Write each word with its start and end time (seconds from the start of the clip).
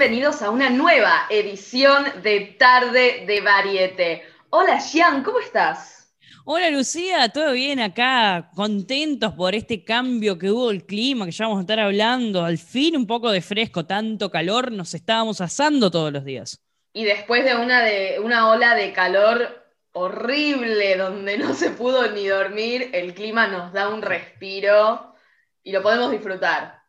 Bienvenidos 0.00 0.40
a 0.40 0.48
una 0.48 0.70
nueva 0.70 1.26
edición 1.28 2.06
de 2.22 2.56
Tarde 2.58 3.24
de 3.26 3.42
Varieté. 3.42 4.22
Hola, 4.48 4.78
Jean, 4.78 5.22
¿cómo 5.22 5.40
estás? 5.40 6.16
Hola 6.46 6.70
Lucía, 6.70 7.28
¿todo 7.28 7.52
bien 7.52 7.80
acá? 7.80 8.50
Contentos 8.54 9.34
por 9.34 9.54
este 9.54 9.84
cambio 9.84 10.38
que 10.38 10.50
hubo 10.50 10.70
el 10.70 10.86
clima, 10.86 11.26
que 11.26 11.32
ya 11.32 11.44
vamos 11.44 11.58
a 11.58 11.60
estar 11.60 11.80
hablando. 11.80 12.42
Al 12.42 12.56
fin 12.56 12.96
un 12.96 13.06
poco 13.06 13.30
de 13.30 13.42
fresco, 13.42 13.84
tanto 13.84 14.30
calor, 14.30 14.72
nos 14.72 14.94
estábamos 14.94 15.42
asando 15.42 15.90
todos 15.90 16.10
los 16.10 16.24
días. 16.24 16.58
Y 16.94 17.04
después 17.04 17.44
de 17.44 17.56
una, 17.56 17.82
de, 17.82 18.20
una 18.24 18.48
ola 18.48 18.74
de 18.74 18.94
calor 18.94 19.66
horrible, 19.92 20.96
donde 20.96 21.36
no 21.36 21.52
se 21.52 21.72
pudo 21.72 22.10
ni 22.10 22.26
dormir, 22.26 22.88
el 22.94 23.12
clima 23.12 23.48
nos 23.48 23.74
da 23.74 23.90
un 23.90 24.00
respiro 24.00 25.14
y 25.62 25.72
lo 25.72 25.82
podemos 25.82 26.10
disfrutar. 26.10 26.79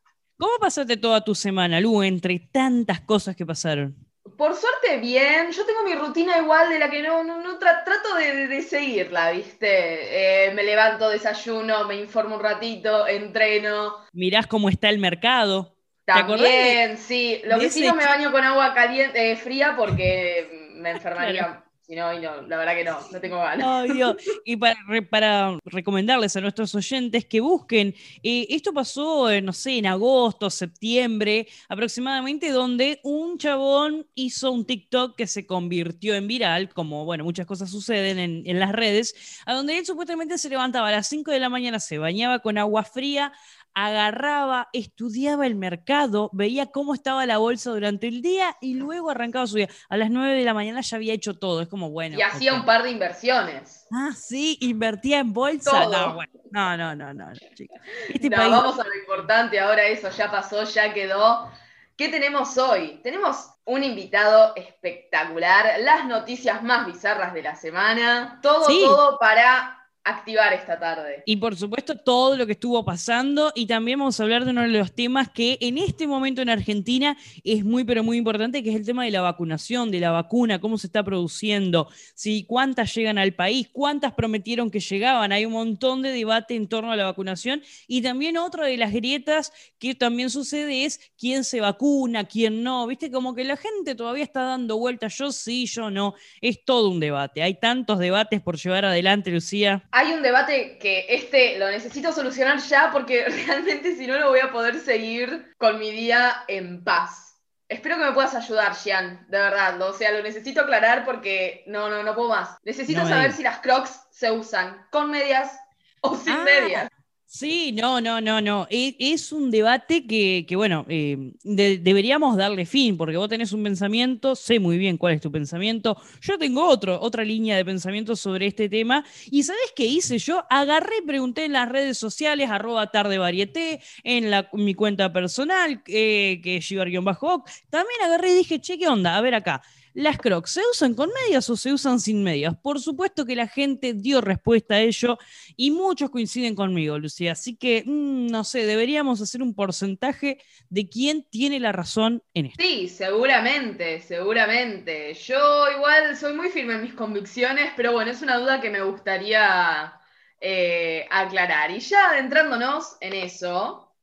¿Cómo 0.42 0.54
pasaste 0.60 0.98
toda 0.98 1.24
tu 1.28 1.34
semana, 1.36 1.80
Lu, 1.80 2.02
entre 2.04 2.40
tantas 2.52 3.00
cosas 3.02 3.36
que 3.36 3.46
pasaron? 3.46 3.90
Por 4.38 4.56
suerte, 4.56 4.98
bien. 5.00 5.52
Yo 5.52 5.66
tengo 5.66 5.84
mi 5.84 5.94
rutina 5.96 6.38
igual 6.38 6.70
de 6.70 6.80
la 6.80 6.90
que 6.90 7.02
no, 7.02 7.24
no, 7.24 7.42
no 7.42 7.60
tra- 7.60 7.84
trato 7.84 8.16
de, 8.16 8.48
de 8.48 8.62
seguirla, 8.62 9.32
¿viste? 9.32 10.48
Eh, 10.48 10.54
me 10.54 10.64
levanto, 10.64 11.10
desayuno, 11.10 11.86
me 11.86 11.96
informo 11.96 12.36
un 12.36 12.42
ratito, 12.42 13.08
entreno. 13.08 13.96
Mirás 14.14 14.48
cómo 14.48 14.70
está 14.70 14.90
el 14.90 15.00
mercado. 15.00 15.76
¿Te 16.06 16.14
de- 16.14 16.24
También, 16.28 16.98
sí. 16.98 17.42
Lo 17.46 17.60
que 17.60 17.70
sí 17.70 17.86
no 17.86 17.96
me 17.96 18.06
baño 18.06 18.32
con 18.32 18.44
agua 18.44 18.74
caliente, 18.74 19.32
eh, 19.32 19.36
fría 19.36 19.76
porque 19.78 20.70
me 20.76 20.92
enfermaría. 20.92 21.64
Si 21.92 21.98
no, 21.98 22.14
y 22.14 22.22
no, 22.22 22.44
la 22.44 22.56
verdad 22.56 22.74
que 22.74 22.86
no, 22.86 22.98
no 23.12 23.20
tengo 23.20 23.36
ganas. 23.36 23.84
Dios. 23.94 24.16
Y 24.46 24.56
para, 24.56 24.78
para 25.10 25.58
recomendarles 25.66 26.34
a 26.38 26.42
nuestros 26.42 26.74
oyentes 26.74 27.26
que 27.26 27.42
busquen, 27.42 27.94
eh, 28.24 28.48
esto 28.50 28.72
pasó, 28.72 29.30
eh, 29.30 29.42
no 29.42 29.52
sé, 29.52 29.78
en 29.78 29.88
agosto, 29.88 30.50
septiembre 30.50 31.50
aproximadamente, 31.68 32.50
donde 32.52 33.02
un 33.04 33.38
chabón 33.38 34.08
hizo 34.16 34.52
un 34.52 34.66
TikTok 34.66 35.18
que 35.18 35.28
se 35.28 35.46
convirtió 35.46 36.16
en 36.16 36.30
viral, 36.30 36.70
como, 36.74 37.04
bueno, 37.04 37.26
muchas 37.26 37.46
cosas 37.46 37.70
suceden 37.70 38.20
en, 38.20 38.44
en 38.46 38.58
las 38.58 38.72
redes, 38.72 39.42
a 39.46 39.54
donde 39.54 39.78
él 39.78 39.86
supuestamente 39.86 40.38
se 40.38 40.48
levantaba 40.48 40.88
a 40.88 40.92
las 40.92 41.08
5 41.08 41.30
de 41.30 41.40
la 41.40 41.50
mañana, 41.50 41.82
se 41.82 41.98
bañaba 41.98 42.40
con 42.40 42.58
agua 42.58 42.86
fría, 42.86 43.34
agarraba, 43.74 44.70
estudiaba 44.74 45.46
el 45.48 45.56
mercado, 45.56 46.30
veía 46.34 46.68
cómo 46.68 46.94
estaba 46.94 47.26
la 47.26 47.38
bolsa 47.38 47.72
durante 47.72 48.08
el 48.08 48.22
día 48.22 48.56
y 48.62 48.74
luego 48.76 49.10
arrancaba 49.10 49.48
su 49.48 49.56
día. 49.56 49.70
A 49.90 49.98
las 49.98 50.10
9 50.10 50.36
de 50.36 50.44
la 50.46 50.54
mañana 50.54 50.82
ya 50.82 50.98
había 50.98 51.14
hecho 51.14 51.34
todo, 51.38 51.62
es 51.62 51.68
como, 51.68 51.90
bueno. 51.90 52.18
y 52.18 52.22
hacía 52.22 52.54
un 52.54 52.66
par 52.66 52.84
de 52.84 52.92
inversiones. 52.92 53.88
Ah, 53.92 54.12
sí, 54.16 54.58
invertía 54.62 55.20
en 55.20 55.34
bolsa. 55.34 55.86
No, 55.86 56.16
bueno, 56.16 56.32
no, 56.52 56.78
no, 56.78 56.96
no, 56.96 57.14
no, 57.14 57.26
no, 57.26 57.34
chica. 57.56 57.76
Este 58.10 58.30
No, 58.30 58.38
país. 58.38 58.52
vamos 58.52 58.80
a 58.80 58.84
lo 58.84 58.96
importante, 58.96 59.60
ahora 59.60 59.84
eso 59.86 60.10
ya 60.10 60.30
pasó, 60.32 60.64
ya 60.64 60.94
quedó. 60.94 61.50
¿Qué 61.98 62.10
tenemos 62.10 62.58
hoy? 62.58 63.00
Tenemos 63.04 63.52
un 63.66 63.84
invitado 63.84 64.54
espectacular, 64.56 65.76
las 65.82 66.06
noticias 66.06 66.64
más 66.64 66.86
bizarras 66.88 67.34
de 67.34 67.44
la 67.44 67.56
semana, 67.56 68.40
todo, 68.42 68.66
Sí. 68.66 68.82
todo 68.84 69.18
para 69.20 69.81
activar 70.04 70.54
esta 70.54 70.80
tarde. 70.80 71.24
Y 71.26 71.36
por 71.38 71.56
supuesto 71.56 71.96
todo 71.96 72.36
lo 72.36 72.46
que 72.46 72.54
estuvo 72.54 72.84
pasando. 72.84 73.52
Y 73.56 73.68
también 73.68 74.00
vamos 74.00 74.20
a 74.20 74.24
hablar 74.24 74.46
de 74.46 74.52
uno 74.52 74.62
de 74.62 74.70
los 74.70 74.94
temas 74.94 75.30
que 75.30 75.58
en 75.62 75.78
este 75.78 76.08
momento 76.08 76.42
en 76.42 76.50
Argentina 76.50 77.18
es 77.44 77.64
muy 77.64 77.84
pero 77.84 78.04
muy 78.04 78.18
importante, 78.18 78.64
que 78.64 78.72
es 78.72 78.76
el 78.76 78.86
tema 78.86 79.06
de 79.06 79.12
la 79.12 79.22
vacunación, 79.22 79.92
de 79.92 80.00
la 80.00 80.12
vacuna, 80.12 80.60
cómo 80.60 80.78
se 80.78 80.88
está 80.88 81.04
produciendo, 81.04 81.88
si 82.16 82.46
cuántas 82.46 82.94
llegan 82.96 83.18
al 83.18 83.34
país, 83.34 83.70
cuántas 83.72 84.14
prometieron 84.14 84.72
que 84.72 84.80
llegaban, 84.80 85.32
hay 85.32 85.46
un 85.46 85.54
montón 85.54 86.02
de 86.02 86.12
debate 86.12 86.56
en 86.56 86.68
torno 86.68 86.92
a 86.92 86.96
la 86.96 87.06
vacunación. 87.06 87.62
Y 87.88 88.02
también 88.02 88.38
otra 88.38 88.66
de 88.66 88.78
las 88.78 88.94
grietas 88.94 89.54
que 89.78 89.94
también 89.94 90.30
sucede 90.30 90.86
es 90.86 91.00
quién 91.18 91.44
se 91.44 91.62
vacuna, 91.62 92.26
quién 92.26 92.64
no, 92.64 92.88
viste 92.88 93.12
como 93.12 93.36
que 93.36 93.44
la 93.44 93.58
gente 93.58 93.96
todavía 93.96 94.24
está 94.24 94.44
dando 94.44 94.78
vueltas, 94.78 95.18
yo 95.18 95.32
sí, 95.32 95.66
yo 95.68 95.92
no, 95.92 96.16
es 96.42 96.64
todo 96.66 96.90
un 96.90 97.00
debate, 97.00 97.44
hay 97.44 97.60
tantos 97.60 98.00
debates 98.00 98.42
por 98.42 98.58
llevar 98.58 98.86
adelante, 98.86 99.32
Lucía. 99.32 99.88
Hay 99.92 100.14
un 100.14 100.22
debate 100.22 100.78
que 100.78 101.06
este 101.10 101.58
lo 101.60 101.70
necesito 101.70 102.12
solucionar 102.14 102.60
ya 102.60 102.92
porque 102.92 103.26
realmente 103.48 103.96
si 103.96 104.08
no 104.08 104.20
no 104.20 104.30
voy 104.30 104.40
a 104.40 104.52
poder 104.52 104.80
seguir 104.80 105.54
con 105.58 105.80
mi 105.80 105.92
día 105.92 106.44
en 106.48 106.84
paz. 106.84 107.28
Espero 107.68 107.98
que 107.98 108.04
me 108.04 108.12
puedas 108.12 108.36
ayudar, 108.36 108.76
Gian, 108.76 109.26
de 109.30 109.38
verdad. 109.38 109.82
O 109.82 109.94
sea, 109.94 110.12
lo 110.12 110.22
necesito 110.22 110.62
aclarar 110.62 111.06
porque 111.06 111.64
no, 111.68 111.90
no, 111.90 112.04
no 112.04 112.16
puedo 112.16 112.28
más. 112.30 112.58
Necesito 112.64 113.02
No 113.02 113.08
saber 113.08 113.24
digas. 113.24 113.38
si 113.38 113.44
las 113.44 113.60
crocs 113.60 114.02
se 114.12 114.30
usan 114.32 114.86
con 114.92 115.10
medias 115.10 115.58
o 116.02 116.16
sin 116.18 116.34
Ah, 116.34 116.44
medias. 116.44 116.90
Sí, 117.34 117.72
no, 117.72 118.02
no, 118.02 118.20
no, 118.20 118.42
no. 118.42 118.68
E- 118.70 118.94
Es, 119.00 119.32
un 119.32 119.52
debate 119.52 120.06
que, 120.06 120.46
que, 120.46 120.58
bueno, 120.58 120.86
eh, 120.90 121.32
de- 121.44 121.78
deberíamos 121.78 122.36
darle 122.36 122.66
fin, 122.66 122.98
porque 122.98 123.16
vos 123.16 123.30
tenés 123.30 123.54
un 123.54 123.64
pensamiento, 123.64 124.36
sé 124.36 124.60
muy 124.60 124.78
bien 124.78 124.98
cuál 124.98 125.14
es 125.14 125.22
tu 125.22 125.32
pensamiento. 125.32 125.96
Yo 126.22 126.38
tengo 126.38 126.68
otro, 126.68 127.00
otra 127.00 127.24
línea 127.24 127.56
de 127.56 127.64
pensamiento 127.64 128.18
sobre 128.18 128.48
este 128.48 128.68
tema. 128.68 129.06
¿Y 129.30 129.44
sabés 129.44 129.72
qué 129.74 129.86
hice 129.86 130.18
yo? 130.20 130.44
Agarré 130.50 130.96
y 131.02 131.08
pregunté 131.08 131.46
en 131.46 131.54
las 131.54 131.70
redes 131.70 131.98
sociales, 131.98 132.50
arroba 132.50 132.92
tarde 132.92 133.18
varieté, 133.18 133.80
en 134.04 134.30
la, 134.30 134.50
mi 134.52 134.74
cuenta 134.74 135.14
personal, 135.14 135.82
eh, 135.88 136.42
que 136.44 136.58
es 136.58 136.66
Giver-Oc. 136.66 137.50
También 137.70 138.02
agarré 138.04 138.32
y 138.32 138.36
dije, 138.36 138.60
che, 138.60 138.78
¿qué 138.78 138.90
onda? 138.90 139.16
A 139.16 139.22
ver 139.22 139.36
acá. 139.36 139.62
¿Las 139.94 140.18
crocs 140.18 140.52
se 140.52 140.62
usan 140.72 140.94
con 140.94 141.10
medias 141.24 141.50
o 141.50 141.58
se 141.58 141.74
usan 141.74 142.00
sin 142.00 142.24
medias? 142.24 142.56
Por 142.62 142.80
supuesto 142.80 143.26
que 143.26 143.36
la 143.36 143.48
gente 143.48 143.94
dio 143.94 144.22
respuesta 144.22 144.76
a 144.76 144.80
ello 144.80 145.18
y 145.58 145.72
muchos 145.72 146.10
coinciden 146.10 146.56
conmigo, 146.56 146.98
Lucía. 146.98 147.34
Así 147.34 147.58
que, 147.58 147.84
mm, 147.86 148.28
no 148.28 148.44
sé, 148.46 148.66
deberíamos 148.66 149.22
hacer 149.22 149.42
un 149.42 149.54
porcentaje 149.54 150.42
de 150.70 150.88
quién 150.88 151.24
tiene 151.30 151.60
la 151.60 151.74
razón 151.74 152.24
en 152.34 152.48
esto. 152.48 152.64
Sí, 152.64 152.88
seguramente, 152.88 154.00
seguramente. 154.02 155.14
Yo 155.14 155.70
igual 155.72 156.16
soy 156.16 156.34
muy 156.34 156.50
firme 156.50 156.76
en 156.76 156.84
mis 156.84 156.94
convicciones, 156.94 157.74
pero 157.76 157.92
bueno, 157.92 158.12
es 158.12 158.22
una 158.22 158.38
duda 158.38 158.62
que 158.62 158.70
me 158.70 158.82
gustaría 158.82 159.94
eh, 160.40 161.06
aclarar. 161.10 161.70
Y 161.72 161.80
ya 161.80 162.12
adentrándonos 162.12 162.96
en 163.02 163.14
eso, 163.14 163.94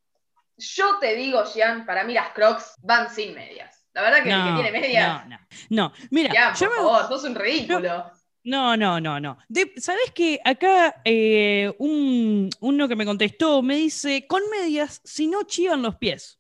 yo 0.59 0.99
te 0.99 1.15
digo, 1.15 1.45
Gian, 1.47 1.87
para 1.87 2.05
mí 2.05 2.13
las 2.13 2.31
crocs 2.31 2.75
van 2.83 3.09
sin 3.11 3.35
medias. 3.35 3.78
La 3.99 4.03
verdad 4.03 4.23
que 4.23 4.31
el 4.31 4.45
que 4.45 4.63
tiene 4.63 4.81
medias, 4.81 5.29
no, 5.29 5.31
no. 5.31 5.39
No, 5.71 5.93
mira, 6.11 6.55
yo 6.55 6.67
por 6.67 6.71
me, 6.71 6.77
favor, 6.77 7.09
sos 7.09 7.25
un 7.25 7.35
ridículo. 7.35 8.11
No, 8.45 8.77
no, 8.77 9.01
no, 9.01 9.19
no. 9.19 9.39
De- 9.49 9.73
¿Sabés 9.77 10.13
que 10.15 10.41
acá 10.45 11.03
eh, 11.05 11.75
un, 11.79 12.49
uno 12.61 12.89
que 12.89 12.97
me 12.97 13.05
contestó 13.05 13.61
me 13.63 13.77
dice, 13.77 14.27
con 14.27 14.43
medias, 14.51 15.01
si 15.05 15.27
no 15.27 15.43
chivan 15.43 15.83
los 15.83 15.97
pies? 15.97 16.39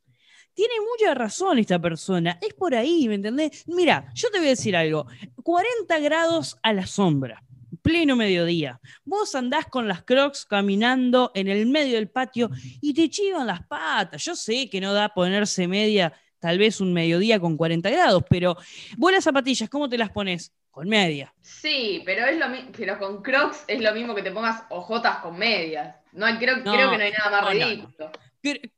Tiene 0.54 0.74
mucha 0.80 1.14
razón 1.14 1.58
esta 1.58 1.80
persona. 1.80 2.38
Es 2.40 2.54
por 2.54 2.74
ahí, 2.74 3.08
¿me 3.08 3.16
entendés? 3.16 3.64
Mira, 3.66 4.10
yo 4.14 4.30
te 4.30 4.38
voy 4.38 4.46
a 4.46 4.50
decir 4.50 4.76
algo. 4.76 5.06
40 5.42 5.98
grados 5.98 6.56
a 6.62 6.72
la 6.72 6.86
sombra, 6.86 7.42
pleno 7.82 8.16
mediodía. 8.16 8.80
Vos 9.04 9.34
andás 9.34 9.66
con 9.66 9.86
las 9.88 10.02
crocs 10.04 10.46
caminando 10.46 11.30
en 11.34 11.48
el 11.48 11.66
medio 11.66 11.96
del 11.96 12.08
patio 12.10 12.50
y 12.80 12.94
te 12.94 13.10
chivan 13.10 13.46
las 13.46 13.66
patas. 13.66 14.24
Yo 14.24 14.34
sé 14.34 14.70
que 14.70 14.80
no 14.80 14.92
da 14.94 15.10
ponerse 15.10 15.68
media, 15.68 16.12
tal 16.38 16.58
vez 16.58 16.80
un 16.80 16.92
mediodía 16.92 17.40
con 17.40 17.56
40 17.56 17.90
grados, 17.90 18.22
pero 18.28 18.56
vos 18.96 19.12
las 19.12 19.24
zapatillas, 19.24 19.68
¿cómo 19.68 19.88
te 19.88 19.98
las 19.98 20.10
pones? 20.10 20.52
Con 20.70 20.88
media. 20.88 21.34
Sí, 21.40 22.02
pero 22.04 22.26
es 22.26 22.38
lo 22.38 22.46
pero 22.76 22.98
con 22.98 23.22
crocs 23.22 23.64
es 23.66 23.80
lo 23.80 23.92
mismo 23.92 24.14
que 24.14 24.22
te 24.22 24.30
pongas 24.30 24.62
ojotas 24.68 25.18
con 25.18 25.36
medias. 25.36 25.96
No 26.12 26.24
hay, 26.24 26.36
creo, 26.36 26.58
No, 26.58 26.72
creo 26.72 26.90
que 26.90 26.98
no 26.98 27.04
hay 27.04 27.12
nada 27.12 27.42
más 27.42 27.54
no, 27.54 27.88
no. 27.98 28.12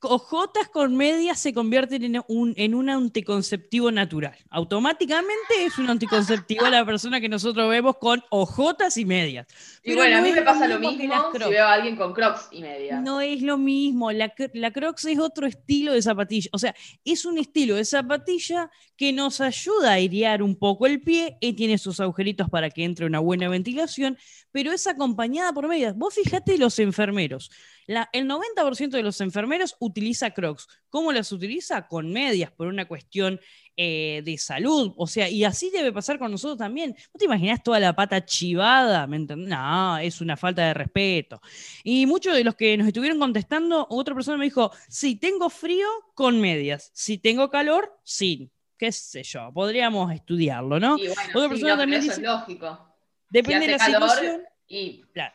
Ojotas 0.01 0.69
con 0.69 0.97
medias 0.97 1.39
se 1.39 1.53
convierten 1.53 2.03
en 2.03 2.23
un, 2.29 2.55
en 2.57 2.75
un 2.75 2.89
anticonceptivo 2.89 3.91
natural. 3.91 4.37
Automáticamente 4.51 5.65
es 5.65 5.79
un 5.79 5.91
anticonceptivo 5.91 6.67
la 6.69 6.85
persona 6.85 7.21
que 7.21 7.29
nosotros 7.29 7.69
vemos 7.69 7.97
con 7.99 8.23
ojotas 8.31 8.97
y 8.97 9.05
medias. 9.05 9.47
Y 9.83 9.91
Pero 9.91 9.97
bueno, 9.97 10.17
a 10.17 10.19
no 10.19 10.25
mí 10.25 10.31
es 10.31 10.37
me 10.37 10.43
pasa 10.43 10.67
lo 10.67 10.79
mismo 10.79 11.15
si 11.33 11.51
veo 11.51 11.65
a 11.65 11.73
alguien 11.75 11.97
con 11.97 12.13
crocs 12.13 12.49
y 12.51 12.63
media. 12.63 13.01
No 13.01 13.21
es 13.21 13.43
lo 13.43 13.59
mismo. 13.59 14.13
La, 14.13 14.33
la 14.55 14.71
Crocs 14.71 15.05
es 15.07 15.19
otro 15.19 15.47
estilo 15.47 15.93
de 15.93 16.03
zapatilla. 16.03 16.49
O 16.53 16.59
sea, 16.59 16.75
es 17.05 17.25
un 17.25 17.39
estilo 17.39 17.75
de 17.77 17.85
zapatilla 17.85 18.71
que 18.97 19.13
nos 19.13 19.41
ayuda 19.41 19.91
a 19.91 19.95
airear 19.95 20.43
un 20.43 20.57
poco 20.57 20.87
el 20.87 21.01
pie 21.01 21.37
y 21.41 21.55
tiene 21.55 21.79
sus 21.79 22.01
agujeritos 22.01 22.49
para 22.51 22.71
que 22.71 22.85
entre 22.85 23.07
una 23.07 23.19
buena 23.19 23.49
ventilación, 23.49 24.19
pero 24.53 24.73
es 24.73 24.87
acompañada 24.87 25.53
por 25.53 25.69
medias. 25.69 25.97
Vos 25.97 26.15
fijate 26.15 26.59
los 26.59 26.79
enfermeros. 26.79 27.51
La- 27.91 28.09
el 28.13 28.27
90% 28.29 28.97
de 28.97 29.03
los 29.03 29.21
enfermeros 29.21 29.75
utiliza 29.81 30.31
Crocs. 30.31 30.69
¿Cómo 30.89 31.11
las 31.13 31.33
utiliza? 31.33 31.89
Con 31.89 32.13
medias, 32.13 32.53
por 32.53 32.69
una 32.69 32.87
cuestión 32.87 33.41
eh, 33.77 34.23
de 34.25 34.37
salud. 34.39 34.93
O 34.97 35.07
sea, 35.07 35.29
y 35.29 35.43
así 35.43 35.71
debe 35.71 35.91
pasar 35.93 36.19
con 36.19 36.31
nosotros 36.31 36.59
también. 36.59 36.91
¿No 37.13 37.19
te 37.19 37.25
imaginas 37.25 37.63
toda 37.63 37.81
la 37.81 37.95
pata 37.97 38.25
chivada? 38.25 39.07
¿Me 39.07 39.17
entendés? 39.17 39.49
No, 39.49 39.99
es 39.99 40.21
una 40.21 40.37
falta 40.37 40.67
de 40.67 40.75
respeto. 40.75 41.41
Y 41.83 42.07
muchos 42.07 42.35
de 42.35 42.45
los 42.45 42.55
que 42.55 42.77
nos 42.77 42.87
estuvieron 42.87 43.19
contestando, 43.19 43.87
otra 43.91 44.15
persona 44.15 44.37
me 44.39 44.45
dijo, 44.45 44.71
si 44.89 45.17
tengo 45.17 45.49
frío, 45.51 45.87
con 46.15 46.41
medias. 46.41 46.91
Si 46.95 47.19
tengo 47.19 47.51
calor, 47.51 47.99
sin. 48.05 48.53
Qué 48.79 48.93
sé 48.93 49.23
yo, 49.25 49.51
podríamos 49.53 50.13
estudiarlo, 50.13 50.79
¿no? 50.79 50.97
Y 50.97 51.09
bueno, 51.09 51.23
Otra 51.35 51.43
sí, 51.43 51.49
persona 51.49 51.73
no, 51.75 51.79
también 51.81 52.01
eso 52.03 52.09
dice- 52.11 52.21
es 52.21 52.27
lógico. 52.27 52.95
Depende 53.31 53.65
si 53.67 53.73
de 53.73 53.79
la 53.79 53.85
calor, 53.85 54.11
situación. 54.11 54.43
Y 54.69 55.03
Claro. 55.13 55.35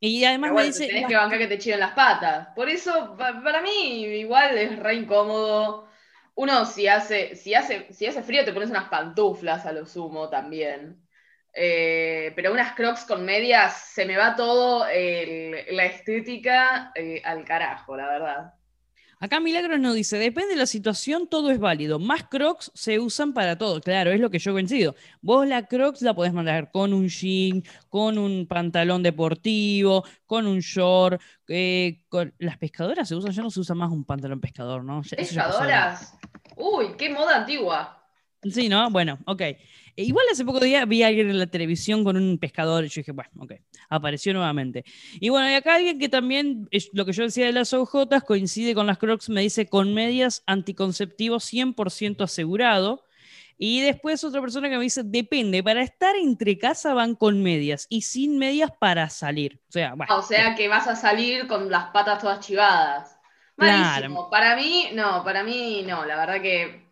Y 0.00 0.24
además 0.24 0.52
bueno, 0.52 0.54
me 0.54 0.62
dice, 0.64 0.86
tenés 0.86 1.06
que 1.06 1.16
bancar 1.16 1.38
que 1.38 1.48
te 1.48 1.76
las 1.76 1.92
patas. 1.92 2.48
Por 2.54 2.68
eso, 2.68 3.16
pa- 3.16 3.42
para 3.42 3.62
mí, 3.62 4.04
igual 4.04 4.56
es 4.58 4.78
re 4.78 4.94
incómodo. 4.94 5.88
Uno, 6.34 6.64
si 6.66 6.86
hace, 6.88 7.34
si 7.36 7.54
hace, 7.54 7.92
si 7.92 8.06
hace 8.06 8.22
frío, 8.22 8.44
te 8.44 8.52
pones 8.52 8.70
unas 8.70 8.88
pantuflas 8.88 9.66
a 9.66 9.72
lo 9.72 9.86
sumo 9.86 10.28
también. 10.28 11.02
Eh, 11.52 12.32
pero 12.36 12.52
unas 12.52 12.74
crocs 12.74 13.04
con 13.06 13.24
medias, 13.24 13.74
se 13.94 14.04
me 14.06 14.16
va 14.16 14.36
todo 14.36 14.86
el- 14.88 15.64
la 15.74 15.86
estética 15.86 16.92
eh, 16.94 17.22
al 17.24 17.44
carajo, 17.44 17.96
la 17.96 18.06
verdad. 18.08 18.54
Acá 19.18 19.40
Milagros 19.40 19.80
nos 19.80 19.94
dice, 19.94 20.18
depende 20.18 20.50
de 20.50 20.56
la 20.56 20.66
situación, 20.66 21.26
todo 21.26 21.50
es 21.50 21.58
válido. 21.58 21.98
Más 21.98 22.24
crocs 22.24 22.70
se 22.74 22.98
usan 22.98 23.32
para 23.32 23.56
todo. 23.56 23.80
Claro, 23.80 24.10
es 24.12 24.20
lo 24.20 24.30
que 24.30 24.38
yo 24.38 24.52
coincido. 24.52 24.94
Vos 25.22 25.46
la 25.48 25.66
crocs 25.66 26.02
la 26.02 26.14
podés 26.14 26.34
mandar 26.34 26.70
con 26.70 26.92
un 26.92 27.08
jean, 27.08 27.62
con 27.88 28.18
un 28.18 28.46
pantalón 28.46 29.02
deportivo, 29.02 30.04
con 30.26 30.46
un 30.46 30.60
short. 30.60 31.20
eh, 31.48 32.04
con... 32.08 32.34
Las 32.38 32.58
pescadoras 32.58 33.08
se 33.08 33.14
usan, 33.14 33.32
ya 33.32 33.42
no 33.42 33.50
se 33.50 33.60
usa 33.60 33.74
más 33.74 33.90
un 33.90 34.04
pantalón 34.04 34.40
pescador, 34.40 34.84
¿no? 34.84 35.02
Ya-. 35.02 35.16
¿Pescadoras? 35.16 36.14
Uy, 36.56 36.88
qué 36.98 37.08
moda 37.08 37.36
antigua. 37.36 38.06
Sí, 38.42 38.68
¿no? 38.68 38.90
Bueno, 38.90 39.18
ok. 39.26 39.42
E 39.96 40.04
Igual 40.04 40.26
hace 40.30 40.44
poco 40.44 40.60
día 40.60 40.84
vi 40.84 41.02
a 41.02 41.06
alguien 41.06 41.30
en 41.30 41.38
la 41.38 41.46
televisión 41.46 42.04
con 42.04 42.16
un 42.16 42.38
pescador 42.38 42.84
y 42.84 42.88
yo 42.88 43.00
dije, 43.00 43.12
bueno, 43.12 43.30
ok, 43.38 43.52
apareció 43.88 44.34
nuevamente. 44.34 44.84
Y 45.14 45.30
bueno, 45.30 45.50
y 45.50 45.54
acá 45.54 45.76
alguien 45.76 45.98
que 45.98 46.10
también, 46.10 46.68
lo 46.92 47.06
que 47.06 47.12
yo 47.12 47.22
decía 47.22 47.46
de 47.46 47.52
las 47.52 47.72
ojotas, 47.72 48.22
coincide 48.22 48.74
con 48.74 48.86
las 48.86 48.98
crocs, 48.98 49.30
me 49.30 49.40
dice 49.40 49.66
con 49.66 49.94
medias 49.94 50.42
anticonceptivos 50.46 51.50
100% 51.50 52.22
asegurado. 52.22 53.04
Y 53.58 53.80
después 53.80 54.22
otra 54.22 54.42
persona 54.42 54.68
que 54.68 54.76
me 54.76 54.82
dice, 54.82 55.02
depende, 55.02 55.62
para 55.62 55.80
estar 55.80 56.14
entre 56.14 56.58
casa 56.58 56.92
van 56.92 57.14
con 57.14 57.42
medias 57.42 57.86
y 57.88 58.02
sin 58.02 58.36
medias 58.36 58.70
para 58.78 59.08
salir. 59.08 59.62
O 59.70 59.72
sea, 59.72 59.94
bueno. 59.94 60.12
Ah, 60.12 60.18
O 60.18 60.22
sea 60.22 60.54
que 60.54 60.68
vas 60.68 60.86
a 60.86 60.94
salir 60.94 61.46
con 61.46 61.70
las 61.70 61.86
patas 61.86 62.20
todas 62.20 62.40
chivadas. 62.40 63.18
Claro. 63.56 64.28
Para 64.30 64.56
mí, 64.56 64.90
no, 64.92 65.24
para 65.24 65.42
mí 65.42 65.82
no, 65.86 66.04
la 66.04 66.16
verdad 66.16 66.42
que. 66.42 66.85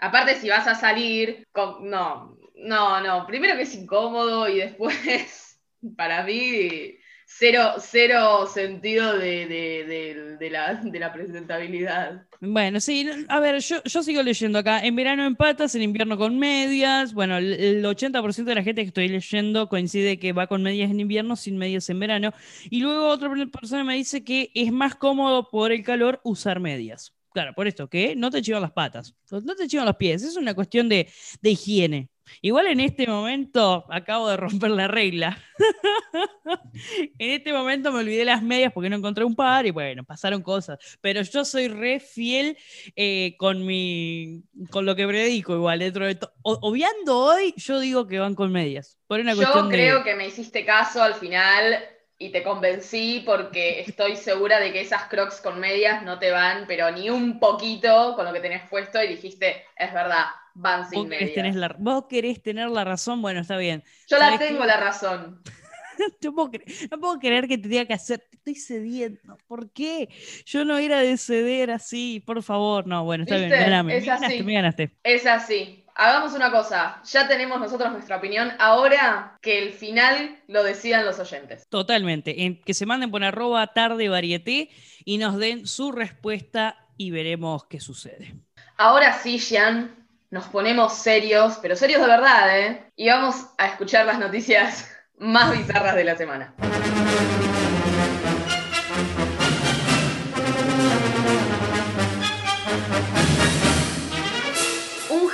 Aparte, 0.00 0.36
si 0.36 0.48
vas 0.48 0.66
a 0.66 0.74
salir 0.74 1.46
con. 1.52 1.88
No, 1.88 2.36
no, 2.56 3.00
no. 3.00 3.26
Primero 3.26 3.56
que 3.56 3.62
es 3.62 3.74
incómodo 3.74 4.48
y 4.48 4.58
después, 4.58 5.60
para 5.96 6.22
mí, 6.22 6.96
cero, 7.26 7.74
cero 7.78 8.46
sentido 8.46 9.16
de, 9.18 10.38
la, 10.50 11.12
presentabilidad. 11.12 12.26
Bueno, 12.40 12.80
sí, 12.80 13.08
a 13.28 13.40
ver, 13.40 13.60
yo, 13.60 13.82
yo 13.84 14.02
sigo 14.02 14.22
leyendo 14.22 14.58
acá. 14.58 14.80
En 14.80 14.96
verano 14.96 15.26
en 15.26 15.36
patas, 15.36 15.74
en 15.74 15.82
invierno 15.82 16.16
con 16.16 16.38
medias. 16.38 17.12
Bueno, 17.14 17.36
el 17.36 17.84
80% 17.84 18.44
de 18.44 18.54
la 18.54 18.62
gente 18.62 18.82
que 18.82 18.88
estoy 18.88 19.08
leyendo 19.08 19.68
coincide 19.68 20.18
que 20.18 20.32
va 20.32 20.46
con 20.46 20.62
medias 20.62 20.90
en 20.90 21.00
invierno, 21.00 21.36
sin 21.36 21.56
medias 21.56 21.88
en 21.90 22.00
verano. 22.00 22.32
Y 22.70 22.80
luego 22.80 23.06
otra 23.08 23.30
persona 23.52 23.84
me 23.84 23.94
dice 23.94 24.24
que 24.24 24.50
es 24.54 24.72
más 24.72 24.94
cómodo 24.94 25.48
por 25.50 25.72
el 25.72 25.84
calor 25.84 26.20
usar 26.24 26.60
medias. 26.60 27.14
Claro, 27.32 27.54
por 27.54 27.68
esto, 27.68 27.88
que 27.88 28.16
no 28.16 28.30
te 28.30 28.42
chivan 28.42 28.62
las 28.62 28.72
patas, 28.72 29.14
no 29.30 29.54
te 29.54 29.68
chivan 29.68 29.86
los 29.86 29.96
pies. 29.96 30.22
Es 30.22 30.36
una 30.36 30.54
cuestión 30.54 30.88
de, 30.88 31.08
de 31.40 31.50
higiene. 31.50 32.08
Igual 32.42 32.68
en 32.68 32.80
este 32.80 33.06
momento 33.06 33.84
acabo 33.90 34.28
de 34.28 34.36
romper 34.36 34.70
la 34.70 34.88
regla. 34.88 35.38
en 37.18 37.30
este 37.30 37.52
momento 37.52 37.92
me 37.92 38.00
olvidé 38.00 38.24
las 38.24 38.42
medias 38.42 38.72
porque 38.72 38.88
no 38.90 38.96
encontré 38.96 39.24
un 39.24 39.34
par 39.34 39.66
y 39.66 39.70
bueno, 39.70 40.04
pasaron 40.04 40.42
cosas. 40.42 40.78
Pero 41.00 41.22
yo 41.22 41.44
soy 41.44 41.68
re 41.68 42.00
fiel 42.00 42.56
eh, 42.96 43.34
con 43.38 43.64
mi 43.64 44.42
con 44.70 44.86
lo 44.86 44.96
que 44.96 45.06
predico 45.06 45.54
igual 45.54 45.80
dentro 45.80 46.06
de 46.06 46.14
todo. 46.16 46.32
Obviando 46.42 47.18
hoy, 47.18 47.54
yo 47.56 47.80
digo 47.80 48.06
que 48.06 48.18
van 48.18 48.34
con 48.34 48.52
medias. 48.52 48.98
Por 49.06 49.20
una 49.20 49.34
Yo 49.34 49.38
cuestión 49.38 49.68
creo 49.68 49.98
de. 49.98 50.04
que 50.04 50.14
me 50.14 50.26
hiciste 50.26 50.64
caso 50.64 51.02
al 51.02 51.14
final 51.14 51.84
y 52.20 52.30
te 52.30 52.44
convencí 52.44 53.22
porque 53.26 53.80
estoy 53.80 54.16
segura 54.16 54.60
de 54.60 54.72
que 54.72 54.80
esas 54.82 55.04
crocs 55.08 55.40
con 55.40 55.58
medias 55.58 56.04
no 56.04 56.18
te 56.20 56.30
van, 56.30 56.66
pero 56.68 56.90
ni 56.92 57.10
un 57.10 57.40
poquito 57.40 58.14
con 58.16 58.24
lo 58.26 58.32
que 58.32 58.40
tenés 58.40 58.68
puesto 58.70 59.02
y 59.02 59.08
dijiste, 59.08 59.64
es 59.76 59.92
verdad, 59.92 60.26
van 60.54 60.88
sin 60.88 61.02
Vos 61.02 61.08
medias. 61.08 61.56
la, 61.56 61.76
vos 61.78 62.06
querés 62.08 62.42
tener 62.42 62.68
la 62.70 62.84
razón, 62.84 63.22
bueno, 63.22 63.40
está 63.40 63.56
bien. 63.56 63.82
Yo 64.08 64.18
la 64.18 64.26
¿Sabés 64.26 64.38
tengo 64.38 64.64
la 64.66 64.76
razón. 64.76 65.42
No 66.22 66.34
puedo, 66.34 66.50
cre- 66.50 66.88
no 66.90 67.00
puedo 67.00 67.18
creer 67.18 67.46
que 67.48 67.58
te 67.58 67.68
tenga 67.68 67.84
que 67.86 67.94
hacer. 67.94 68.20
te 68.20 68.36
Estoy 68.36 68.54
cediendo. 68.54 69.36
¿Por 69.46 69.70
qué? 69.72 70.08
Yo 70.46 70.64
no 70.64 70.78
era 70.78 71.00
de 71.00 71.16
ceder 71.18 71.70
así, 71.70 72.20
por 72.26 72.42
favor. 72.42 72.86
No, 72.86 73.04
bueno, 73.04 73.24
está 73.24 73.36
bien. 73.36 73.54
Me 73.54 74.00
ganaste, 74.00 74.42
me 74.42 74.54
ganaste. 74.54 74.96
Es 75.02 75.26
así. 75.26 75.79
Hagamos 75.94 76.32
una 76.34 76.50
cosa, 76.50 77.02
ya 77.04 77.28
tenemos 77.28 77.60
nosotros 77.60 77.92
nuestra 77.92 78.16
opinión, 78.16 78.52
ahora 78.58 79.36
que 79.42 79.58
el 79.62 79.72
final 79.72 80.38
lo 80.48 80.62
decidan 80.62 81.04
los 81.04 81.18
oyentes. 81.18 81.66
Totalmente. 81.68 82.44
En- 82.44 82.60
que 82.62 82.74
se 82.74 82.86
manden 82.86 83.10
por 83.10 83.22
arroba 83.22 83.66
tarde 83.68 84.08
varieté 84.08 84.70
y 85.04 85.18
nos 85.18 85.36
den 85.36 85.66
su 85.66 85.92
respuesta 85.92 86.76
y 86.96 87.10
veremos 87.10 87.64
qué 87.66 87.80
sucede. 87.80 88.34
Ahora 88.76 89.12
sí, 89.18 89.38
Jean, 89.38 89.94
nos 90.30 90.46
ponemos 90.46 90.94
serios, 90.94 91.58
pero 91.60 91.76
serios 91.76 92.00
de 92.00 92.06
verdad, 92.06 92.58
¿eh? 92.58 92.84
Y 92.96 93.08
vamos 93.08 93.46
a 93.58 93.66
escuchar 93.66 94.06
las 94.06 94.18
noticias 94.18 94.90
más 95.18 95.56
bizarras 95.56 95.96
de 95.96 96.04
la 96.04 96.16
semana. 96.16 96.54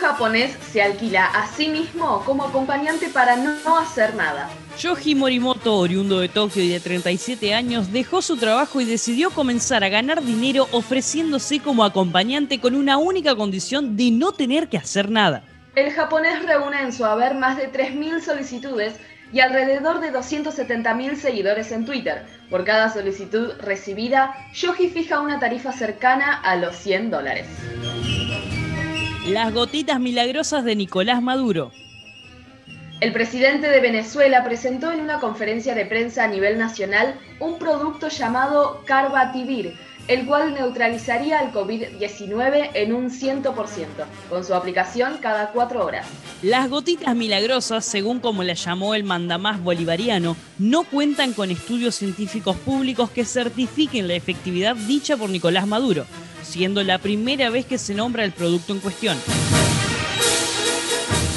Japonés 0.07 0.57
se 0.71 0.81
alquila 0.81 1.27
a 1.27 1.49
sí 1.49 1.67
mismo 1.67 2.23
como 2.25 2.45
acompañante 2.45 3.09
para 3.09 3.35
no 3.35 3.57
no 3.65 3.77
hacer 3.77 4.15
nada. 4.15 4.49
Yoji 4.79 5.17
Morimoto, 5.17 5.75
oriundo 5.75 6.21
de 6.21 6.29
Tokio 6.29 6.63
y 6.63 6.69
de 6.69 6.79
37 6.79 7.53
años, 7.53 7.93
dejó 7.93 8.23
su 8.23 8.37
trabajo 8.37 8.81
y 8.81 8.85
decidió 8.85 9.31
comenzar 9.31 9.83
a 9.83 9.89
ganar 9.89 10.23
dinero 10.23 10.69
ofreciéndose 10.71 11.59
como 11.59 11.83
acompañante 11.83 12.61
con 12.61 12.77
una 12.77 12.99
única 12.99 13.35
condición 13.35 13.97
de 13.97 14.13
no 14.13 14.31
tener 14.31 14.69
que 14.69 14.79
hacer 14.79 15.11
nada. 15.11 15.43
El 15.75 15.91
japonés 15.91 16.41
reúne 16.45 16.83
en 16.83 16.93
su 16.93 17.05
haber 17.05 17.35
más 17.35 17.57
de 17.57 17.73
3.000 17.73 18.21
solicitudes 18.21 18.95
y 19.33 19.41
alrededor 19.41 19.99
de 19.99 20.13
270.000 20.13 21.17
seguidores 21.17 21.73
en 21.73 21.85
Twitter. 21.85 22.25
Por 22.49 22.65
cada 22.65 22.93
solicitud 22.93 23.55
recibida, 23.59 24.37
Yoji 24.55 24.89
fija 24.89 25.19
una 25.19 25.41
tarifa 25.41 25.73
cercana 25.73 26.41
a 26.43 26.55
los 26.55 26.77
100 26.77 27.11
dólares. 27.11 27.49
Las 29.29 29.53
gotitas 29.53 29.99
milagrosas 29.99 30.65
de 30.65 30.77
Nicolás 30.77 31.21
Maduro. 31.21 31.73
El 33.01 33.13
presidente 33.13 33.69
de 33.69 33.81
Venezuela 33.81 34.45
presentó 34.45 34.93
en 34.93 35.01
una 35.01 35.19
conferencia 35.19 35.75
de 35.75 35.85
prensa 35.85 36.23
a 36.23 36.29
nivel 36.29 36.59
nacional 36.59 37.19
un 37.41 37.59
producto 37.59 38.07
llamado 38.09 38.85
Carbativir, 38.87 39.75
el 40.09 40.27
cual 40.27 40.55
neutralizaría 40.55 41.41
el 41.41 41.53
COVID-19 41.53 42.71
en 42.75 42.95
un 42.95 43.11
100%, 43.11 43.45
con 44.29 44.45
su 44.45 44.55
aplicación 44.55 45.19
cada 45.21 45.51
cuatro 45.51 45.85
horas. 45.85 46.07
Las 46.43 46.69
gotitas 46.69 47.15
milagrosas, 47.17 47.85
según 47.85 48.21
como 48.21 48.43
la 48.43 48.55
llamó 48.55 48.95
el 48.95 49.05
mandamás 49.05 49.63
bolivariano, 49.63 50.37
no 50.59 50.85
cuentan 50.85 51.33
con 51.33 51.51
estudios 51.51 51.95
científicos 51.95 52.57
públicos 52.57 53.11
que 53.11 53.25
certifiquen 53.25 54.09
la 54.09 54.15
efectividad 54.15 54.77
dicha 54.77 55.17
por 55.17 55.31
Nicolás 55.31 55.67
Maduro, 55.67 56.07
siendo 56.43 56.83
la 56.83 56.99
primera 56.99 57.51
vez 57.51 57.67
que 57.67 57.79
se 57.79 57.95
nombra 57.95 58.25
el 58.25 58.33
producto 58.33 58.73
en 58.73 58.81
cuestión. 58.81 59.19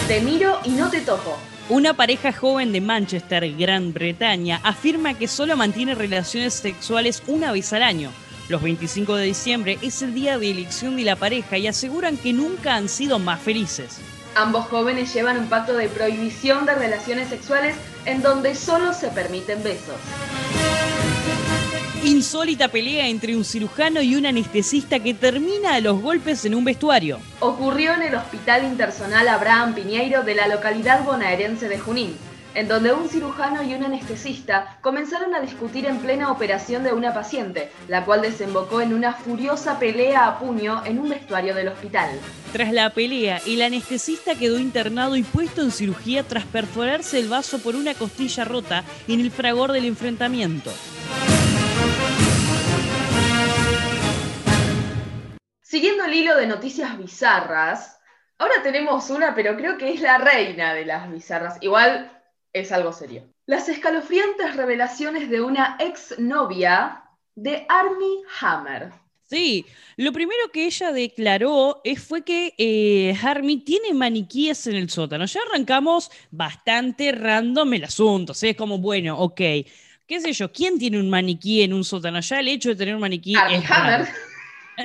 Te 0.08 0.22
miro 0.22 0.60
y 0.64 0.70
no 0.70 0.90
te 0.90 1.02
toco. 1.02 1.38
Una 1.70 1.94
pareja 1.94 2.34
joven 2.34 2.72
de 2.72 2.82
Manchester, 2.82 3.56
Gran 3.56 3.94
Bretaña, 3.94 4.60
afirma 4.64 5.14
que 5.14 5.28
solo 5.28 5.56
mantiene 5.56 5.94
relaciones 5.94 6.56
sexuales 6.56 7.22
una 7.28 7.52
vez 7.52 7.72
al 7.74 7.84
año. 7.84 8.12
Los 8.50 8.64
25 8.64 9.16
de 9.16 9.26
diciembre 9.26 9.78
es 9.84 10.02
el 10.02 10.16
día 10.16 10.40
de 10.40 10.50
elección 10.50 10.98
de 10.98 11.04
la 11.04 11.16
pareja 11.16 11.60
y 11.60 11.68
aseguran 11.68 12.18
que 12.18 12.34
nunca 12.34 12.76
han 12.76 12.90
sido 12.90 13.20
más 13.20 13.40
felices. 13.40 14.00
Ambos 14.34 14.66
jóvenes 14.66 15.14
llevan 15.14 15.38
un 15.38 15.48
pacto 15.48 15.76
de 15.76 15.88
prohibición 15.88 16.66
de 16.66 16.74
relaciones 16.74 17.30
sexuales 17.30 17.76
en 18.06 18.24
donde 18.24 18.56
solo 18.56 18.94
se 18.94 19.10
permiten 19.10 19.62
besos. 19.62 19.98
Insólita 22.04 22.70
pelea 22.70 23.08
entre 23.08 23.36
un 23.36 23.46
cirujano 23.46 24.02
y 24.02 24.16
un 24.16 24.26
anestesista 24.26 25.00
que 25.00 25.14
termina 25.14 25.76
a 25.76 25.80
los 25.80 26.02
golpes 26.02 26.44
en 26.46 26.56
un 26.56 26.66
vestuario. 26.66 27.20
Ocurrió 27.42 27.94
en 27.94 28.02
el 28.02 28.16
Hospital 28.16 28.64
Intersonal 28.64 29.28
Abraham 29.28 29.76
Piñeiro 29.76 30.24
de 30.24 30.34
la 30.34 30.48
localidad 30.48 31.04
bonaerense 31.04 31.68
de 31.70 31.78
Junín, 31.78 32.16
en 32.56 32.68
donde 32.68 32.94
un 32.94 33.10
cirujano 33.10 33.64
y 33.64 33.74
un 33.74 33.84
anestesista 33.84 34.78
comenzaron 34.82 35.36
a 35.36 35.40
discutir 35.40 35.86
en 35.86 36.00
plena 36.00 36.32
operación 36.32 36.84
de 36.84 36.94
una 36.94 37.14
paciente, 37.14 37.72
la 37.88 38.06
cual 38.06 38.22
desembocó 38.22 38.82
en 38.82 38.94
una 38.94 39.14
furiosa 39.14 39.80
pelea 39.80 40.28
a 40.28 40.40
puño 40.40 40.84
en 40.86 41.00
un 41.00 41.10
vestuario 41.10 41.54
del 41.54 41.70
hospital. 41.70 42.10
Tras 42.52 42.72
la 42.74 42.90
pelea, 42.90 43.42
el 43.46 43.62
anestesista 43.62 44.36
quedó 44.36 44.60
internado 44.60 45.16
y 45.16 45.24
puesto 45.24 45.62
en 45.62 45.72
cirugía 45.72 46.24
tras 46.24 46.46
perforarse 46.46 47.20
el 47.20 47.30
vaso 47.30 47.60
por 47.60 47.76
una 47.76 47.94
costilla 47.94 48.46
rota 48.46 48.84
en 49.08 49.20
el 49.20 49.32
fragor 49.32 49.72
del 49.72 49.86
enfrentamiento. 49.86 50.72
Siguiendo 55.62 56.06
el 56.06 56.14
hilo 56.16 56.36
de 56.36 56.48
noticias 56.48 56.98
bizarras, 56.98 58.00
ahora 58.40 58.56
tenemos 58.64 59.12
una, 59.12 59.36
pero 59.36 59.56
creo 59.56 59.78
que 59.78 59.94
es 59.94 60.02
la 60.02 60.18
reina 60.18 60.74
de 60.74 60.86
las 60.86 61.12
bizarras. 61.12 61.58
Igual 61.62 62.19
es 62.54 62.72
algo 62.72 62.94
serio. 62.94 63.24
Las 63.46 63.70
escalofriantes 63.70 64.56
revelaciones 64.56 65.30
de 65.30 65.42
una 65.42 65.78
exnovia 65.80 67.04
de 67.36 67.66
Armie 67.70 68.24
Hammer. 68.40 68.92
Sí, 69.30 69.66
lo 69.96 70.12
primero 70.12 70.50
que 70.52 70.66
ella 70.66 70.92
declaró 70.92 71.82
fue 71.98 72.24
que 72.24 72.56
eh, 72.58 73.16
Armie 73.22 73.58
tiene 73.64 73.94
maniquíes 73.94 74.66
en 74.66 74.76
el 74.76 74.90
sótano. 74.90 75.26
Ya 75.26 75.42
arrancamos 75.48 76.10
bastante 76.32 77.12
random 77.12 77.76
el 77.76 77.84
asunto. 77.84 78.34
Es 78.40 78.56
como, 78.56 78.80
bueno, 78.80 79.20
ok, 79.20 79.38
qué 79.38 80.20
sé 80.20 80.34
yo, 80.34 80.52
¿quién 80.52 80.80
tiene 80.80 81.00
un 81.00 81.12
maniquí 81.12 81.62
en 81.62 81.74
un 81.74 81.84
sótano? 81.84 82.20
Ya 82.22 82.40
el 82.40 82.48
hecho 82.48 82.70
de 82.70 82.76
tener 82.76 82.96
un 82.96 83.02
maniquí 83.02 83.36
es 83.36 83.70
Hammer. 83.70 84.08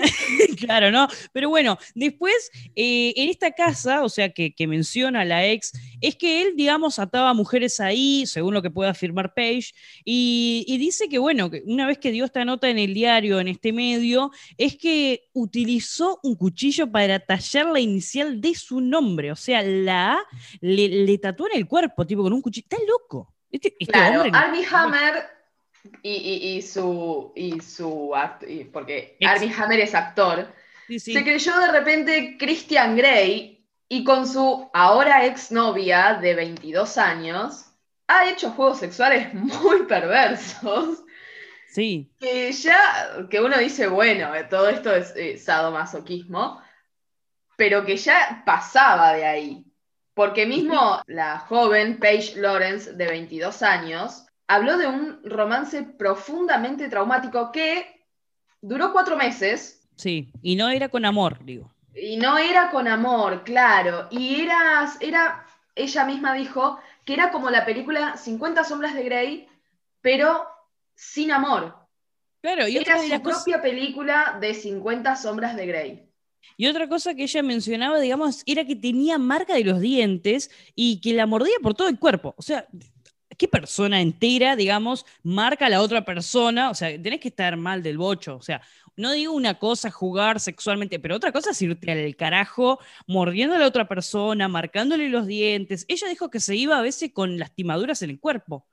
claro, 0.58 0.90
¿no? 0.90 1.08
Pero 1.32 1.48
bueno, 1.48 1.78
después, 1.94 2.50
eh, 2.74 3.12
en 3.16 3.28
esta 3.28 3.52
casa, 3.52 4.02
o 4.02 4.08
sea, 4.08 4.30
que, 4.30 4.54
menciona 4.66 5.24
la 5.24 5.46
ex, 5.46 5.72
es 6.00 6.16
que 6.16 6.42
él, 6.42 6.54
digamos, 6.56 6.98
ataba 6.98 7.30
a 7.30 7.34
mujeres 7.34 7.80
ahí, 7.80 8.24
según 8.26 8.54
lo 8.54 8.62
que 8.62 8.70
puede 8.70 8.90
afirmar 8.90 9.34
Page, 9.34 9.72
y, 10.04 10.76
dice 10.78 11.08
que, 11.08 11.18
bueno, 11.18 11.50
que 11.50 11.62
una 11.66 11.86
vez 11.86 11.98
que 11.98 12.10
dio 12.10 12.24
esta 12.24 12.44
nota 12.44 12.68
en 12.68 12.78
el 12.78 12.94
diario, 12.94 13.40
en 13.40 13.48
este 13.48 13.72
medio, 13.72 14.30
es 14.56 14.76
que 14.76 15.28
utilizó 15.32 16.18
un 16.22 16.34
cuchillo 16.36 16.90
para 16.90 17.18
tallar 17.20 17.66
la 17.66 17.80
inicial 17.80 18.40
de 18.40 18.54
su 18.54 18.80
nombre, 18.80 19.32
o 19.32 19.36
sea, 19.36 19.62
la 19.62 20.14
A 20.14 20.18
le, 20.60 21.18
tatuó 21.18 21.46
en 21.50 21.58
el 21.58 21.66
cuerpo, 21.66 22.06
tipo, 22.06 22.22
con 22.22 22.32
un 22.32 22.42
cuchillo. 22.42 22.66
Está 22.70 22.76
loco. 22.86 23.34
Este, 23.50 23.74
este 23.78 23.92
claro, 23.92 24.24
Armie 24.32 24.66
Hammer 24.70 25.33
y, 26.02 26.62
su, 26.62 27.32
y 27.34 27.60
su 27.60 28.12
porque 28.72 29.16
Armie 29.24 29.52
Hammer 29.56 29.80
es 29.80 29.94
actor, 29.94 30.48
se 30.88 31.22
creyó 31.22 31.58
de 31.58 31.72
repente 31.72 32.36
Christian 32.38 32.96
Grey 32.96 33.64
y 33.88 34.04
con 34.04 34.26
su 34.26 34.68
ahora 34.72 35.24
exnovia 35.26 36.14
de 36.14 36.34
22 36.34 36.98
años 36.98 37.66
ha 38.06 38.28
hecho 38.28 38.50
juegos 38.50 38.78
sexuales 38.78 39.32
muy 39.34 39.84
perversos. 39.84 41.04
Sí. 41.68 42.08
Que 42.20 42.52
ya, 42.52 43.26
que 43.28 43.40
uno 43.40 43.58
dice, 43.58 43.88
bueno, 43.88 44.30
todo 44.48 44.68
esto 44.68 44.94
es 44.94 45.12
eh, 45.16 45.38
sadomasoquismo, 45.38 46.62
pero 47.56 47.84
que 47.84 47.96
ya 47.96 48.42
pasaba 48.46 49.14
de 49.14 49.24
ahí. 49.24 49.64
Porque 50.14 50.46
mismo 50.46 51.02
la 51.06 51.40
joven 51.40 51.98
Paige 51.98 52.40
Lawrence, 52.40 52.92
de 52.92 53.06
22 53.06 53.62
años, 53.62 54.24
habló 54.46 54.76
de 54.76 54.86
un 54.86 55.20
romance 55.24 55.82
profundamente 55.82 56.88
traumático 56.88 57.50
que 57.52 58.06
duró 58.60 58.92
cuatro 58.92 59.16
meses. 59.16 59.88
Sí, 59.96 60.32
y 60.42 60.56
no 60.56 60.68
era 60.68 60.88
con 60.88 61.04
amor, 61.04 61.44
digo. 61.44 61.72
Y 61.94 62.16
no 62.16 62.38
era 62.38 62.70
con 62.70 62.88
amor, 62.88 63.44
claro. 63.44 64.08
Y 64.10 64.40
era, 64.40 64.92
era, 65.00 65.46
ella 65.74 66.04
misma 66.04 66.34
dijo 66.34 66.78
que 67.04 67.14
era 67.14 67.30
como 67.30 67.50
la 67.50 67.64
película 67.64 68.16
50 68.16 68.64
sombras 68.64 68.94
de 68.94 69.04
Grey, 69.04 69.48
pero 70.00 70.44
sin 70.94 71.30
amor. 71.30 71.76
Claro, 72.40 72.68
y 72.68 72.76
era 72.76 72.98
su 72.98 73.22
propia 73.22 73.62
película 73.62 74.36
de 74.40 74.52
50 74.54 75.16
sombras 75.16 75.56
de 75.56 75.66
Grey. 75.66 76.10
Y 76.56 76.66
otra 76.66 76.88
cosa 76.88 77.14
que 77.14 77.22
ella 77.22 77.42
mencionaba, 77.42 77.98
digamos, 77.98 78.42
era 78.46 78.64
que 78.66 78.76
tenía 78.76 79.18
marca 79.18 79.54
de 79.54 79.64
los 79.64 79.80
dientes 79.80 80.50
y 80.74 81.00
que 81.00 81.14
la 81.14 81.26
mordía 81.26 81.54
por 81.62 81.74
todo 81.74 81.88
el 81.88 81.98
cuerpo. 81.98 82.34
O 82.36 82.42
sea, 82.42 82.68
¿qué 83.38 83.48
persona 83.48 84.00
entera, 84.00 84.56
digamos, 84.56 85.06
marca 85.22 85.66
a 85.66 85.68
la 85.70 85.80
otra 85.80 86.04
persona? 86.04 86.70
O 86.70 86.74
sea, 86.74 86.90
tenés 87.00 87.20
que 87.20 87.28
estar 87.28 87.56
mal 87.56 87.82
del 87.82 87.98
bocho. 87.98 88.36
O 88.36 88.42
sea, 88.42 88.62
no 88.96 89.12
digo 89.12 89.32
una 89.32 89.58
cosa 89.58 89.90
jugar 89.90 90.40
sexualmente, 90.40 90.98
pero 90.98 91.16
otra 91.16 91.32
cosa 91.32 91.50
es 91.50 91.62
irte 91.62 91.90
al 91.90 92.16
carajo 92.16 92.78
mordiendo 93.06 93.56
a 93.56 93.58
la 93.58 93.66
otra 93.66 93.88
persona, 93.88 94.48
marcándole 94.48 95.08
los 95.08 95.26
dientes. 95.26 95.84
Ella 95.88 96.08
dijo 96.08 96.30
que 96.30 96.40
se 96.40 96.56
iba 96.56 96.78
a 96.78 96.82
veces 96.82 97.12
con 97.12 97.38
lastimaduras 97.38 98.02
en 98.02 98.10
el 98.10 98.20
cuerpo. 98.20 98.66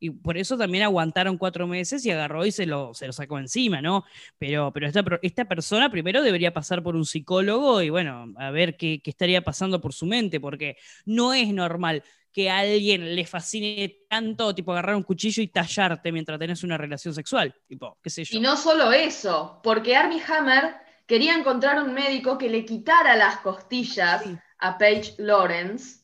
Y 0.00 0.10
por 0.10 0.36
eso 0.36 0.58
también 0.58 0.84
aguantaron 0.84 1.38
cuatro 1.38 1.66
meses 1.66 2.04
y 2.04 2.10
agarró 2.10 2.44
y 2.44 2.52
se 2.52 2.66
lo, 2.66 2.92
se 2.94 3.06
lo 3.06 3.12
sacó 3.12 3.38
encima, 3.38 3.80
¿no? 3.80 4.04
Pero, 4.38 4.70
pero 4.72 4.86
esta, 4.86 5.02
esta 5.22 5.46
persona 5.46 5.90
primero 5.90 6.22
debería 6.22 6.52
pasar 6.52 6.82
por 6.82 6.94
un 6.94 7.06
psicólogo 7.06 7.80
y 7.80 7.90
bueno, 7.90 8.34
a 8.36 8.50
ver 8.50 8.76
qué, 8.76 9.00
qué 9.02 9.10
estaría 9.10 9.42
pasando 9.42 9.80
por 9.80 9.94
su 9.94 10.04
mente, 10.04 10.40
porque 10.40 10.76
no 11.06 11.32
es 11.32 11.48
normal 11.54 12.02
que 12.34 12.50
a 12.50 12.58
alguien 12.58 13.14
le 13.14 13.24
fascine 13.24 14.06
tanto, 14.10 14.52
tipo 14.52 14.72
agarrar 14.72 14.96
un 14.96 15.04
cuchillo 15.04 15.40
y 15.40 15.46
tallarte 15.46 16.10
mientras 16.10 16.36
tenés 16.36 16.64
una 16.64 16.76
relación 16.76 17.14
sexual, 17.14 17.54
tipo, 17.68 17.96
qué 18.02 18.10
sé 18.10 18.24
yo. 18.24 18.36
Y 18.36 18.40
no 18.40 18.56
solo 18.56 18.90
eso, 18.90 19.60
porque 19.62 19.96
Armie 19.96 20.20
Hammer 20.26 20.74
quería 21.06 21.36
encontrar 21.36 21.80
un 21.80 21.94
médico 21.94 22.36
que 22.36 22.48
le 22.48 22.64
quitara 22.64 23.14
las 23.14 23.36
costillas 23.38 24.24
a 24.58 24.76
Paige 24.76 25.14
Lawrence 25.18 26.00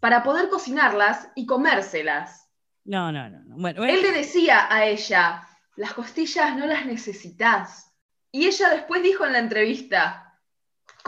para 0.00 0.24
poder 0.24 0.48
cocinarlas 0.48 1.28
y 1.36 1.46
comérselas. 1.46 2.50
No, 2.84 3.12
no, 3.12 3.30
no. 3.30 3.40
Bueno, 3.56 3.84
Él 3.84 4.02
le 4.02 4.10
decía 4.10 4.66
a 4.68 4.84
ella, 4.84 5.46
las 5.76 5.92
costillas 5.92 6.56
no 6.56 6.66
las 6.66 6.86
necesitas. 6.86 7.94
Y 8.32 8.46
ella 8.46 8.70
después 8.70 9.00
dijo 9.04 9.24
en 9.24 9.32
la 9.32 9.38
entrevista, 9.38 10.27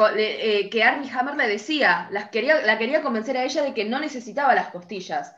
eh, 0.09 0.69
que 0.71 0.85
Armie 0.85 1.11
Hammer 1.11 1.37
le 1.37 1.49
decía, 1.49 2.09
las 2.11 2.31
quería, 2.31 2.63
la 2.63 2.79
quería 2.79 3.03
convencer 3.03 3.37
a 3.37 3.45
ella 3.45 3.63
de 3.63 3.75
que 3.75 3.85
no 3.85 4.01
necesitaba 4.01 4.55
las 4.55 4.69
costillas. 4.69 5.35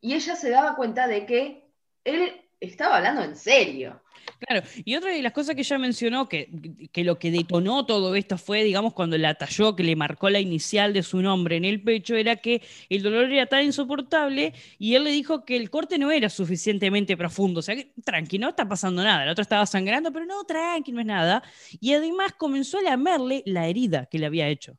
Y 0.00 0.14
ella 0.14 0.36
se 0.36 0.50
daba 0.50 0.76
cuenta 0.76 1.06
de 1.06 1.26
que 1.26 1.70
él 2.04 2.39
estaba 2.60 2.98
hablando 2.98 3.22
en 3.22 3.36
serio. 3.36 4.00
Claro, 4.38 4.66
y 4.84 4.94
otra 4.96 5.12
de 5.12 5.22
las 5.22 5.32
cosas 5.32 5.54
que 5.54 5.62
ella 5.62 5.78
mencionó, 5.78 6.28
que, 6.28 6.48
que, 6.92 7.04
lo 7.04 7.18
que 7.18 7.30
detonó 7.30 7.84
todo 7.84 8.14
esto 8.14 8.38
fue, 8.38 8.64
digamos, 8.64 8.94
cuando 8.94 9.18
la 9.18 9.34
talló, 9.34 9.76
que 9.76 9.82
le 9.82 9.96
marcó 9.96 10.30
la 10.30 10.40
inicial 10.40 10.92
de 10.92 11.02
su 11.02 11.20
nombre 11.20 11.56
en 11.56 11.64
el 11.64 11.82
pecho, 11.82 12.16
era 12.16 12.36
que 12.36 12.62
el 12.88 13.02
dolor 13.02 13.30
era 13.30 13.46
tan 13.46 13.64
insoportable 13.64 14.54
y 14.78 14.94
él 14.94 15.04
le 15.04 15.10
dijo 15.10 15.44
que 15.44 15.56
el 15.56 15.68
corte 15.68 15.98
no 15.98 16.10
era 16.10 16.30
suficientemente 16.30 17.16
profundo. 17.16 17.60
O 17.60 17.62
sea, 17.62 17.76
que 17.76 17.92
tranqui, 18.04 18.38
no 18.38 18.50
está 18.50 18.66
pasando 18.68 19.02
nada. 19.02 19.26
La 19.26 19.32
otra 19.32 19.42
estaba 19.42 19.66
sangrando, 19.66 20.12
pero 20.12 20.24
no, 20.24 20.44
tranqui, 20.44 20.92
no 20.92 21.00
es 21.00 21.06
nada. 21.06 21.42
Y 21.80 21.92
además 21.92 22.32
comenzó 22.38 22.78
a 22.78 22.82
lamerle 22.82 23.42
la 23.46 23.66
herida 23.66 24.06
que 24.06 24.18
le 24.18 24.26
había 24.26 24.48
hecho. 24.48 24.76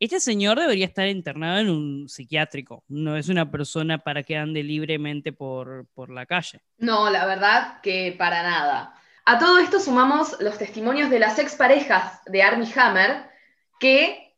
Este 0.00 0.18
señor 0.18 0.58
debería 0.58 0.86
estar 0.86 1.06
internado 1.08 1.58
en 1.58 1.68
un 1.68 2.08
psiquiátrico, 2.08 2.84
no 2.88 3.18
es 3.18 3.28
una 3.28 3.50
persona 3.50 3.98
para 3.98 4.22
que 4.22 4.34
ande 4.34 4.62
libremente 4.62 5.30
por, 5.30 5.86
la 6.08 6.24
calle. 6.24 6.62
No, 6.78 7.10
la 7.10 7.26
verdad 7.26 7.82
que 7.82 8.14
para 8.16 8.42
nada. 8.42 8.94
A 9.26 9.38
todo 9.38 9.58
esto 9.58 9.78
sumamos 9.78 10.40
los 10.40 10.56
testimonios 10.56 11.10
de 11.10 11.18
las 11.18 11.38
exparejas 11.38 12.24
de 12.24 12.42
Armie 12.42 12.72
Hammer, 12.76 13.28
que, 13.78 14.34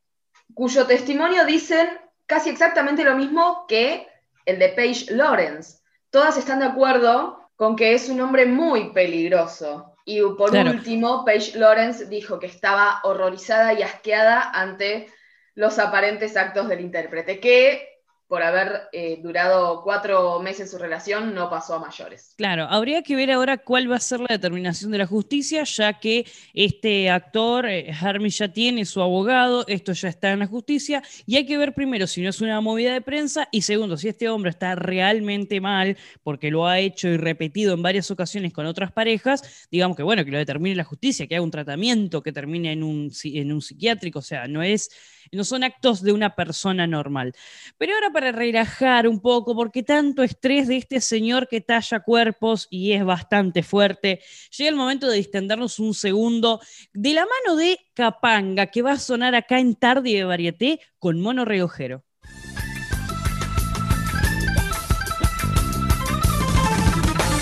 cuyo 0.52 0.85
testimonio 0.85 1.47
dicen 1.47 1.88
casi 2.26 2.50
exactamente 2.50 3.04
lo 3.04 3.14
mismo 3.14 3.64
que 3.69 4.09
el 4.45 4.59
de 4.59 4.71
Paige 4.71 5.14
Lawrence. 5.14 5.78
Todas 6.11 6.37
están 6.38 6.59
de 6.59 6.66
acuerdo 6.66 7.50
con 7.54 7.76
que 7.76 7.95
es 7.95 8.09
un 8.09 8.21
hombre 8.21 8.47
muy 8.47 8.92
peligroso. 8.92 9.95
Y 10.04 10.21
por 10.37 10.52
último, 10.57 11.25
Paige 11.25 11.57
Lawrence 11.57 12.07
dijo 12.07 12.40
que 12.40 12.49
estaba 12.49 12.99
horrorizada 13.04 13.75
y 13.75 13.83
asqueada 13.83 14.50
ante 14.50 15.07
los 15.54 15.78
aparentes 15.78 16.37
actos 16.37 16.68
del 16.68 16.80
intérprete, 16.80 17.40
que 17.40 17.91
por 18.33 18.43
haber 18.43 18.89
eh, 18.93 19.21
durado 19.23 19.83
cuatro 19.83 20.41
meses 20.41 20.71
su 20.71 20.79
relación, 20.79 21.35
no 21.35 21.51
pasó 21.51 21.75
a 21.75 21.79
mayores. 21.79 22.33
Claro, 22.39 22.65
habría 22.65 23.03
que 23.03 23.15
ver 23.15 23.31
ahora 23.31 23.59
cuál 23.59 23.93
va 23.93 23.97
a 23.97 24.01
ser 24.01 24.21
la 24.21 24.29
determinación 24.31 24.91
de 24.91 24.97
la 24.97 25.07
justicia, 25.07 25.65
ya 25.65 26.01
que 26.01 26.25
este 26.55 27.11
actor, 27.11 27.67
eh, 27.69 27.93
ya 28.29 28.49
tiene 28.49 28.87
su 28.87 29.03
abogado, 29.03 29.67
esto 29.69 29.93
ya 29.93 30.09
está 30.09 30.33
en 30.33 30.39
la 30.39 30.47
justicia, 30.47 31.03
y 31.27 31.37
hay 31.37 31.45
que 31.45 31.59
ver 31.59 31.75
primero 31.75 32.07
si 32.07 32.23
no 32.23 32.31
es 32.31 32.41
una 32.41 32.59
movida 32.62 32.95
de 32.95 33.03
prensa, 33.03 33.49
y 33.53 33.61
segundo, 33.61 33.99
si 33.99 34.09
este 34.09 34.31
hombre 34.31 34.49
está 34.49 34.77
realmente 34.77 35.61
mal, 35.61 35.99
porque 36.23 36.51
lo 36.51 36.67
ha 36.67 36.79
hecho 36.79 37.09
y 37.09 37.19
repetido 37.19 37.75
en 37.75 37.83
varias 37.83 38.11
ocasiones 38.11 38.55
con 38.55 38.65
otras 38.65 38.93
parejas, 38.93 39.69
digamos 39.71 39.95
que 39.95 40.05
bueno, 40.05 40.25
que 40.25 40.31
lo 40.31 40.39
determine 40.39 40.75
la 40.75 40.85
justicia, 40.85 41.27
que 41.27 41.35
haga 41.35 41.45
un 41.45 41.51
tratamiento, 41.51 42.23
que 42.23 42.33
termine 42.33 42.73
en 42.73 42.83
un, 42.83 43.12
en 43.25 43.53
un 43.53 43.61
psiquiátrico, 43.61 44.21
o 44.21 44.23
sea, 44.23 44.49
no 44.49 44.62
es 44.62 44.89
no 45.31 45.45
son 45.45 45.65
actos 45.65 46.03
de 46.03 46.12
una 46.12 46.35
persona 46.35 46.87
normal. 46.87 47.35
Pero 47.79 47.95
ahora 47.95 48.11
para 48.11 48.22
relajar 48.31 49.09
un 49.09 49.21
poco, 49.21 49.57
porque 49.57 49.83
tanto 49.83 50.23
estrés 50.23 50.69
de 50.69 50.76
este 50.76 51.00
señor 51.00 51.49
que 51.49 51.61
talla 51.61 52.00
cuerpos 52.00 52.69
y 52.71 52.93
es 52.93 53.05
bastante 53.05 53.62
fuerte, 53.62 54.21
llega 54.57 54.71
el 54.71 54.76
momento 54.76 55.09
de 55.09 55.17
distendernos 55.17 55.79
un 55.79 55.95
segundo 55.95 56.61
de 56.93 57.14
la 57.14 57.23
mano 57.23 57.57
de 57.57 57.79
Capanga, 57.95 58.67
que 58.67 58.83
va 58.83 58.93
a 58.93 58.99
sonar 58.99 59.35
acá 59.35 59.59
en 59.59 59.75
Tarde 59.75 60.11
de 60.11 60.25
Varieté 60.25 60.81
con 60.99 61.21
Mono 61.21 61.45
Reojero. 61.45 62.05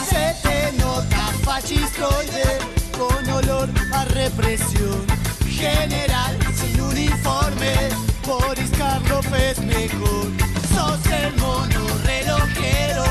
Se 0.09 0.35
te 0.43 0.79
nota 0.79 1.33
con 2.97 3.31
olor 3.31 3.69
a 3.93 4.05
represión 4.07 5.07
general 5.47 6.39
uniforme, 6.81 7.75
Boris 8.27 8.71
es 9.51 9.59
mejor. 9.61 10.50
Sos 10.81 11.07
el 11.13 11.37
mono 11.37 11.87
relojero, 12.05 13.05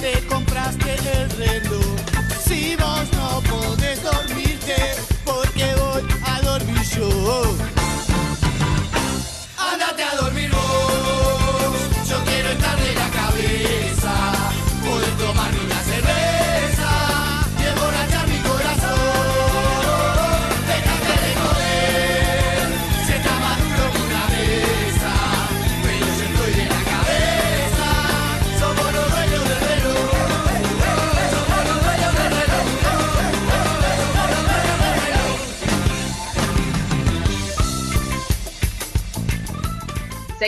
te 0.00 0.26
compraste 0.26 0.96
el 1.14 1.30
reloj. 1.30 1.96
Si 2.44 2.74
vos 2.74 3.06
no 3.12 3.40
podés 3.48 4.02
dormirte, 4.02 4.96
porque 5.24 5.72
voy 5.76 6.02
a 6.24 6.40
dormir 6.40 6.82
yo. 6.96 7.81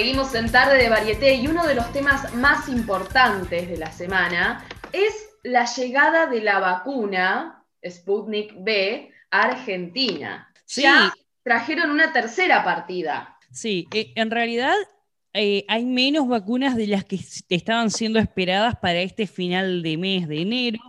Seguimos 0.04 0.34
en 0.34 0.52
tarde 0.52 0.76
de 0.76 0.90
varieté 0.90 1.36
y 1.36 1.46
uno 1.46 1.66
de 1.66 1.74
los 1.74 1.90
temas 1.94 2.34
más 2.34 2.68
importantes 2.68 3.70
de 3.70 3.78
la 3.78 3.90
semana 3.90 4.62
es 4.92 5.30
la 5.42 5.64
llegada 5.64 6.26
de 6.26 6.42
la 6.42 6.58
vacuna 6.58 7.64
Sputnik 7.82 8.52
B 8.58 9.10
a 9.30 9.44
Argentina. 9.44 10.52
Sí. 10.66 10.82
Ya 10.82 11.10
trajeron 11.42 11.90
una 11.90 12.12
tercera 12.12 12.62
partida. 12.62 13.38
Sí, 13.50 13.88
eh, 13.94 14.12
en 14.16 14.30
realidad 14.30 14.74
eh, 15.32 15.64
hay 15.68 15.86
menos 15.86 16.28
vacunas 16.28 16.76
de 16.76 16.86
las 16.86 17.06
que 17.06 17.18
estaban 17.48 17.90
siendo 17.90 18.18
esperadas 18.18 18.76
para 18.76 19.00
este 19.00 19.26
final 19.26 19.82
de 19.82 19.96
mes 19.96 20.28
de 20.28 20.42
enero. 20.42 20.80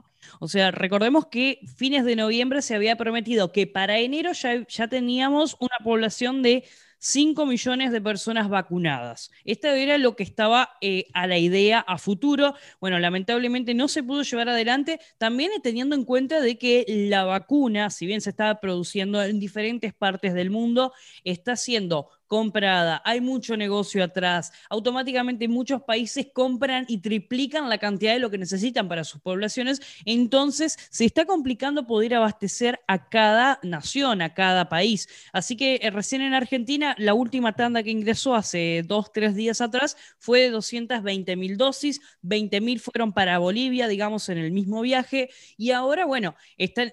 O 0.42 0.50
sea, 0.50 0.72
recordemos 0.72 1.28
que 1.28 1.62
fines 1.78 2.04
de 2.04 2.18
noviembre 2.18 2.62
se 2.62 2.76
había 2.76 2.98
prometido 2.98 3.54
que 3.54 3.66
para 3.66 3.98
enero 3.98 4.34
ya, 4.34 4.68
ya 4.68 4.90
teníamos 4.90 5.56
una 5.62 5.78
población 5.86 6.44
de 6.44 6.66
5 7.06 7.46
millones 7.46 7.92
de 7.92 8.02
personas 8.02 8.50
vacunadas. 8.50 9.30
Esto 9.44 9.68
era 9.68 10.00
lo 10.00 10.16
que 10.16 10.24
estaba 10.24 10.72
eh, 10.82 11.06
a 11.14 11.28
la 11.28 11.38
idea 11.38 11.80
a 11.80 12.00
futuro. 12.00 12.56
Bueno, 12.82 12.98
lamentablemente 12.98 13.76
no 13.76 13.88
se 13.88 14.02
pudo 14.02 14.24
llevar 14.24 14.50
adelante, 14.50 15.00
también 15.20 15.52
teniendo 15.62 15.96
en 15.96 16.04
cuenta 16.04 16.42
de 16.42 16.58
que 16.58 16.84
la 16.88 17.24
vacuna, 17.24 17.92
si 17.92 18.08
bien 18.08 18.22
se 18.22 18.32
estaba 18.32 18.60
produciendo 18.60 19.22
en 19.22 19.40
diferentes 19.40 19.94
partes 19.94 20.34
del 20.34 20.50
mundo, 20.50 20.94
está 21.24 21.56
siendo 21.56 22.10
comprada, 22.28 23.02
hay 23.06 23.22
mucho 23.22 23.56
negocio 23.56 24.04
atrás, 24.04 24.52
automáticamente 24.70 25.48
muchos 25.48 25.84
países 25.84 26.28
compran 26.34 26.86
y 26.88 27.00
triplican 27.00 27.70
la 27.70 27.78
cantidad 27.78 28.14
de 28.14 28.20
lo 28.20 28.32
que 28.32 28.38
necesitan 28.38 28.88
para 28.88 29.04
sus 29.04 29.22
poblaciones, 29.22 29.82
entonces 30.06 30.78
se 30.90 31.06
está 31.06 31.26
complicando 31.26 31.86
poder 31.86 32.16
abastecer 32.16 32.82
a 32.88 33.10
cada 33.10 33.60
nación, 33.62 34.22
a 34.22 34.34
cada 34.34 34.70
país. 34.70 35.08
Así 35.34 35.56
que 35.56 35.80
eh, 35.82 35.92
recién 35.92 36.22
en 36.22 36.34
Argentina, 36.34 36.96
la 36.98 37.14
última 37.14 37.54
tanda 37.54 37.84
que 37.84 37.92
ingresó 37.92 38.36
hace 38.36 38.84
dos, 38.86 39.12
tres 39.12 39.36
días 39.36 39.62
atrás 39.62 39.96
fue 40.18 40.42
de 40.42 40.50
220 40.50 41.36
mil 41.36 41.58
dosis, 41.58 42.02
20 42.22 42.62
mil 42.62 42.80
fueron 42.80 43.14
para 43.14 43.38
Bolivia, 43.38 43.88
digamos, 43.88 44.30
en 44.30 44.40
el 44.40 44.52
mismo 44.52 44.82
viaje, 44.82 45.30
y 45.58 45.72
ahora, 45.72 46.06
bueno, 46.06 46.36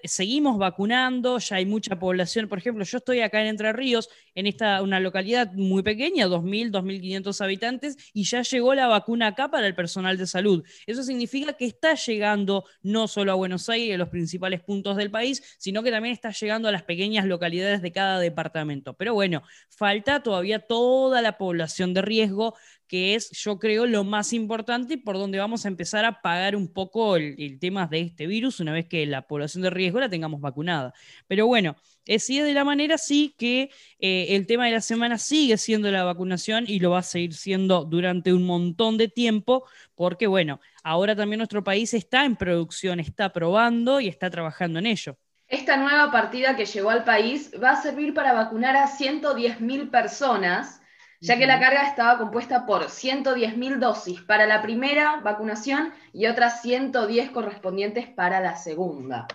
seguimos 0.03 0.57
vacunando, 0.57 1.39
ya 1.39 1.55
hay 1.55 1.65
mucha 1.65 1.97
población, 1.97 2.47
por 2.47 2.59
ejemplo, 2.59 2.83
yo 2.83 2.97
estoy 2.97 3.21
acá 3.21 3.41
en 3.41 3.47
Entre 3.47 3.73
Ríos, 3.73 4.09
en 4.35 4.47
esta 4.47 4.81
una 4.81 4.99
localidad 4.99 5.22
muy 5.53 5.83
pequeña, 5.83 6.27
2.000, 6.27 6.71
2.500 6.71 7.41
habitantes, 7.41 7.97
y 8.13 8.23
ya 8.23 8.41
llegó 8.41 8.73
la 8.73 8.87
vacuna 8.87 9.27
acá 9.27 9.49
para 9.49 9.67
el 9.67 9.75
personal 9.75 10.17
de 10.17 10.27
salud. 10.27 10.63
Eso 10.85 11.03
significa 11.03 11.53
que 11.53 11.65
está 11.65 11.95
llegando 11.95 12.65
no 12.81 13.07
solo 13.07 13.31
a 13.31 13.35
Buenos 13.35 13.69
Aires, 13.69 13.95
a 13.95 13.97
los 13.97 14.09
principales 14.09 14.61
puntos 14.61 14.97
del 14.97 15.11
país, 15.11 15.55
sino 15.57 15.83
que 15.83 15.91
también 15.91 16.13
está 16.13 16.31
llegando 16.31 16.67
a 16.67 16.71
las 16.71 16.83
pequeñas 16.83 17.25
localidades 17.25 17.81
de 17.81 17.91
cada 17.91 18.19
departamento. 18.19 18.93
Pero 18.95 19.13
bueno, 19.13 19.43
falta 19.69 20.23
todavía 20.23 20.59
toda 20.59 21.21
la 21.21 21.37
población 21.37 21.93
de 21.93 22.01
riesgo 22.01 22.55
que 22.87 23.15
es, 23.15 23.31
yo 23.31 23.59
creo, 23.59 23.85
lo 23.85 24.03
más 24.03 24.33
importante 24.33 24.97
por 24.97 25.17
donde 25.17 25.39
vamos 25.39 25.65
a 25.65 25.67
empezar 25.67 26.05
a 26.05 26.21
pagar 26.21 26.55
un 26.55 26.71
poco 26.71 27.15
el, 27.15 27.59
tema 27.59 27.87
de 27.87 28.01
este 28.01 28.27
virus 28.27 28.59
una 28.59 28.73
vez 28.73 28.87
que 28.87 29.05
la 29.05 29.23
población 29.23 29.63
de 29.63 29.69
riesgo 29.69 29.99
la 29.99 30.09
tengamos 30.09 30.41
vacunada. 30.41 30.93
Pero 31.27 31.47
bueno, 31.47 31.75
eh, 32.05 32.15
es 32.15 32.27
de 32.27 32.53
la 32.53 32.63
manera, 32.63 32.97
sí 32.97 33.35
que 33.37 33.69
eh, 33.99 34.27
el 34.29 34.47
tema 34.47 34.65
de 34.65 34.71
la 34.71 34.81
semana 34.81 35.17
sigue 35.17 35.57
siendo 35.57 35.91
la 35.91 36.03
vacunación 36.03 36.65
y 36.67 36.79
lo 36.79 36.91
va 36.91 36.99
a 36.99 37.03
seguir 37.03 37.33
siendo 37.33 37.85
durante 37.85 38.33
un 38.33 38.43
montón 38.45 38.97
de 38.97 39.07
tiempo, 39.07 39.65
porque 39.95 40.27
bueno, 40.27 40.59
ahora 40.83 41.15
también 41.15 41.39
nuestro 41.39 41.63
país 41.63 41.93
está 41.93 42.25
en 42.25 42.35
producción, 42.35 42.99
está 42.99 43.31
probando 43.31 43.99
y 43.99 44.07
está 44.07 44.29
trabajando 44.29 44.79
en 44.79 44.87
ello. 44.87 45.17
Esta 45.47 45.77
nueva 45.77 46.11
partida 46.11 46.55
que 46.55 46.65
llegó 46.65 46.89
al 46.89 47.03
país 47.03 47.51
va 47.61 47.71
a 47.71 47.81
servir 47.81 48.13
para 48.13 48.33
vacunar 48.33 48.75
a 48.75 48.87
110.000 48.87 49.91
personas, 49.91 50.81
ya 51.23 51.37
que 51.37 51.47
la 51.47 51.59
carga 51.59 51.83
estaba 51.83 52.17
compuesta 52.17 52.65
por 52.65 52.87
110.000 52.87 53.79
dosis 53.79 54.21
para 54.21 54.45
la 54.45 54.61
primera 54.61 55.21
vacunación 55.21 55.93
y 56.11 56.27
otras 56.27 56.61
110 56.61 57.31
correspondientes 57.31 58.07
para 58.07 58.41
la 58.41 58.57
segunda. 58.57 59.27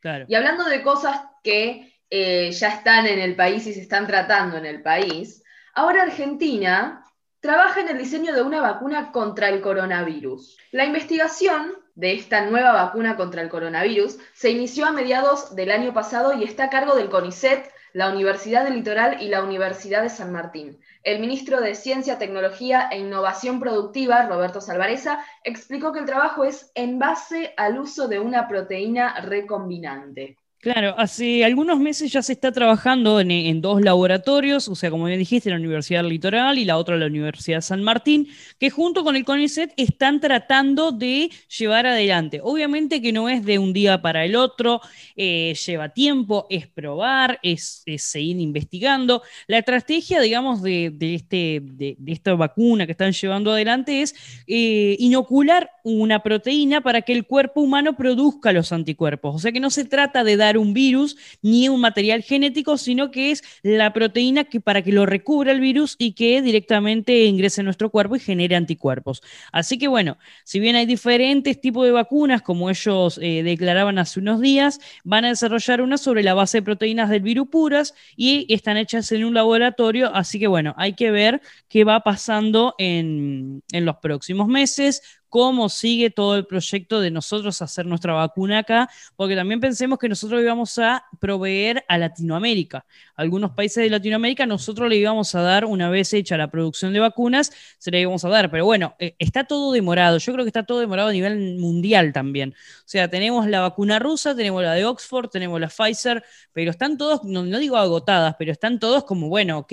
Claro. 0.00 0.24
Y 0.26 0.34
hablando 0.34 0.64
de 0.64 0.82
cosas 0.82 1.20
que 1.44 1.92
eh, 2.08 2.50
ya 2.50 2.68
están 2.68 3.06
en 3.06 3.18
el 3.18 3.36
país 3.36 3.66
y 3.66 3.74
se 3.74 3.82
están 3.82 4.06
tratando 4.06 4.56
en 4.56 4.64
el 4.64 4.82
país, 4.82 5.44
ahora 5.74 6.04
Argentina 6.04 7.04
trabaja 7.40 7.82
en 7.82 7.88
el 7.88 7.98
diseño 7.98 8.32
de 8.32 8.40
una 8.40 8.62
vacuna 8.62 9.12
contra 9.12 9.50
el 9.50 9.60
coronavirus. 9.60 10.56
La 10.72 10.86
investigación 10.86 11.74
de 11.94 12.12
esta 12.12 12.46
nueva 12.46 12.72
vacuna 12.72 13.16
contra 13.16 13.42
el 13.42 13.50
coronavirus 13.50 14.18
se 14.32 14.50
inició 14.50 14.86
a 14.86 14.92
mediados 14.92 15.54
del 15.54 15.72
año 15.72 15.92
pasado 15.92 16.32
y 16.32 16.44
está 16.44 16.64
a 16.64 16.70
cargo 16.70 16.94
del 16.94 17.10
CONICET, 17.10 17.70
la 17.92 18.10
Universidad 18.10 18.64
del 18.64 18.76
Litoral 18.76 19.20
y 19.20 19.28
la 19.28 19.42
Universidad 19.42 20.02
de 20.02 20.08
San 20.08 20.32
Martín. 20.32 20.78
El 21.08 21.20
ministro 21.20 21.62
de 21.62 21.74
Ciencia, 21.74 22.18
Tecnología 22.18 22.90
e 22.92 22.98
Innovación 22.98 23.60
Productiva, 23.60 24.26
Roberto 24.26 24.60
Salvareza, 24.60 25.24
explicó 25.42 25.90
que 25.90 26.00
el 26.00 26.04
trabajo 26.04 26.44
es 26.44 26.70
en 26.74 26.98
base 26.98 27.54
al 27.56 27.78
uso 27.78 28.08
de 28.08 28.20
una 28.20 28.46
proteína 28.46 29.18
recombinante. 29.22 30.36
Claro, 30.60 30.96
hace 30.98 31.44
algunos 31.44 31.78
meses 31.78 32.10
ya 32.10 32.20
se 32.20 32.32
está 32.32 32.50
trabajando 32.50 33.20
en, 33.20 33.60
dos 33.60 33.80
laboratorios, 33.80 34.66
o 34.66 34.74
sea, 34.74 34.90
como 34.90 35.04
bien 35.04 35.20
dijiste, 35.20 35.50
la 35.50 35.56
Universidad 35.56 36.02
Litoral 36.04 36.58
y 36.58 36.64
la 36.64 36.78
otra 36.78 36.96
la 36.96 37.06
Universidad 37.06 37.60
San 37.60 37.84
Martín, 37.84 38.26
que 38.58 38.68
junto 38.68 39.04
con 39.04 39.14
el 39.14 39.24
CONICET 39.24 39.72
están 39.76 40.18
tratando 40.18 40.90
de 40.90 41.30
llevar 41.56 41.86
adelante. 41.86 42.40
Obviamente 42.42 43.00
que 43.00 43.12
no 43.12 43.28
es 43.28 43.44
de 43.44 43.60
un 43.60 43.72
día 43.72 44.02
para 44.02 44.24
el 44.24 44.34
otro, 44.34 44.80
eh, 45.14 45.54
lleva 45.64 45.90
tiempo, 45.90 46.48
es 46.50 46.66
probar, 46.66 47.38
es, 47.44 47.84
seguir 47.98 48.40
investigando. 48.40 49.22
La 49.46 49.58
estrategia, 49.58 50.20
digamos, 50.20 50.60
de, 50.60 50.92
este, 51.00 51.60
de 51.62 51.96
esta 52.08 52.34
vacuna 52.34 52.84
que 52.84 52.92
están 52.92 53.12
llevando 53.12 53.52
adelante 53.52 54.02
es 54.02 54.42
eh, 54.48 54.96
inocular 54.98 55.70
una 55.84 56.20
proteína 56.20 56.80
para 56.80 57.02
que 57.02 57.12
el 57.12 57.26
cuerpo 57.26 57.60
humano 57.60 57.96
produzca 57.96 58.52
los 58.52 58.72
anticuerpos. 58.72 59.36
O 59.36 59.38
sea 59.38 59.52
que 59.52 59.60
no 59.60 59.70
se 59.70 59.84
trata 59.84 60.24
de 60.24 60.36
dar 60.36 60.47
un 60.56 60.72
virus 60.72 61.16
ni 61.42 61.68
un 61.68 61.80
material 61.80 62.22
genético, 62.22 62.78
sino 62.78 63.10
que 63.10 63.32
es 63.32 63.42
la 63.62 63.92
proteína 63.92 64.44
que 64.44 64.60
para 64.60 64.82
que 64.82 64.92
lo 64.92 65.04
recubra 65.04 65.52
el 65.52 65.60
virus 65.60 65.96
y 65.98 66.12
que 66.12 66.40
directamente 66.40 67.24
ingrese 67.24 67.60
en 67.60 67.66
nuestro 67.66 67.90
cuerpo 67.90 68.16
y 68.16 68.20
genere 68.20 68.56
anticuerpos. 68.56 69.22
Así 69.52 69.78
que 69.78 69.88
bueno, 69.88 70.16
si 70.44 70.60
bien 70.60 70.76
hay 70.76 70.86
diferentes 70.86 71.60
tipos 71.60 71.84
de 71.84 71.92
vacunas, 71.92 72.42
como 72.42 72.70
ellos 72.70 73.18
eh, 73.20 73.42
declaraban 73.42 73.98
hace 73.98 74.20
unos 74.20 74.40
días, 74.40 74.80
van 75.04 75.24
a 75.24 75.28
desarrollar 75.28 75.82
una 75.82 75.98
sobre 75.98 76.22
la 76.22 76.34
base 76.34 76.58
de 76.58 76.62
proteínas 76.62 77.10
del 77.10 77.22
virus 77.22 77.48
puras 77.48 77.94
y 78.16 78.46
están 78.52 78.76
hechas 78.76 79.10
en 79.12 79.24
un 79.24 79.34
laboratorio, 79.34 80.14
así 80.14 80.38
que 80.38 80.46
bueno, 80.46 80.74
hay 80.76 80.94
que 80.94 81.10
ver 81.10 81.40
qué 81.68 81.84
va 81.84 82.00
pasando 82.00 82.74
en, 82.78 83.62
en 83.72 83.84
los 83.84 83.96
próximos 83.96 84.48
meses, 84.48 85.02
cómo 85.28 85.68
sigue 85.68 86.10
todo 86.10 86.36
el 86.36 86.46
proyecto 86.46 87.00
de 87.00 87.10
nosotros 87.10 87.60
hacer 87.62 87.86
nuestra 87.86 88.12
vacuna 88.12 88.58
acá, 88.58 88.88
porque 89.16 89.36
también 89.36 89.60
pensemos 89.60 89.98
que 89.98 90.08
nosotros 90.08 90.40
íbamos 90.40 90.78
a 90.78 91.04
proveer 91.20 91.84
a 91.88 91.98
Latinoamérica. 91.98 92.84
Algunos 93.14 93.52
países 93.52 93.82
de 93.82 93.90
Latinoamérica 93.90 94.46
nosotros 94.46 94.88
le 94.88 94.96
íbamos 94.96 95.34
a 95.34 95.42
dar, 95.42 95.64
una 95.64 95.90
vez 95.90 96.12
hecha 96.12 96.36
la 96.36 96.50
producción 96.50 96.92
de 96.92 97.00
vacunas, 97.00 97.52
se 97.78 97.90
le 97.90 98.00
íbamos 98.00 98.24
a 98.24 98.28
dar, 98.28 98.50
pero 98.50 98.64
bueno, 98.64 98.94
eh, 98.98 99.14
está 99.18 99.44
todo 99.44 99.72
demorado, 99.72 100.18
yo 100.18 100.32
creo 100.32 100.44
que 100.44 100.50
está 100.50 100.64
todo 100.64 100.80
demorado 100.80 101.08
a 101.08 101.12
nivel 101.12 101.56
mundial 101.58 102.12
también. 102.12 102.54
O 102.80 102.88
sea, 102.88 103.08
tenemos 103.08 103.46
la 103.48 103.60
vacuna 103.60 103.98
rusa, 103.98 104.34
tenemos 104.34 104.62
la 104.62 104.74
de 104.74 104.84
Oxford, 104.84 105.28
tenemos 105.28 105.60
la 105.60 105.68
Pfizer, 105.68 106.24
pero 106.52 106.70
están 106.70 106.96
todos, 106.96 107.24
no, 107.24 107.44
no 107.44 107.58
digo 107.58 107.76
agotadas, 107.76 108.34
pero 108.38 108.52
están 108.52 108.78
todos 108.78 109.04
como, 109.04 109.28
bueno, 109.28 109.58
ok. 109.58 109.72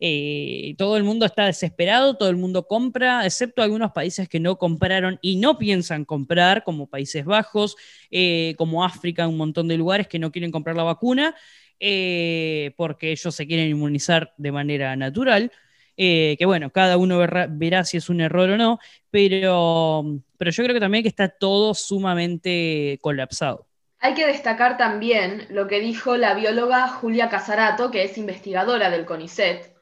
Eh, 0.00 0.74
todo 0.78 0.96
el 0.96 1.02
mundo 1.02 1.26
está 1.26 1.46
desesperado, 1.46 2.16
todo 2.16 2.28
el 2.28 2.36
mundo 2.36 2.66
compra, 2.66 3.26
excepto 3.26 3.62
algunos 3.62 3.92
países 3.92 4.28
que 4.28 4.38
no 4.38 4.56
compraron 4.78 5.18
y 5.20 5.36
no 5.36 5.58
piensan 5.58 6.04
comprar, 6.04 6.62
como 6.62 6.86
Países 6.86 7.24
Bajos, 7.24 7.76
eh, 8.10 8.54
como 8.56 8.84
África, 8.84 9.26
un 9.26 9.36
montón 9.36 9.66
de 9.66 9.76
lugares 9.76 10.06
que 10.06 10.20
no 10.20 10.30
quieren 10.30 10.52
comprar 10.52 10.76
la 10.76 10.84
vacuna 10.84 11.34
eh, 11.80 12.72
porque 12.76 13.10
ellos 13.10 13.34
se 13.34 13.46
quieren 13.46 13.68
inmunizar 13.68 14.34
de 14.36 14.52
manera 14.52 14.94
natural. 14.94 15.50
que 15.96 16.44
bueno, 16.44 16.70
cada 16.70 16.96
uno 16.96 17.18
verá, 17.18 17.48
verá, 17.50 17.84
si 17.84 17.96
es 17.96 18.08
un 18.08 18.20
error 18.20 18.50
o 18.50 18.56
no, 18.56 18.78
pero, 19.10 20.04
pero 20.36 20.50
yo 20.52 20.62
creo 20.62 20.74
que 20.74 20.80
también 20.80 21.02
que 21.02 21.08
está 21.08 21.28
todo 21.28 21.74
sumamente 21.74 22.98
colapsado. 23.00 23.66
Hay 23.98 24.14
que 24.14 24.26
destacar 24.26 24.76
también 24.76 25.46
lo 25.50 25.66
que 25.66 25.80
dijo 25.80 26.16
la 26.16 26.34
bióloga 26.34 26.86
Julia 26.86 27.28
Casarato, 27.28 27.90
que 27.90 28.04
es 28.04 28.16
investigadora 28.16 28.90
del 28.90 29.06
CONICET, 29.06 29.74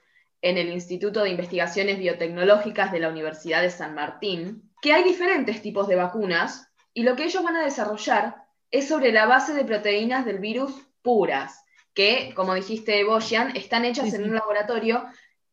en 0.42 0.59
el 0.59 0.68
Instituto 0.68 1.22
de 1.22 1.30
Investigaciones 1.30 1.98
Biotecnológicas 1.98 2.92
de 2.92 3.00
la 3.00 3.09
Universidad 3.09 3.62
de 3.62 3.70
San 3.70 3.94
Martín, 3.94 4.70
que 4.87 4.92
hay 4.92 5.03
diferentes 5.03 5.62
tipos 5.62 5.88
de 5.88 5.96
vacunas 5.96 6.70
y 6.94 7.03
lo 7.03 7.16
que 7.16 7.25
ellos 7.25 7.42
van 7.42 7.57
a 7.57 7.64
desarrollar 7.64 8.44
es 8.70 8.87
sobre 8.87 9.11
la 9.11 9.27
base 9.27 9.53
de 9.53 9.64
proteínas 9.64 10.25
del 10.25 10.38
virus 10.38 10.70
puras, 11.03 11.64
que, 11.92 12.33
como 12.37 12.55
dijiste, 12.55 13.03
Boyan, 13.03 13.57
están 13.57 13.85
hechas 13.85 14.14
en 14.14 14.22
un 14.22 14.37
laboratorio 14.37 15.05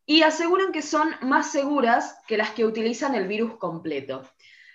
y 0.05 0.21
aseguran 0.21 0.71
que 0.71 0.83
son 0.83 1.15
más 1.21 1.51
seguras 1.51 2.15
que 2.27 2.37
las 2.37 2.51
que 2.51 2.63
utilizan 2.63 3.15
el 3.15 3.27
virus 3.27 3.57
completo. 3.57 4.21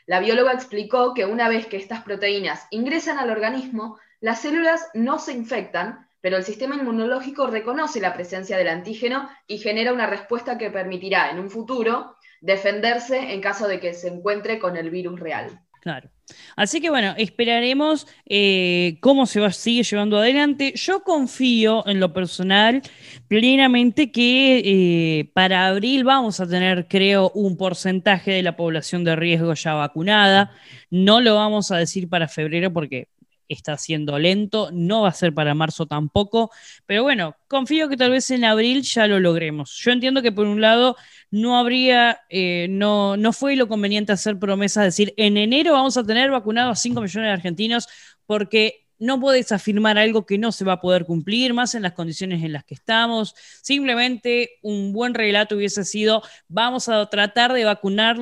La 0.07 0.19
bióloga 0.19 0.55
explicó 0.55 1.15
que 1.15 1.25
una 1.25 1.49
vez 1.49 1.69
que 1.69 1.77
estas 1.77 2.03
proteínas 2.03 2.67
ingresan 2.73 3.19
al 3.19 3.31
organismo, 3.31 4.01
las 4.19 4.41
células 4.41 4.89
no 4.93 5.21
se 5.21 5.35
infectan, 5.35 6.09
pero 6.21 6.37
el 6.37 6.43
sistema 6.43 6.75
inmunológico 6.75 7.47
reconoce 7.47 8.01
la 8.01 8.13
presencia 8.13 8.57
del 8.57 8.67
antígeno 8.67 9.31
y 9.47 9.59
genera 9.59 9.93
una 9.93 10.09
respuesta 10.09 10.59
que 10.59 10.73
permitirá 10.73 11.31
en 11.31 11.39
un 11.39 11.49
futuro 11.49 12.17
defenderse 12.41 13.33
en 13.33 13.41
caso 13.41 13.69
de 13.69 13.81
que 13.81 13.95
se 13.95 14.09
encuentre 14.09 14.59
con 14.59 14.77
el 14.77 14.91
virus 14.91 15.19
real. 15.21 15.61
Claro. 15.81 16.11
Así 16.57 16.81
que 16.81 16.91
bueno, 16.91 17.15
esperaremos 17.17 18.07
eh, 18.27 18.99
cómo 19.01 19.27
se 19.27 19.41
va, 19.41 19.53
sigue 19.53 19.83
llevando 19.83 20.19
adelante. 20.19 20.73
Yo 20.75 21.03
confío 21.03 21.87
en 21.87 22.01
lo 22.01 22.13
personal 22.13 22.83
plenamente 23.29 24.11
que 24.13 24.63
eh, 24.65 25.31
para 25.33 25.69
abril 25.69 26.05
vamos 26.05 26.41
a 26.41 26.49
tener, 26.49 26.89
creo, 26.89 27.31
un 27.31 27.57
porcentaje 27.57 28.33
de 28.33 28.43
la 28.43 28.57
población 28.57 29.05
de 29.05 29.17
riesgo 29.17 29.55
ya 29.55 29.75
vacunada. 29.75 30.53
No 30.91 31.21
lo 31.21 31.37
vamos 31.37 31.71
a 31.71 31.79
decir 31.79 32.09
para 32.09 32.29
febrero 32.29 32.73
porque 32.73 33.09
está 33.49 33.77
siendo 33.77 34.19
lento, 34.19 34.71
no 34.73 35.03
va 35.03 35.09
a 35.09 35.13
ser 35.13 35.35
para 35.35 35.55
marzo 35.55 35.87
tampoco, 35.87 36.51
pero 36.87 37.03
bueno, 37.03 37.37
confío 37.49 37.89
que 37.89 37.97
tal 37.97 38.11
vez 38.11 38.31
en 38.31 38.45
abril 38.45 38.83
ya 38.83 39.07
lo 39.07 39.21
logremos. 39.21 39.77
Yo 39.83 39.91
entiendo 39.93 40.23
que 40.23 40.33
por 40.33 40.47
un 40.47 40.61
lado 40.61 40.97
no 41.31 41.59
habría, 41.59 42.21
eh, 42.31 42.67
no, 42.71 43.17
no 43.17 43.33
fue 43.33 43.57
lo 43.57 43.69
conveniente 43.69 44.13
hacer 44.13 44.39
promesas, 44.39 44.85
decir, 44.85 45.15
en 45.17 45.37
enero 45.37 45.73
vamos 45.73 45.97
a 45.97 46.05
tener 46.05 46.31
vacunados 46.31 46.79
a 46.79 46.81
5 46.81 47.01
millones 47.01 47.29
de 47.29 47.33
argentinos, 47.33 47.87
porque 48.27 48.88
no 48.99 49.21
puedes 49.21 49.53
afirmar 49.53 49.99
algo 49.99 50.27
que 50.27 50.39
no 50.39 50.53
se 50.53 50.65
va 50.65 50.75
a 50.75 50.81
poder 50.81 51.05
cumplir, 51.05 51.55
más 51.55 51.75
en 51.75 51.83
las 51.83 51.93
condiciones 51.93 52.43
en 52.43 52.53
las 52.53 52.65
que 52.65 52.75
estamos. 52.75 53.35
Simplemente 53.63 54.59
un 54.63 54.93
buen 54.93 55.15
relato 55.15 55.57
hubiese 55.57 55.85
sido, 55.85 56.23
vamos 56.49 56.89
a 56.89 57.09
tratar 57.09 57.53
de 57.53 57.65
vacunar 57.65 58.19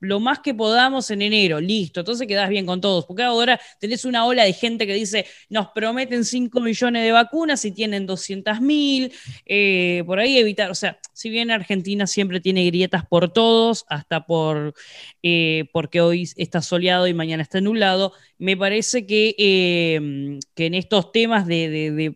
lo 0.00 0.20
más 0.20 0.40
que 0.40 0.54
podamos 0.54 1.10
en 1.10 1.22
enero, 1.22 1.60
listo, 1.60 2.00
entonces 2.00 2.26
quedas 2.26 2.48
bien 2.48 2.66
con 2.66 2.80
todos, 2.80 3.06
porque 3.06 3.22
ahora 3.22 3.60
tenés 3.78 4.04
una 4.04 4.24
ola 4.24 4.44
de 4.44 4.52
gente 4.52 4.86
que 4.86 4.94
dice, 4.94 5.26
nos 5.48 5.68
prometen 5.68 6.24
5 6.24 6.60
millones 6.60 7.04
de 7.04 7.12
vacunas 7.12 7.64
y 7.64 7.72
tienen 7.72 8.06
200 8.06 8.60
mil, 8.60 9.12
eh, 9.46 10.02
por 10.06 10.18
ahí 10.18 10.38
evitar, 10.38 10.70
o 10.70 10.74
sea, 10.74 10.98
si 11.12 11.30
bien 11.30 11.50
Argentina 11.50 12.06
siempre 12.06 12.40
tiene 12.40 12.64
grietas 12.66 13.06
por 13.06 13.32
todos, 13.32 13.84
hasta 13.88 14.26
por 14.26 14.74
eh, 15.22 15.66
porque 15.72 16.00
hoy 16.00 16.28
está 16.36 16.62
soleado 16.62 17.06
y 17.06 17.14
mañana 17.14 17.42
está 17.42 17.60
nublado, 17.60 18.12
me 18.38 18.56
parece 18.56 19.06
que, 19.06 19.34
eh, 19.38 19.91
que 20.54 20.66
en 20.66 20.74
estos 20.74 21.12
temas 21.12 21.46
de 21.46 22.14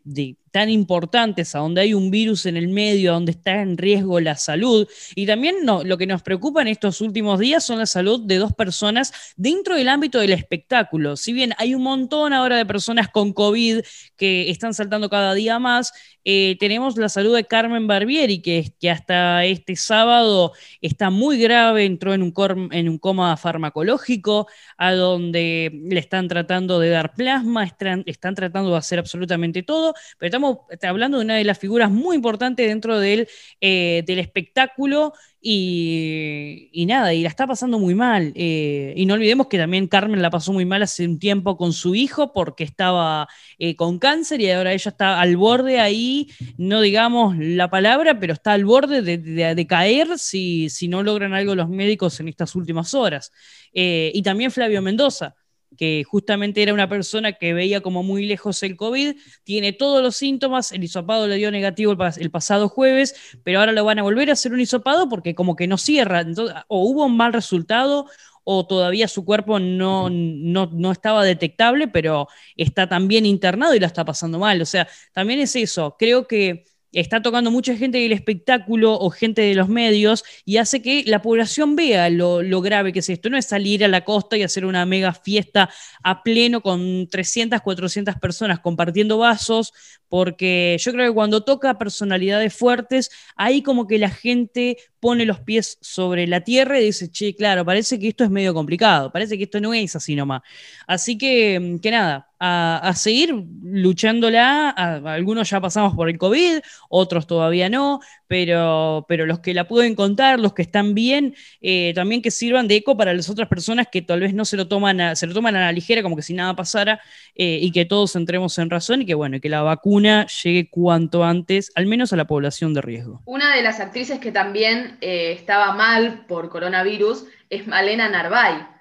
tan 0.57 0.71
importantes, 0.71 1.55
a 1.55 1.59
donde 1.59 1.83
hay 1.83 1.93
un 1.93 2.11
virus 2.11 2.47
en 2.47 2.57
el 2.57 2.69
medio, 2.69 3.13
donde 3.13 3.33
está 3.33 3.61
en 3.61 3.77
riesgo 3.77 4.21
la 4.21 4.37
salud. 4.37 4.89
Y 5.15 5.27
también 5.27 5.57
no, 5.65 5.85
lo 5.85 5.99
que 5.99 6.07
nos 6.07 6.23
preocupa 6.23 6.63
en 6.63 6.69
estos 6.69 7.03
últimos 7.03 7.39
días 7.39 7.63
son 7.63 7.79
la 7.79 7.85
salud 7.85 8.23
de 8.25 8.37
dos 8.37 8.55
personas 8.55 9.13
dentro 9.37 9.77
del 9.77 9.91
ámbito 9.91 10.19
del 10.19 10.33
espectáculo. 10.33 11.19
Si 11.19 11.35
bien 11.35 11.53
hay 11.59 11.75
un 11.75 11.83
montón 11.83 12.33
ahora 12.33 12.57
de 12.57 12.65
personas 12.65 13.11
con 13.11 13.35
COVID 13.35 13.81
que 14.17 14.49
están 14.49 14.73
saltando 14.73 15.11
cada 15.11 15.35
día 15.35 15.59
más, 15.59 15.93
eh, 16.29 16.57
tenemos 16.59 16.97
la 16.97 17.09
salud 17.09 17.37
de 17.37 17.45
Carmen 17.45 17.87
Barbieri, 17.87 18.43
que, 18.43 18.91
hasta 18.91 19.45
este 19.45 19.77
sábado 19.77 20.53
está 20.81 21.09
muy 21.09 21.39
grave, 21.39 21.85
entró 21.85 22.15
en 22.15 22.23
un, 22.23 22.99
coma 22.99 23.37
farmacológico, 23.37 24.49
a 24.77 24.93
donde 24.93 25.71
le 25.73 26.01
están 26.01 26.27
tratando 26.27 26.81
de 26.81 26.89
dar 26.89 27.15
plasma, 27.15 27.63
están, 27.63 28.03
están 28.07 28.35
tratando 28.35 28.73
de 28.73 28.77
hacer 28.79 28.99
absolutamente 28.99 29.63
todo, 29.63 29.95
pero 30.19 30.27
estamos 30.27 30.59
hablando 30.83 31.19
de 31.19 31.25
una 31.27 31.37
de 31.37 31.45
las 31.45 31.61
figuras 31.61 31.93
muy 31.93 32.17
importantes 32.17 32.67
dentro 32.67 32.99
del, 32.99 33.29
eh, 33.61 34.03
del 34.05 34.19
espectáculo 34.19 35.13
y, 35.49 36.87
nada, 36.87 37.15
y 37.15 37.23
la 37.23 37.29
está 37.29 37.47
pasando 37.47 37.79
muy 37.79 37.95
mal. 37.95 38.33
Eh, 38.35 38.95
y 38.97 39.07
no 39.07 39.15
olvidemos 39.15 39.47
que 39.47 39.59
también 39.59 39.87
Carmen 39.87 40.21
la 40.21 40.31
pasó 40.31 40.53
muy 40.53 40.65
mal 40.65 40.83
hace 40.83 41.07
un 41.07 41.21
tiempo 41.21 41.57
con 41.57 41.73
su 41.73 41.95
hijo 41.95 42.33
porque 42.33 42.65
estaba 42.65 43.29
eh, 43.59 43.77
con 43.77 44.01
cáncer 44.01 44.41
y 44.41 44.51
ahora 44.51 44.73
ella 44.73 44.91
está 44.91 45.21
al 45.21 45.37
borde 45.37 45.79
ahí, 45.79 46.33
no 46.59 46.81
digamos 46.81 47.37
la 47.39 47.71
palabra, 47.71 48.19
pero 48.19 48.33
está 48.33 48.55
al 48.55 48.65
borde 48.65 49.03
de, 49.03 49.19
de, 49.19 49.55
de 49.55 49.67
caer 49.69 50.19
si, 50.19 50.69
si, 50.69 50.89
no 50.89 51.05
logran 51.05 51.33
algo 51.33 51.55
los 51.55 51.69
médicos 51.69 52.19
en 52.19 52.27
estas 52.27 52.57
últimas 52.57 52.93
horas. 52.93 53.31
Eh, 53.73 54.11
y 54.15 54.23
también 54.23 54.51
Flavio 54.51 54.83
Mendoza 54.83 55.37
que 55.77 56.05
justamente 56.05 56.63
era 56.63 56.75
una 56.75 56.89
persona 56.89 57.33
que 57.33 57.55
veía 57.55 57.81
como 57.81 58.03
muy 58.03 58.27
lejos 58.27 58.63
el 58.63 58.77
COVID, 58.77 59.17
tiene 59.45 59.73
todos 59.73 60.03
los 60.03 60.17
síntomas, 60.17 60.73
el 60.73 60.85
hisopado 60.85 61.27
le 61.27 61.37
dio 61.37 61.51
negativo 61.51 61.93
el, 61.93 61.99
pas 61.99 62.19
el, 62.19 62.31
pasado 62.31 62.69
jueves, 62.69 63.15
pero 63.45 63.61
ahora 63.61 63.73
lo 63.73 63.85
van 63.85 63.99
a 63.99 64.03
volver 64.03 64.31
a 64.31 64.35
hacer 64.35 64.53
un 64.53 64.61
hisopado 64.61 65.09
porque 65.09 65.35
como 65.35 65.57
que 65.57 65.67
no 65.67 65.79
cierra, 65.79 66.21
Entonces, 66.21 66.57
o 66.69 66.85
hubo 66.85 67.05
un 67.07 67.17
mal 67.17 67.33
resultado 67.33 68.07
o 68.49 68.65
todavía 68.67 69.09
su 69.09 69.25
cuerpo 69.25 69.59
no, 69.59 70.09
no, 70.09 70.71
no, 70.73 70.93
estaba 70.93 71.25
detectable, 71.25 71.89
pero 71.89 72.29
está 72.57 72.89
también 72.89 73.27
internado 73.27 73.75
y 73.75 73.81
la 73.81 73.89
está 73.89 74.05
pasando 74.05 74.39
mal. 74.39 74.63
O 74.63 74.65
sea, 74.65 74.87
también 75.13 75.41
es 75.41 75.57
eso, 75.57 75.97
creo 75.99 76.29
que 76.29 76.65
está 77.01 77.21
tocando 77.21 77.51
mucha 77.51 77.77
gente 77.77 77.99
del 77.99 78.13
espectáculo 78.13 78.95
o 78.99 79.11
gente 79.11 79.43
de 79.43 79.55
los 79.55 79.69
medios 79.69 80.25
y 80.47 80.57
hace 80.57 80.81
que 80.81 81.05
la 81.07 81.21
población 81.21 81.77
vea 81.77 82.09
lo, 82.09 82.43
grave 82.63 82.93
que 82.93 83.01
es 83.01 83.09
esto. 83.11 83.29
No 83.29 83.37
es 83.37 83.45
salir 83.45 83.85
a 83.85 83.89
la 83.89 84.03
costa 84.03 84.37
y 84.37 84.43
hacer 84.43 84.65
una 84.65 84.87
mega 84.87 85.13
fiesta 85.13 85.69
a 86.03 86.23
pleno 86.23 86.63
con 86.63 87.07
300, 87.09 87.61
400 87.61 88.17
personas 88.17 88.61
compartiendo 88.61 89.19
vasos, 89.19 89.75
porque 90.09 90.77
yo 90.81 90.93
creo 90.93 91.11
que 91.11 91.15
cuando 91.15 91.45
toca 91.45 91.77
personalidades 91.79 92.55
fuertes, 92.55 93.11
ahí 93.37 93.63
como 93.63 93.87
que 93.87 93.99
la 93.99 94.11
gente 94.11 94.79
pone 95.01 95.27
los 95.27 95.41
pies 95.41 95.79
sobre 95.83 96.27
la 96.27 96.41
tierra 96.41 96.81
y 96.81 96.87
dice, 96.87 97.11
che, 97.11 97.35
claro, 97.35 97.65
parece 97.65 97.99
que 97.99 98.09
esto 98.09 98.25
es 98.25 98.31
medio 98.31 98.55
complicado, 98.55 99.13
parece 99.13 99.37
que 99.37 99.45
esto 99.45 99.61
no 99.61 99.75
es 99.75 99.95
así 99.95 100.17
nomás. 100.17 100.43
Así 100.87 101.19
que, 101.19 101.79
que 101.83 101.91
nada, 101.91 102.31
a, 102.39 102.93
seguir 102.95 103.35
luchándola. 103.63 104.71
A- 104.71 105.15
algunos 105.15 105.51
ya 105.51 105.61
pasamos 105.61 105.95
por 105.95 106.09
el 106.09 106.19
COVID, 106.19 106.59
otros 106.89 107.27
todavía 107.27 107.69
no, 107.69 108.01
pero, 108.27 109.05
pero 109.09 109.27
los 109.27 109.41
que 109.41 109.55
la 109.55 109.69
pueden 109.69 109.95
contar, 109.95 110.41
los 110.41 110.53
que 110.53 110.63
están 110.63 110.95
bien, 110.95 111.35
eh, 111.61 111.93
también 111.95 112.23
que 112.23 112.31
sirvan 112.31 112.69
de 112.69 112.77
eco 112.77 112.97
para 112.97 113.15
las 113.15 113.29
otras 113.31 113.49
personas 113.49 113.89
que 113.91 114.03
tal 114.03 114.21
vez 114.21 114.35
no 114.35 114.45
se 114.45 114.57
lo 114.57 114.69
toman 114.69 115.01
a, 115.01 115.17
se 115.17 115.27
lo 115.27 115.35
toman 115.35 115.57
a 115.57 115.61
la 115.61 115.73
ligera, 115.73 116.03
como 116.03 116.17
que 116.17 116.23
si 116.23 116.35
nada 116.35 116.55
pasara, 116.57 117.01
eh, 117.35 117.59
y 117.61 117.73
que 117.73 117.85
todos 117.85 118.17
entremos 118.17 118.59
en 118.59 118.71
razón 118.71 119.03
y 119.03 119.07
que 119.07 119.15
bueno, 119.15 119.41
que 119.41 119.49
la 119.49 119.63
vacuna 119.63 120.27
llegue 120.27 120.69
cuanto 120.71 121.25
antes, 121.25 121.73
al 121.75 121.87
menos 121.87 122.13
a 122.13 122.17
la 122.17 122.27
población 122.27 122.75
de 122.75 122.83
riesgo. 122.83 123.23
Una 123.27 123.55
de 123.55 123.63
las 123.63 123.81
actrices 123.81 124.19
que 124.19 124.33
también 124.33 124.99
eh, 125.01 125.33
estaba 125.33 125.73
mal 125.73 126.27
por 126.27 126.49
coronavirus 126.49 127.25
es 127.51 127.67
Malena 127.67 128.09
Narvay. 128.09 128.76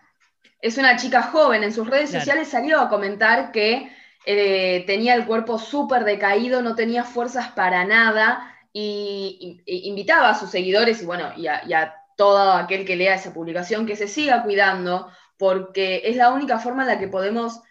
Es 0.65 0.79
una 0.79 0.97
chica 0.97 1.21
joven, 1.21 1.63
en 1.63 1.71
sus 1.71 1.87
redes 1.87 2.09
Claro. 2.09 2.25
sociales 2.25 2.47
salió 2.47 2.79
a 2.79 2.89
comentar 2.89 3.51
que 3.51 3.87
eh, 4.25 4.83
tenía 4.87 5.13
el 5.13 5.27
cuerpo 5.27 5.59
súper 5.59 6.03
decaído, 6.03 6.63
no 6.63 6.73
tenía 6.73 7.03
fuerzas 7.03 7.49
para 7.51 7.85
nada 7.85 8.51
y, 8.73 9.61
invitaba 9.67 10.29
a 10.29 10.39
sus 10.39 10.49
seguidores 10.49 11.03
y 11.03 11.05
bueno, 11.05 11.31
y 11.37 11.45
a, 11.45 11.61
y 11.67 11.73
a 11.73 11.93
todo 12.17 12.53
aquel 12.53 12.83
que 12.83 12.95
lea 12.95 13.13
esa 13.13 13.31
publicación 13.31 13.85
que 13.85 13.95
se 13.95 14.07
siga 14.07 14.41
cuidando 14.41 15.11
porque 15.37 16.01
es 16.05 16.15
la 16.15 16.31
única 16.31 16.57
forma 16.57 16.81
en 16.81 16.87
la 16.87 16.97
que 16.97 17.09
podemos 17.09 17.61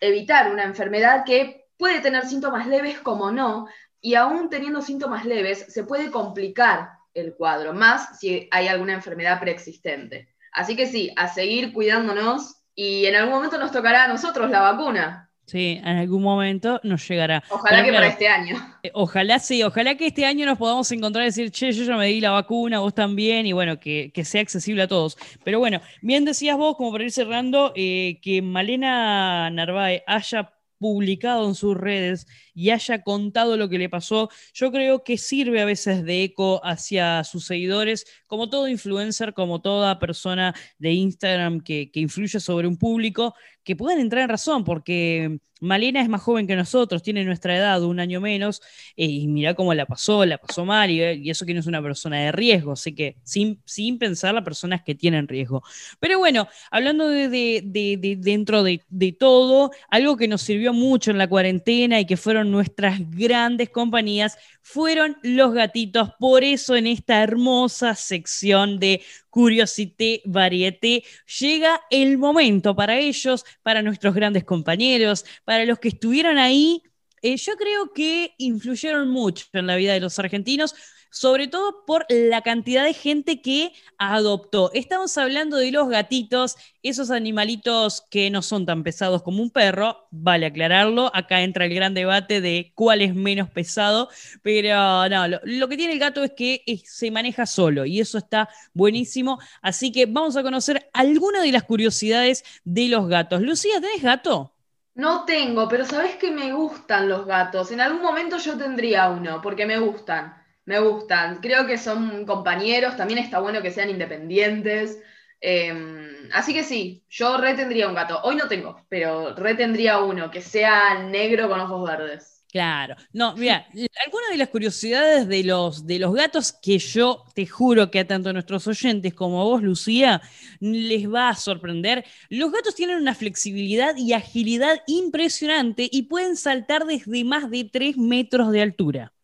evitar 0.00 0.50
una 0.50 0.64
enfermedad 0.64 1.24
que 1.24 1.68
puede 1.76 2.00
tener 2.00 2.26
síntomas 2.26 2.66
leves 2.66 2.98
como 2.98 3.30
no, 3.30 3.68
y 4.00 4.16
aún 4.16 4.50
teniendo 4.50 4.82
síntomas 4.82 5.24
leves 5.24 5.66
se 5.68 5.84
puede 5.84 6.10
complicar 6.10 6.90
el 7.14 7.36
cuadro, 7.36 7.72
más 7.72 8.18
si 8.18 8.48
hay 8.50 8.66
alguna 8.66 8.94
enfermedad 8.94 9.38
preexistente. 9.38 10.31
Así 10.52 10.76
que 10.76 10.86
sí, 10.86 11.12
a 11.16 11.28
seguir 11.28 11.72
cuidándonos 11.72 12.62
y 12.74 13.06
en 13.06 13.16
algún 13.16 13.34
momento 13.34 13.58
nos 13.58 13.72
tocará 13.72 14.04
a 14.04 14.08
nosotros 14.08 14.50
la 14.50 14.60
vacuna. 14.60 15.30
Sí, 15.46 15.80
en 15.82 15.98
algún 15.98 16.22
momento 16.22 16.80
nos 16.84 17.06
llegará. 17.08 17.42
Ojalá 17.48 17.82
Pero 17.82 17.84
que 17.84 17.92
para 17.92 18.06
este 18.06 18.28
año. 18.28 18.56
Eh, 18.82 18.90
Ojalá 18.94 19.38
sí, 19.38 19.62
ojalá 19.62 19.96
que 19.96 20.06
este 20.06 20.24
año 20.24 20.46
nos 20.46 20.58
podamos 20.58 20.90
encontrar 20.92 21.24
y 21.24 21.26
decir, 21.26 21.50
che, 21.50 21.72
yo 21.72 21.84
ya 21.84 21.96
me 21.96 22.06
di 22.06 22.20
la 22.20 22.30
vacuna, 22.30 22.78
vos 22.80 22.94
también, 22.94 23.46
y 23.46 23.52
bueno, 23.52 23.78
que, 23.78 24.12
que 24.14 24.24
sea 24.24 24.40
accesible 24.40 24.82
a 24.82 24.88
todos. 24.88 25.16
Pero 25.44 25.58
bueno, 25.58 25.80
bien 26.00 26.24
decías 26.24 26.56
vos, 26.56 26.76
como 26.76 26.92
para 26.92 27.04
ir 27.04 27.12
cerrando, 27.12 27.72
eh, 27.76 28.18
que 28.22 28.40
Malena 28.40 29.50
Narváez 29.50 30.02
haya 30.06 30.52
publicado 30.82 31.48
en 31.48 31.54
sus 31.54 31.74
redes 31.74 32.26
y 32.52 32.68
haya 32.68 33.02
contado 33.02 33.56
lo 33.56 33.70
que 33.70 33.78
le 33.78 33.88
pasó, 33.88 34.28
yo 34.52 34.70
creo 34.70 35.02
que 35.04 35.16
sirve 35.16 35.62
a 35.62 35.64
veces 35.64 36.04
de 36.04 36.24
eco 36.24 36.60
hacia 36.62 37.24
sus 37.24 37.46
seguidores, 37.46 38.04
como 38.26 38.50
todo 38.50 38.68
influencer, 38.68 39.32
como 39.32 39.62
toda 39.62 39.98
persona 39.98 40.54
de 40.78 40.92
Instagram 40.92 41.62
que, 41.62 41.90
que 41.90 42.00
influye 42.00 42.38
sobre 42.40 42.68
un 42.68 42.76
público, 42.76 43.34
que 43.64 43.76
puedan 43.76 44.00
entrar 44.00 44.22
en 44.24 44.28
razón, 44.28 44.64
porque 44.64 45.38
Malena 45.60 46.02
es 46.02 46.08
más 46.08 46.22
joven 46.22 46.46
que 46.48 46.56
nosotros, 46.56 47.02
tiene 47.02 47.24
nuestra 47.24 47.56
edad, 47.56 47.82
un 47.84 48.00
año 48.00 48.20
menos, 48.20 48.60
eh, 48.96 49.06
y 49.06 49.28
mira 49.28 49.54
cómo 49.54 49.72
la 49.74 49.86
pasó, 49.86 50.24
la 50.26 50.38
pasó 50.38 50.64
mal, 50.64 50.90
y, 50.90 51.30
eso 51.30 51.46
que 51.46 51.54
no 51.54 51.60
es 51.60 51.66
una 51.66 51.80
persona 51.82 52.18
de 52.20 52.32
riesgo, 52.32 52.72
así 52.72 52.94
que 52.94 53.16
sin, 53.22 53.60
sin 53.64 53.98
pensar 53.98 54.34
las 54.34 54.42
personas 54.44 54.82
que 54.82 54.94
tienen 54.96 55.28
riesgo. 55.28 55.62
Pero 56.00 56.18
bueno, 56.18 56.48
hablando 56.70 57.08
de, 57.08 57.28
de- 57.28 57.62
de- 57.64 57.96
de- 57.96 58.16
dentro 58.16 58.62
de, 58.62 58.82
de 58.88 59.12
todo, 59.12 59.70
algo 59.88 60.16
que 60.16 60.28
nos 60.28 60.42
sirvió 60.42 60.72
mucho 60.72 61.10
en 61.10 61.18
la 61.18 61.28
cuarentena 61.28 62.00
y 62.00 62.06
que 62.06 62.16
fueron 62.16 62.50
nuestras 62.50 62.98
grandes 63.10 63.70
compañías, 63.70 64.36
fueron 64.62 65.16
los 65.22 65.52
gatitos. 65.54 66.10
Por 66.18 66.44
eso 66.44 66.76
en 66.76 66.86
esta 66.86 67.22
hermosa 67.22 67.94
sección 67.94 68.78
de 68.78 69.02
Curiosité 69.32 70.20
Varieté 70.26 71.02
llega 71.40 71.80
el 71.90 72.18
momento 72.18 72.76
para 72.76 72.98
ellos, 72.98 73.46
para 73.62 73.80
nuestros 73.80 74.14
grandes 74.14 74.44
compañeros, 74.44 75.24
para 75.44 75.64
los 75.64 75.78
que 75.78 75.88
estuvieron 75.88 76.36
ahí. 76.36 76.82
Eh, 77.22 77.38
yo 77.38 77.56
creo 77.56 77.94
que 77.94 78.34
influyeron 78.36 79.08
mucho 79.08 79.46
en 79.54 79.66
la 79.66 79.76
vida 79.76 79.94
de 79.94 80.00
los 80.00 80.18
argentinos, 80.18 80.74
sobre 81.12 81.46
todo 81.46 81.84
por 81.84 82.06
la 82.08 82.40
cantidad 82.40 82.84
de 82.84 82.94
gente 82.94 83.42
que 83.42 83.72
adoptó. 83.98 84.70
Estamos 84.72 85.16
hablando 85.18 85.58
de 85.58 85.70
los 85.70 85.88
gatitos, 85.88 86.56
esos 86.82 87.10
animalitos 87.10 88.02
que 88.10 88.30
no 88.30 88.40
son 88.40 88.64
tan 88.64 88.82
pesados 88.82 89.22
como 89.22 89.42
un 89.42 89.50
perro, 89.50 90.08
vale 90.10 90.46
aclararlo, 90.46 91.14
acá 91.14 91.42
entra 91.42 91.66
el 91.66 91.74
gran 91.74 91.92
debate 91.92 92.40
de 92.40 92.72
cuál 92.74 93.02
es 93.02 93.14
menos 93.14 93.50
pesado, 93.50 94.08
pero 94.42 95.08
no, 95.10 95.28
lo, 95.28 95.68
que 95.68 95.76
tiene 95.76 95.92
el 95.92 95.98
gato 95.98 96.24
es 96.24 96.32
que 96.32 96.64
se 96.84 97.10
maneja 97.10 97.44
solo 97.44 97.84
y 97.84 98.00
eso 98.00 98.16
está 98.16 98.48
buenísimo, 98.72 99.38
así 99.60 99.92
que 99.92 100.06
vamos 100.06 100.36
a 100.36 100.42
conocer 100.42 100.88
algunas 100.94 101.42
de 101.42 101.52
las 101.52 101.64
curiosidades 101.64 102.42
de 102.64 102.88
los 102.88 103.06
gatos. 103.06 103.42
Lucía, 103.42 103.80
¿tenés 103.82 104.02
gato? 104.02 104.54
No 104.94 105.24
tengo, 105.26 105.68
pero 105.68 105.84
sabes 105.84 106.16
que 106.16 106.30
me 106.30 106.52
gustan 106.52 107.08
los 107.08 107.26
gatos. 107.26 107.70
En 107.70 107.80
algún 107.80 108.02
momento 108.02 108.38
yo 108.38 108.56
tendría 108.58 109.08
uno, 109.10 109.40
porque 109.42 109.66
me 109.66 109.78
gustan. 109.78 110.41
Me 110.64 110.78
gustan. 110.80 111.40
Creo 111.40 111.66
que 111.66 111.78
son 111.78 112.24
compañeros. 112.26 112.96
También 112.96 113.18
está 113.18 113.40
bueno 113.40 113.62
que 113.62 113.70
sean 113.70 113.90
independientes. 113.90 115.00
Eh, 115.40 116.28
así 116.32 116.54
que 116.54 116.62
sí, 116.62 117.04
yo 117.08 117.36
re 117.38 117.54
tendría 117.54 117.88
un 117.88 117.94
gato. 117.94 118.20
Hoy 118.22 118.36
no 118.36 118.48
tengo, 118.48 118.86
pero 118.88 119.34
re 119.34 119.54
tendría 119.54 119.98
uno 120.00 120.30
que 120.30 120.40
sea 120.40 121.02
negro 121.02 121.48
con 121.48 121.60
ojos 121.60 121.88
verdes. 121.88 122.32
Claro, 122.52 122.96
no, 123.14 123.34
mira, 123.34 123.66
algunas 124.04 124.30
de 124.30 124.36
las 124.36 124.50
curiosidades 124.50 125.26
de 125.26 125.42
los, 125.42 125.86
de 125.86 125.98
los 125.98 126.12
gatos 126.12 126.52
que 126.52 126.78
yo 126.78 127.24
te 127.34 127.46
juro 127.46 127.90
que 127.90 128.00
a 128.00 128.06
tanto 128.06 128.30
nuestros 128.30 128.66
oyentes 128.66 129.14
como 129.14 129.40
a 129.40 129.44
vos, 129.44 129.62
Lucía, 129.62 130.20
les 130.60 131.10
va 131.10 131.30
a 131.30 131.34
sorprender. 131.34 132.04
Los 132.28 132.52
gatos 132.52 132.74
tienen 132.74 132.98
una 132.98 133.14
flexibilidad 133.14 133.96
y 133.96 134.12
agilidad 134.12 134.82
impresionante 134.86 135.88
y 135.90 136.02
pueden 136.02 136.36
saltar 136.36 136.84
desde 136.84 137.24
más 137.24 137.50
de 137.50 137.64
3 137.64 137.96
metros 137.96 138.52
de 138.52 138.60
altura. 138.60 139.14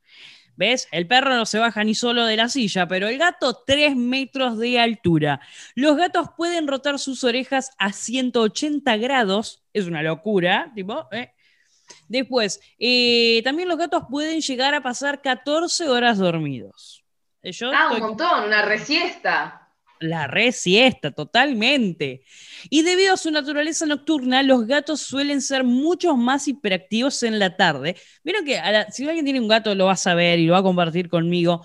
¿Ves? 0.58 0.88
El 0.90 1.06
perro 1.06 1.36
no 1.36 1.46
se 1.46 1.60
baja 1.60 1.84
ni 1.84 1.94
solo 1.94 2.26
de 2.26 2.36
la 2.36 2.48
silla, 2.48 2.88
pero 2.88 3.06
el 3.06 3.16
gato 3.16 3.62
3 3.64 3.94
metros 3.94 4.58
de 4.58 4.80
altura. 4.80 5.40
Los 5.76 5.96
gatos 5.96 6.30
pueden 6.36 6.66
rotar 6.66 6.98
sus 6.98 7.22
orejas 7.22 7.70
a 7.78 7.92
180 7.92 8.96
grados, 8.96 9.62
es 9.72 9.86
una 9.86 10.02
locura, 10.02 10.72
tipo, 10.74 11.06
¿eh? 11.12 11.32
Después, 12.08 12.60
eh, 12.80 13.40
también 13.44 13.68
los 13.68 13.78
gatos 13.78 14.02
pueden 14.10 14.40
llegar 14.40 14.74
a 14.74 14.82
pasar 14.82 15.22
14 15.22 15.88
horas 15.88 16.18
dormidos. 16.18 17.04
Eh, 17.40 17.52
Yo 17.52 17.70
Ah, 17.72 17.92
un 17.94 18.00
montón, 18.00 18.42
una 18.46 18.62
resiesta. 18.62 19.57
La 20.00 20.26
re 20.26 20.52
siesta, 20.52 21.10
totalmente. 21.10 22.22
Y 22.70 22.82
debido 22.82 23.14
a 23.14 23.16
su 23.16 23.30
naturaleza 23.30 23.86
nocturna, 23.86 24.42
los 24.42 24.66
gatos 24.66 25.00
suelen 25.00 25.40
ser 25.40 25.64
mucho 25.64 26.16
más 26.16 26.48
hiperactivos 26.48 27.22
en 27.22 27.38
la 27.38 27.56
tarde. 27.56 27.96
Vieron 28.24 28.44
que 28.44 28.60
si 28.90 29.06
alguien 29.06 29.24
tiene 29.24 29.40
un 29.40 29.48
gato 29.48 29.74
lo 29.74 29.86
va 29.86 29.92
a 29.92 29.96
saber 29.96 30.38
y 30.38 30.46
lo 30.46 30.52
va 30.54 30.60
a 30.60 30.62
compartir 30.62 31.08
conmigo. 31.08 31.64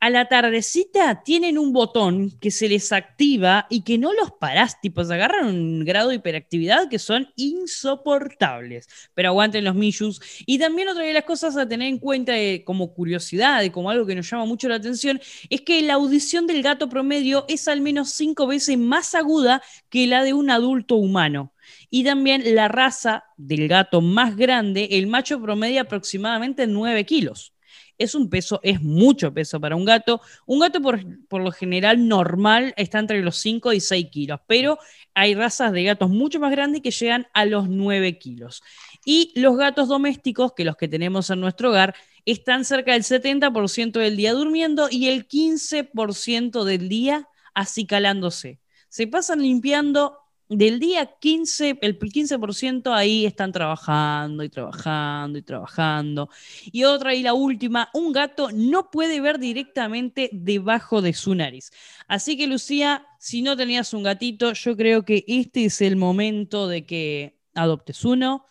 A 0.00 0.10
la 0.10 0.28
tardecita 0.28 1.24
tienen 1.24 1.58
un 1.58 1.72
botón 1.72 2.30
que 2.40 2.52
se 2.52 2.68
les 2.68 2.92
activa 2.92 3.66
y 3.68 3.82
que 3.82 3.98
no 3.98 4.12
los 4.12 4.30
parás, 4.30 4.80
tipo, 4.80 5.02
se 5.02 5.12
agarran 5.12 5.46
un 5.48 5.84
grado 5.84 6.10
de 6.10 6.16
hiperactividad 6.16 6.88
que 6.88 7.00
son 7.00 7.32
insoportables. 7.34 8.86
Pero 9.14 9.30
aguanten 9.30 9.64
los 9.64 9.74
Mishus. 9.74 10.20
Y 10.46 10.60
también 10.60 10.88
otra 10.88 11.02
de 11.02 11.12
las 11.12 11.24
cosas 11.24 11.56
a 11.56 11.68
tener 11.68 11.88
en 11.88 11.98
cuenta 11.98 12.38
eh, 12.38 12.62
como 12.64 12.94
curiosidad 12.94 13.62
y 13.62 13.70
como 13.70 13.90
algo 13.90 14.06
que 14.06 14.14
nos 14.14 14.30
llama 14.30 14.44
mucho 14.44 14.68
la 14.68 14.76
atención 14.76 15.20
es 15.50 15.62
que 15.62 15.82
la 15.82 15.94
audición 15.94 16.46
del 16.46 16.62
gato 16.62 16.88
promedio 16.88 17.44
es 17.48 17.66
al 17.66 17.80
menos 17.80 18.10
cinco 18.10 18.46
veces 18.46 18.78
más 18.78 19.16
aguda 19.16 19.62
que 19.88 20.06
la 20.06 20.22
de 20.22 20.32
un 20.32 20.50
adulto 20.50 20.94
humano. 20.94 21.52
Y 21.90 22.04
también 22.04 22.54
la 22.54 22.68
raza 22.68 23.24
del 23.36 23.66
gato 23.66 24.00
más 24.00 24.36
grande, 24.36 24.88
el 24.92 25.08
macho 25.08 25.40
promedia 25.42 25.82
aproximadamente 25.82 26.68
9 26.68 27.04
kilos. 27.04 27.52
Es 27.98 28.14
un 28.14 28.30
peso, 28.30 28.60
es 28.62 28.80
mucho 28.80 29.34
peso 29.34 29.60
para 29.60 29.76
un 29.76 29.84
gato. 29.84 30.20
Un 30.46 30.60
gato 30.60 30.80
por, 30.80 31.00
por 31.26 31.42
lo 31.42 31.50
general 31.50 32.08
normal 32.08 32.72
está 32.76 33.00
entre 33.00 33.22
los 33.22 33.36
5 33.36 33.72
y 33.72 33.80
6 33.80 34.06
kilos, 34.10 34.40
pero 34.46 34.78
hay 35.14 35.34
razas 35.34 35.72
de 35.72 35.82
gatos 35.82 36.08
mucho 36.08 36.38
más 36.40 36.50
grandes 36.52 36.80
que 36.80 36.92
llegan 36.92 37.26
a 37.34 37.44
los 37.44 37.68
9 37.68 38.18
kilos. 38.18 38.62
Y 39.04 39.32
los 39.34 39.56
gatos 39.56 39.88
domésticos, 39.88 40.52
que 40.54 40.64
los 40.64 40.76
que 40.76 40.88
tenemos 40.88 41.28
en 41.30 41.40
nuestro 41.40 41.70
hogar, 41.70 41.94
están 42.24 42.64
cerca 42.64 42.92
del 42.92 43.04
70% 43.04 43.92
del 43.92 44.16
día 44.16 44.32
durmiendo 44.32 44.88
y 44.90 45.08
el 45.08 45.26
15% 45.26 46.64
del 46.64 46.88
día 46.88 47.28
acicalándose. 47.54 48.60
Se 48.88 49.06
pasan 49.06 49.42
limpiando 49.42 50.18
del 50.48 50.80
día 50.80 51.06
15, 51.18 51.78
el 51.82 51.98
15% 51.98 52.94
ahí 52.94 53.26
están 53.26 53.52
trabajando 53.52 54.42
y 54.42 54.48
trabajando 54.48 55.38
y 55.38 55.42
trabajando. 55.42 56.30
Y 56.72 56.84
otra 56.84 57.14
y 57.14 57.22
la 57.22 57.34
última, 57.34 57.90
un 57.92 58.12
gato 58.12 58.48
no 58.52 58.90
puede 58.90 59.20
ver 59.20 59.38
directamente 59.38 60.30
debajo 60.32 61.02
de 61.02 61.12
su 61.12 61.34
nariz. 61.34 61.70
Así 62.06 62.36
que 62.36 62.46
Lucía, 62.46 63.06
si 63.18 63.42
no 63.42 63.56
tenías 63.56 63.92
un 63.92 64.02
gatito, 64.02 64.52
yo 64.52 64.76
creo 64.76 65.04
que 65.04 65.24
este 65.26 65.66
es 65.66 65.82
el 65.82 65.96
momento 65.96 66.66
de 66.66 66.86
que 66.86 67.38
adoptes 67.54 68.04
uno. 68.04 68.46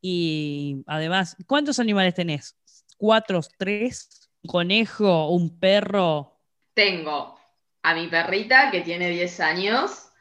Y 0.00 0.82
además, 0.86 1.36
¿cuántos 1.46 1.78
animales 1.78 2.14
tenés? 2.14 2.56
¿Cuatro, 2.96 3.40
tres? 3.58 4.30
¿Un 4.42 4.48
conejo? 4.48 5.28
¿Un 5.28 5.58
perro? 5.58 6.40
Tengo 6.74 7.38
a 7.82 7.94
mi 7.94 8.08
perrita 8.08 8.70
que 8.70 8.80
tiene 8.80 9.10
10 9.10 9.40
años 9.40 10.11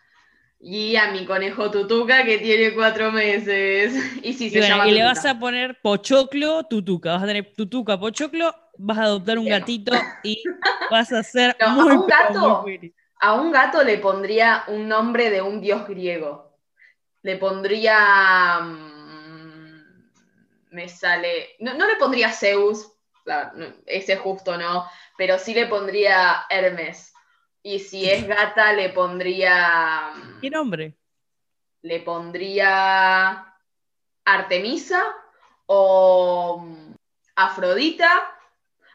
Y 0.63 0.95
a 0.95 1.11
mi 1.11 1.25
conejo 1.25 1.71
Tutuca 1.71 2.23
que 2.23 2.37
tiene 2.37 2.73
cuatro 2.73 3.11
meses. 3.11 3.93
Y 4.23 4.33
sí, 4.33 4.49
se 4.49 4.59
bueno, 4.59 4.75
llama 4.75 4.87
y 4.87 4.91
le 4.91 5.03
vas 5.03 5.25
a 5.25 5.39
poner 5.39 5.79
pochoclo, 5.81 6.63
tutuca. 6.65 7.13
Vas 7.13 7.23
a 7.23 7.27
tener 7.27 7.53
tutuca, 7.55 7.99
pochoclo, 7.99 8.53
vas 8.77 8.97
a 8.99 9.03
adoptar 9.03 9.39
un 9.39 9.49
gatito 9.49 9.91
y 10.23 10.43
vas 10.91 11.11
a 11.11 11.23
ser 11.23 11.55
No, 11.59 11.67
a 11.67 11.73
muy, 11.75 11.95
un 11.95 12.07
pero 12.07 12.07
gato. 12.07 12.61
muy. 12.63 12.93
A 13.23 13.33
un 13.33 13.51
gato 13.51 13.83
le 13.83 13.97
pondría 13.97 14.63
un 14.67 14.87
nombre 14.87 15.29
de 15.29 15.41
un 15.41 15.61
dios 15.61 15.87
griego. 15.87 16.57
Le 17.23 17.37
pondría. 17.37 18.59
mm, 18.61 20.11
Me 20.71 20.87
sale. 20.89 21.49
No, 21.59 21.73
no 21.73 21.87
le 21.87 21.95
pondría 21.97 22.31
Zeus, 22.31 22.91
la- 23.25 23.53
ese 23.85 24.15
justo 24.17 24.57
no, 24.57 24.85
pero 25.17 25.37
sí 25.37 25.53
le 25.53 25.67
pondría 25.67 26.45
Hermes. 26.49 27.13
Y 27.63 27.79
si 27.79 28.09
es 28.09 28.27
gata, 28.27 28.73
le 28.73 28.89
pondría. 28.89 30.11
¿Qué 30.41 30.49
nombre? 30.49 30.95
Le 31.83 31.99
pondría. 31.99 33.47
Artemisa 34.25 35.03
o 35.65 36.59
mm, 36.59 36.93
Afrodita. 37.35 38.37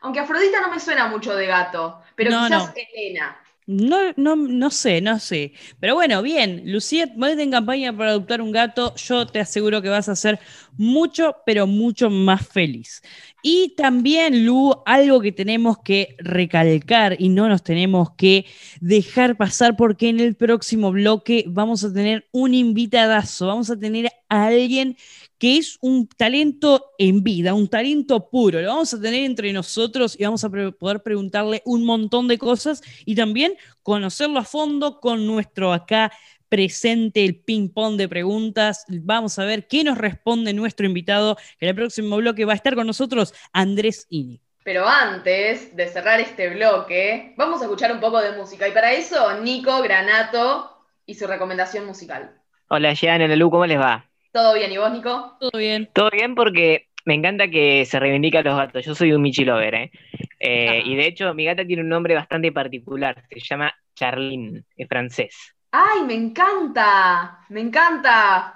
Aunque 0.01 0.21
Afrodita 0.21 0.61
no 0.61 0.71
me 0.71 0.81
suena 0.81 1.09
mucho 1.09 1.35
de 1.35 1.47
gato, 1.47 2.03
pero 2.15 2.31
No, 2.31 2.47
quizás 2.47 2.69
no. 2.69 2.75
Helena. 2.75 3.41
No, 3.69 3.97
no, 4.17 4.37
no 4.37 4.71
sé, 4.71 5.01
no 5.01 5.19
sé. 5.19 5.53
Pero 5.81 5.97
bueno, 5.97 6.23
bien, 6.23 6.63
Lucía, 6.73 7.13
ponete 7.19 7.43
en 7.43 7.51
campaña 7.51 7.97
para 7.97 8.11
adoptar 8.11 8.41
un 8.41 8.53
gato. 8.53 8.95
Yo 8.95 9.27
te 9.27 9.41
aseguro 9.41 9.83
que 9.83 9.89
vas 9.89 10.09
a 10.09 10.15
ser 10.15 10.39
mucho, 10.77 11.35
pero 11.45 11.67
mucho 11.67 12.09
más 12.09 12.47
feliz. 12.47 13.03
Y 13.43 13.75
también, 13.77 14.47
Lu, 14.47 14.73
algo 14.87 15.21
que 15.21 15.33
tenemos 15.33 15.79
que 15.79 16.15
recalcar 16.19 17.17
y 17.21 17.29
no 17.29 17.49
nos 17.49 17.65
tenemos 17.65 18.11
que 18.17 18.47
dejar 18.81 19.37
pasar 19.37 19.77
porque 19.77 20.11
en 20.11 20.21
el 20.21 20.37
próximo 20.37 20.93
bloque 20.93 21.45
vamos 21.49 21.83
a 21.83 21.93
tener 21.93 22.29
un 22.31 22.55
invitadazo, 22.55 23.49
vamos 23.49 23.69
a 23.71 23.77
tener 23.79 24.11
a 24.29 24.47
alguien 24.47 24.97
que 25.39 25.59
es 25.59 25.79
un 25.81 26.09
talento 26.09 26.93
en 26.99 27.23
vida, 27.23 27.55
un 27.55 27.69
talento 27.69 28.31
puro. 28.31 28.61
Lo 28.61 28.69
vamos 28.69 28.95
a 28.95 29.01
tener 29.01 29.25
entre 29.25 29.53
nosotros 29.53 30.19
y 30.19 30.25
vamos 30.25 30.45
a 30.45 30.51
pre- 30.51 30.73
poder 30.73 31.03
preguntarle 31.03 31.63
un 31.65 31.85
montón 31.85 32.29
de 32.29 32.39
cosas 32.39 32.83
y 33.05 33.15
también 33.15 33.55
conocerlo 33.83 34.39
a 34.39 34.45
fondo 34.45 35.01
con 35.01 35.27
nuestro 35.27 35.73
acá 35.73 36.13
presente, 36.49 37.25
el 37.25 37.37
ping-pong 37.41 37.97
de 37.97 38.09
preguntas. 38.09 38.85
Vamos 38.89 39.39
a 39.39 39.45
ver 39.45 39.67
qué 39.67 39.83
nos 39.85 39.99
responde 39.99 40.53
nuestro 40.53 40.87
invitado. 40.87 41.37
En 41.61 41.69
el 41.69 41.75
próximo 41.75 42.17
bloque 42.17 42.45
va 42.45 42.53
a 42.53 42.57
estar 42.57 42.75
con 42.75 42.87
nosotros 42.87 43.35
Andrés 43.53 44.07
Ini. 44.11 44.41
Pero 44.63 44.87
antes 44.87 45.77
de 45.77 45.89
cerrar 45.89 46.19
este 46.21 46.49
bloque, 46.55 47.35
vamos 47.37 47.61
a 47.61 47.65
escuchar 47.65 47.93
un 47.93 48.01
poco 48.01 48.21
de 48.21 48.37
música. 48.37 48.67
Y 48.67 48.73
para 48.73 48.93
eso, 48.93 49.41
Nico 49.41 49.83
Granato 49.83 50.71
y 51.05 51.15
su 51.15 51.27
recomendación 51.27 51.85
musical. 51.87 52.33
Hola, 52.69 52.93
Jean, 52.95 53.23
hola 53.23 53.37
Lu, 53.37 53.51
¿cómo 53.51 53.67
les 53.67 53.79
va? 53.79 54.09
¿Todo 54.37 54.53
bien? 54.55 54.71
¿Y 54.73 54.77
vos, 54.79 54.93
Nico? 54.93 55.37
Todo 55.41 55.51
bien. 55.59 55.89
Todo 55.93 56.11
bien 56.11 56.35
porque 56.35 56.89
me 57.05 57.15
encanta 57.15 57.49
que 57.49 57.85
se 57.87 57.99
reivindica 57.99 58.41
a 58.41 58.43
los 58.43 58.57
gatos. 58.57 58.85
Yo 58.85 58.95
soy 58.95 59.13
un 59.13 59.23
Michi 59.23 59.45
Lover, 59.45 59.75
¿eh? 59.75 59.91
Eh, 60.39 60.83
Ah. 60.83 60.83
Y 60.85 60.95
de 60.97 61.07
hecho, 61.07 61.33
mi 61.35 61.45
gata 61.45 61.67
tiene 61.67 61.83
un 61.83 61.89
nombre 61.89 62.15
bastante 62.15 62.53
particular. 62.53 63.25
Se 63.31 63.41
llama 63.41 63.75
Charlene, 63.95 64.65
es 64.77 64.89
francés. 64.89 65.35
¡Ay, 65.73 66.03
me 66.05 66.15
encanta! 66.15 67.45
¡Me 67.51 67.61
encanta! 67.61 68.56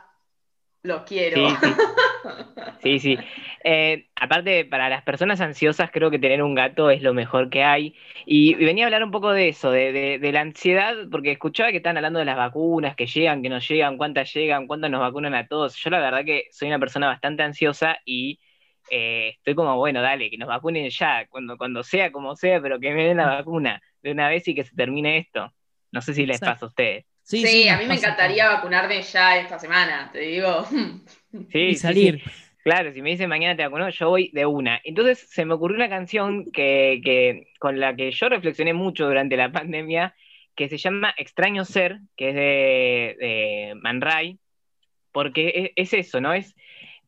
Lo 0.82 1.04
quiero. 1.04 1.36
Sí, 1.36 1.56
sí. 1.62 1.74
Sí, 2.82 2.98
sí. 2.98 3.18
Eh, 3.62 4.08
aparte, 4.16 4.64
para 4.64 4.88
las 4.88 5.02
personas 5.02 5.40
ansiosas, 5.40 5.90
creo 5.92 6.10
que 6.10 6.18
tener 6.18 6.42
un 6.42 6.54
gato 6.54 6.90
es 6.90 7.02
lo 7.02 7.12
mejor 7.12 7.50
que 7.50 7.62
hay. 7.62 7.94
Y, 8.24 8.52
y 8.52 8.64
venía 8.64 8.84
a 8.84 8.86
hablar 8.86 9.04
un 9.04 9.10
poco 9.10 9.32
de 9.32 9.48
eso, 9.48 9.70
de, 9.70 9.92
de- 9.92 10.18
de 10.18 10.32
la 10.32 10.40
ansiedad, 10.40 10.94
porque 11.10 11.32
escuchaba 11.32 11.70
que 11.70 11.76
están 11.78 11.96
hablando 11.98 12.18
de 12.18 12.24
las 12.24 12.36
vacunas, 12.36 12.96
que 12.96 13.06
llegan, 13.06 13.42
que 13.42 13.50
no 13.50 13.58
llegan, 13.58 13.98
cuántas 13.98 14.32
llegan, 14.32 14.66
cuántas 14.66 14.90
nos 14.90 15.00
vacunan 15.00 15.34
a 15.34 15.46
todos. 15.46 15.76
Yo 15.76 15.90
la 15.90 16.00
verdad 16.00 16.24
que 16.24 16.44
soy 16.52 16.68
una 16.68 16.78
persona 16.78 17.06
bastante 17.08 17.42
ansiosa 17.42 17.98
y 18.04 18.40
eh, 18.90 19.34
estoy 19.36 19.54
como, 19.54 19.76
bueno, 19.76 20.00
dale, 20.02 20.30
que 20.30 20.38
nos 20.38 20.48
vacunen 20.48 20.88
ya, 20.90 21.26
cuando, 21.28 21.56
cuando 21.58 21.82
sea, 21.82 22.10
como 22.12 22.34
sea, 22.36 22.60
pero 22.62 22.80
que 22.80 22.92
me 22.94 23.04
den 23.04 23.18
la 23.18 23.26
vacuna 23.26 23.82
de 24.02 24.12
una 24.12 24.28
vez 24.28 24.48
y 24.48 24.54
que 24.54 24.64
se 24.64 24.74
termine 24.74 25.18
esto. 25.18 25.52
No 25.92 26.00
sé 26.00 26.14
si 26.14 26.24
les 26.26 26.42
pasa 26.42 26.64
a 26.66 26.68
ustedes. 26.68 27.04
Sí, 27.22 27.68
a 27.68 27.76
mí 27.78 27.86
me 27.86 27.94
encantaría 27.94 28.48
vacunarme 28.48 29.02
ya 29.02 29.36
esta 29.38 29.58
semana, 29.58 30.10
te 30.12 30.20
digo. 30.20 30.66
Sí, 31.48 31.58
Y 31.66 31.76
sí, 31.76 31.94
sí. 31.94 32.14
salir. 32.14 32.22
Claro, 32.62 32.92
si 32.92 33.00
me 33.02 33.10
dicen 33.10 33.28
mañana 33.28 33.56
te 33.56 33.62
vacunó, 33.64 33.88
yo 33.90 34.10
voy 34.10 34.30
de 34.32 34.46
una. 34.46 34.80
Entonces 34.84 35.20
se 35.30 35.44
me 35.46 35.54
ocurrió 35.54 35.76
una 35.76 35.88
canción 35.88 36.50
que, 36.52 37.00
que, 37.04 37.48
con 37.58 37.80
la 37.80 37.96
que 37.96 38.10
yo 38.12 38.28
reflexioné 38.28 38.74
mucho 38.74 39.06
durante 39.06 39.36
la 39.36 39.50
pandemia, 39.50 40.14
que 40.54 40.68
se 40.68 40.76
llama 40.78 41.14
Extraño 41.16 41.64
Ser, 41.64 42.00
que 42.16 42.28
es 42.30 42.34
de, 42.34 43.16
de 43.18 43.74
Man 43.76 44.00
Ray, 44.02 44.38
porque 45.12 45.72
es, 45.76 45.92
es 45.94 46.06
eso, 46.08 46.20
¿no? 46.20 46.34
Es 46.34 46.54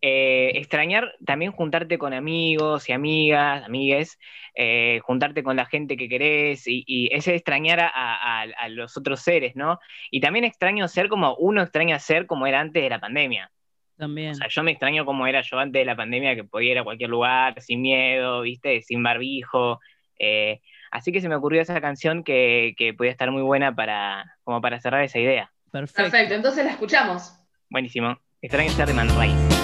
eh, 0.02 0.50
extrañar 0.56 1.14
también 1.24 1.52
juntarte 1.52 1.96
con 1.96 2.12
amigos 2.12 2.88
y 2.88 2.92
amigas, 2.92 3.64
amigues, 3.64 4.18
eh, 4.54 5.00
juntarte 5.04 5.42
con 5.42 5.56
la 5.56 5.64
gente 5.64 5.96
que 5.96 6.08
querés 6.08 6.66
y, 6.66 6.84
y 6.86 7.14
ese 7.14 7.34
extrañar 7.34 7.80
a, 7.80 7.88
a- 7.88 8.42
a 8.42 8.68
los 8.68 8.96
otros 8.96 9.20
seres, 9.20 9.56
¿no? 9.56 9.78
Y 10.10 10.20
también 10.20 10.44
extraño 10.44 10.88
ser 10.88 11.08
como 11.08 11.34
uno 11.36 11.62
extraña 11.62 11.98
ser 11.98 12.26
como 12.26 12.46
era 12.46 12.60
antes 12.60 12.82
de 12.82 12.90
la 12.90 12.98
pandemia. 13.00 13.50
También. 13.96 14.32
O 14.32 14.34
sea, 14.34 14.48
yo 14.48 14.62
me 14.64 14.72
extraño 14.72 15.04
como 15.04 15.26
era 15.26 15.40
yo 15.42 15.58
antes 15.58 15.80
de 15.80 15.84
la 15.86 15.94
pandemia, 15.94 16.34
que 16.34 16.44
podía 16.44 16.72
ir 16.72 16.78
a 16.80 16.84
cualquier 16.84 17.08
lugar 17.10 17.60
sin 17.60 17.80
miedo, 17.82 18.40
¿viste? 18.40 18.82
Sin 18.82 19.02
barbijo. 19.02 19.78
Eh, 20.18 20.60
así 20.90 21.12
que 21.12 21.20
se 21.20 21.28
me 21.28 21.36
ocurrió 21.36 21.62
esa 21.62 21.80
canción 21.80 22.24
que, 22.24 22.74
que 22.76 22.92
podía 22.94 23.12
estar 23.12 23.30
muy 23.30 23.42
buena 23.42 23.74
para, 23.74 24.36
como 24.42 24.60
para 24.60 24.80
cerrar 24.80 25.04
esa 25.04 25.20
idea. 25.20 25.52
Perfecto. 25.70 26.02
Perfecto, 26.10 26.34
entonces 26.34 26.64
la 26.64 26.72
escuchamos. 26.72 27.34
Buenísimo. 27.70 28.18
Extraño 28.40 28.70
ser 28.70 28.88
de 28.88 28.94
Man 28.94 29.08
Ray. 29.16 29.61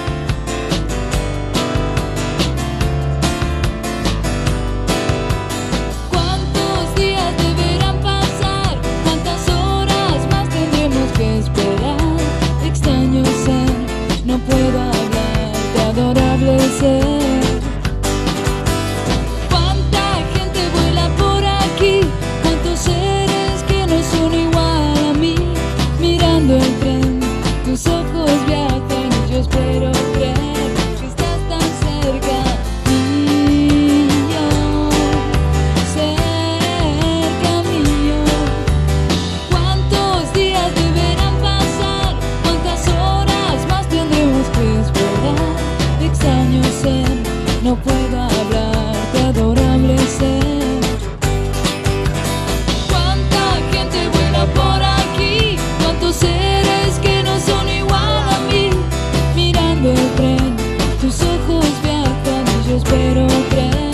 Y 63.09 63.14
yo 63.14 63.27
espero 63.27 63.49
creer 63.49 63.88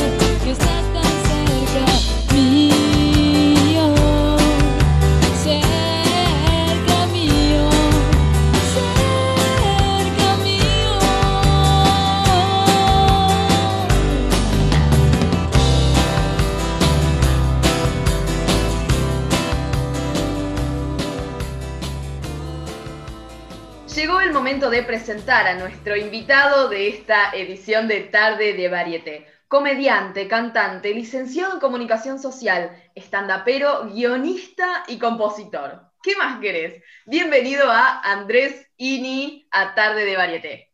presentar 25.24 25.46
a 25.46 25.58
nuestro 25.58 25.96
invitado 25.96 26.68
de 26.68 26.88
esta 26.88 27.30
edición 27.32 27.88
de 27.88 28.00
Tarde 28.00 28.52
de 28.52 28.68
Varieté. 28.68 29.26
Comediante, 29.48 30.28
cantante, 30.28 30.92
licenciado 30.92 31.54
en 31.54 31.60
comunicación 31.60 32.18
social, 32.18 32.70
estandapero, 32.94 33.86
guionista 33.86 34.84
y 34.86 34.98
compositor. 34.98 35.80
¿Qué 36.02 36.14
más 36.16 36.40
querés? 36.40 36.82
Bienvenido 37.06 37.70
a 37.70 38.00
Andrés 38.00 38.70
Ini 38.76 39.48
a 39.50 39.74
Tarde 39.74 40.04
de 40.04 40.14
Varieté. 40.14 40.70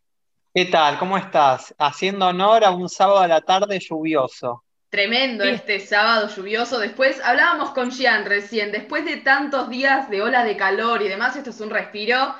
¿Qué 0.52 0.64
tal? 0.64 0.98
¿Cómo 0.98 1.16
estás? 1.16 1.72
Haciendo 1.78 2.26
honor 2.26 2.64
a 2.64 2.70
un 2.70 2.88
sábado 2.88 3.20
a 3.20 3.28
la 3.28 3.42
tarde 3.42 3.78
lluvioso. 3.78 4.64
Tremendo 4.88 5.44
Sí. 5.44 5.50
este 5.50 5.78
sábado 5.78 6.28
lluvioso. 6.28 6.80
Después 6.80 7.20
hablábamos 7.24 7.70
con 7.70 7.92
Gian 7.92 8.24
recién, 8.24 8.72
después 8.72 9.04
de 9.04 9.18
tantos 9.18 9.68
días 9.70 10.10
de 10.10 10.22
ola 10.22 10.42
de 10.42 10.56
calor 10.56 11.02
y 11.02 11.08
demás, 11.08 11.36
esto 11.36 11.50
es 11.50 11.60
un 11.60 11.70
respiro. 11.70 12.34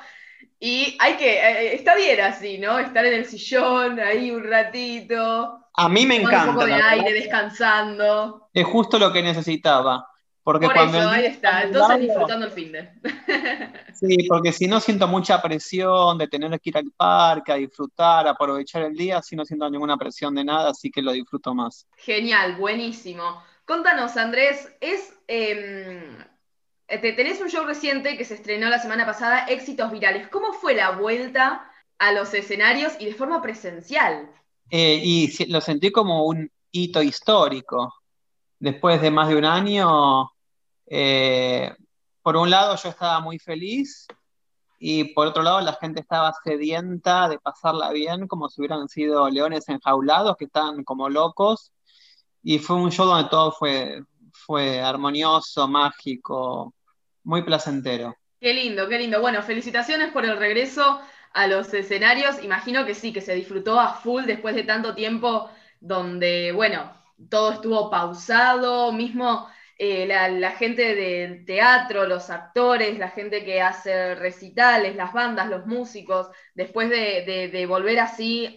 Y 0.63 0.95
hay 0.99 1.17
que, 1.17 1.39
eh, 1.39 1.75
está 1.75 1.95
bien 1.95 2.21
así, 2.21 2.59
¿no? 2.59 2.77
Estar 2.79 3.03
en 3.05 3.13
el 3.15 3.25
sillón 3.25 3.99
ahí 3.99 4.29
un 4.31 4.43
ratito, 4.43 5.59
A 5.73 5.89
mí 5.89 6.05
me 6.05 6.19
tomando 6.19 6.29
un 6.29 6.33
encanta. 6.35 6.53
poco 6.53 6.65
de 6.67 6.73
aire, 6.73 7.13
descansando. 7.13 8.49
Es 8.53 8.65
justo 8.65 8.99
lo 8.99 9.11
que 9.11 9.23
necesitaba. 9.23 10.07
Porque 10.43 10.67
Por 10.67 10.73
cuando 10.75 10.97
eso, 10.99 11.09
ahí 11.09 11.25
está. 11.25 11.63
Entonces 11.63 11.89
largo- 11.89 12.03
disfrutando 12.03 12.45
el 12.47 12.51
fin 12.51 12.71
de. 12.71 12.89
Sí, 13.93 14.17
porque 14.27 14.51
si 14.51 14.67
no 14.67 14.79
siento 14.79 15.07
mucha 15.07 15.41
presión 15.41 16.17
de 16.17 16.27
tener 16.27 16.59
que 16.59 16.69
ir 16.71 16.77
al 16.77 16.91
parque, 16.97 17.51
a 17.51 17.55
disfrutar, 17.55 18.27
a 18.27 18.31
aprovechar 18.31 18.83
el 18.83 18.95
día, 18.95 19.21
si 19.21 19.35
no 19.35 19.45
siento 19.45 19.69
ninguna 19.69 19.97
presión 19.97 20.33
de 20.35 20.43
nada, 20.43 20.71
así 20.71 20.89
que 20.89 21.01
lo 21.01 21.11
disfruto 21.11 21.53
más. 21.53 21.87
Genial, 21.97 22.55
buenísimo. 22.55 23.43
Contanos, 23.65 24.17
Andrés, 24.17 24.75
es 24.81 25.13
em, 25.27 26.17
tenés 26.99 27.41
un 27.41 27.49
show 27.49 27.65
reciente 27.65 28.17
que 28.17 28.25
se 28.25 28.35
estrenó 28.35 28.69
la 28.69 28.79
semana 28.79 29.05
pasada, 29.05 29.45
Éxitos 29.45 29.91
Virales. 29.91 30.27
¿Cómo 30.27 30.53
fue 30.53 30.73
la 30.75 30.91
vuelta 30.91 31.69
a 31.97 32.11
los 32.11 32.33
escenarios 32.33 32.93
y 32.99 33.05
de 33.05 33.13
forma 33.13 33.41
presencial? 33.41 34.29
Eh, 34.69 35.01
y 35.03 35.45
lo 35.47 35.61
sentí 35.61 35.91
como 35.91 36.25
un 36.25 36.51
hito 36.71 37.01
histórico. 37.01 37.93
Después 38.59 39.01
de 39.01 39.11
más 39.11 39.29
de 39.29 39.35
un 39.35 39.45
año, 39.45 40.31
eh, 40.85 41.73
por 42.21 42.37
un 42.37 42.49
lado 42.49 42.75
yo 42.75 42.89
estaba 42.89 43.19
muy 43.19 43.39
feliz 43.39 44.07
y 44.79 45.05
por 45.13 45.27
otro 45.27 45.43
lado 45.43 45.61
la 45.61 45.73
gente 45.73 46.01
estaba 46.01 46.33
sedienta 46.43 47.29
de 47.29 47.39
pasarla 47.39 47.91
bien, 47.91 48.27
como 48.27 48.49
si 48.49 48.61
hubieran 48.61 48.89
sido 48.89 49.29
leones 49.29 49.69
enjaulados 49.69 50.35
que 50.37 50.45
estaban 50.45 50.83
como 50.83 51.09
locos. 51.09 51.71
Y 52.43 52.59
fue 52.59 52.75
un 52.77 52.91
show 52.91 53.05
donde 53.05 53.29
todo 53.29 53.51
fue, 53.51 54.03
fue 54.33 54.81
armonioso, 54.81 55.67
mágico, 55.67 56.73
muy 57.23 57.43
placentero. 57.43 58.15
Qué 58.39 58.53
lindo, 58.53 58.87
qué 58.89 58.97
lindo. 58.97 59.21
Bueno, 59.21 59.43
felicitaciones 59.43 60.11
por 60.11 60.25
el 60.25 60.37
regreso 60.37 61.01
a 61.33 61.47
los 61.47 61.73
escenarios. 61.73 62.43
Imagino 62.43 62.85
que 62.85 62.95
sí, 62.95 63.13
que 63.13 63.21
se 63.21 63.35
disfrutó 63.35 63.79
a 63.79 63.93
full 63.93 64.25
después 64.25 64.55
de 64.55 64.63
tanto 64.63 64.95
tiempo 64.95 65.49
donde, 65.79 66.51
bueno, 66.51 66.91
todo 67.29 67.53
estuvo 67.53 67.89
pausado, 67.89 68.91
mismo 68.91 69.47
eh, 69.77 70.05
la, 70.05 70.51
gente 70.51 70.95
del 70.95 71.43
teatro, 71.45 72.05
los 72.05 72.29
actores, 72.29 72.99
la 72.99 73.09
gente 73.09 73.43
que 73.43 73.61
hace 73.61 74.15
recitales, 74.15 74.95
las 74.95 75.11
bandas, 75.13 75.49
los 75.49 75.65
músicos, 75.65 76.27
después 76.53 76.89
de, 76.89 77.65
volver 77.67 77.99
así 77.99 78.55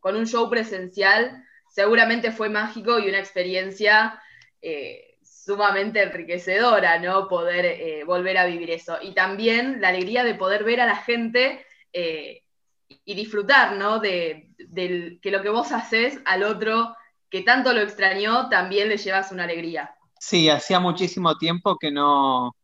con 0.00 0.16
un 0.16 0.26
show 0.26 0.48
presencial, 0.48 1.44
seguramente 1.68 2.32
fue 2.32 2.48
mágico 2.48 2.98
y 2.98 3.08
una 3.08 3.18
experiencia 3.18 4.18
eh, 4.62 5.09
sumamente 5.50 6.00
enriquecedora, 6.00 7.00
¿no? 7.00 7.26
Poder 7.26 7.64
eh, 7.64 8.04
volver 8.04 8.38
a 8.38 8.46
vivir 8.46 8.70
eso. 8.70 8.98
Y 9.02 9.14
también 9.14 9.80
la 9.80 9.88
alegría 9.88 10.22
de 10.22 10.36
poder 10.36 10.62
ver 10.62 10.80
a 10.80 10.86
la 10.86 10.94
gente 10.94 11.66
eh, 11.92 12.44
y 12.86 13.14
disfrutar, 13.14 13.76
¿no? 13.76 13.98
De, 13.98 14.52
que 15.20 15.30
lo 15.32 15.42
que 15.42 15.48
vos 15.48 15.72
haces 15.72 16.20
al 16.24 16.44
otro 16.44 16.94
que 17.28 17.42
tanto 17.42 17.72
lo 17.72 17.80
extrañó, 17.80 18.48
también 18.48 18.88
le 18.88 18.96
llevas 18.96 19.32
una 19.32 19.42
alegría. 19.44 19.92
Sí, 20.20 20.48
hacía 20.48 20.78
muchísimo 20.78 21.36
tiempo 21.36 21.76
que 21.76 21.90
no, 21.90 22.54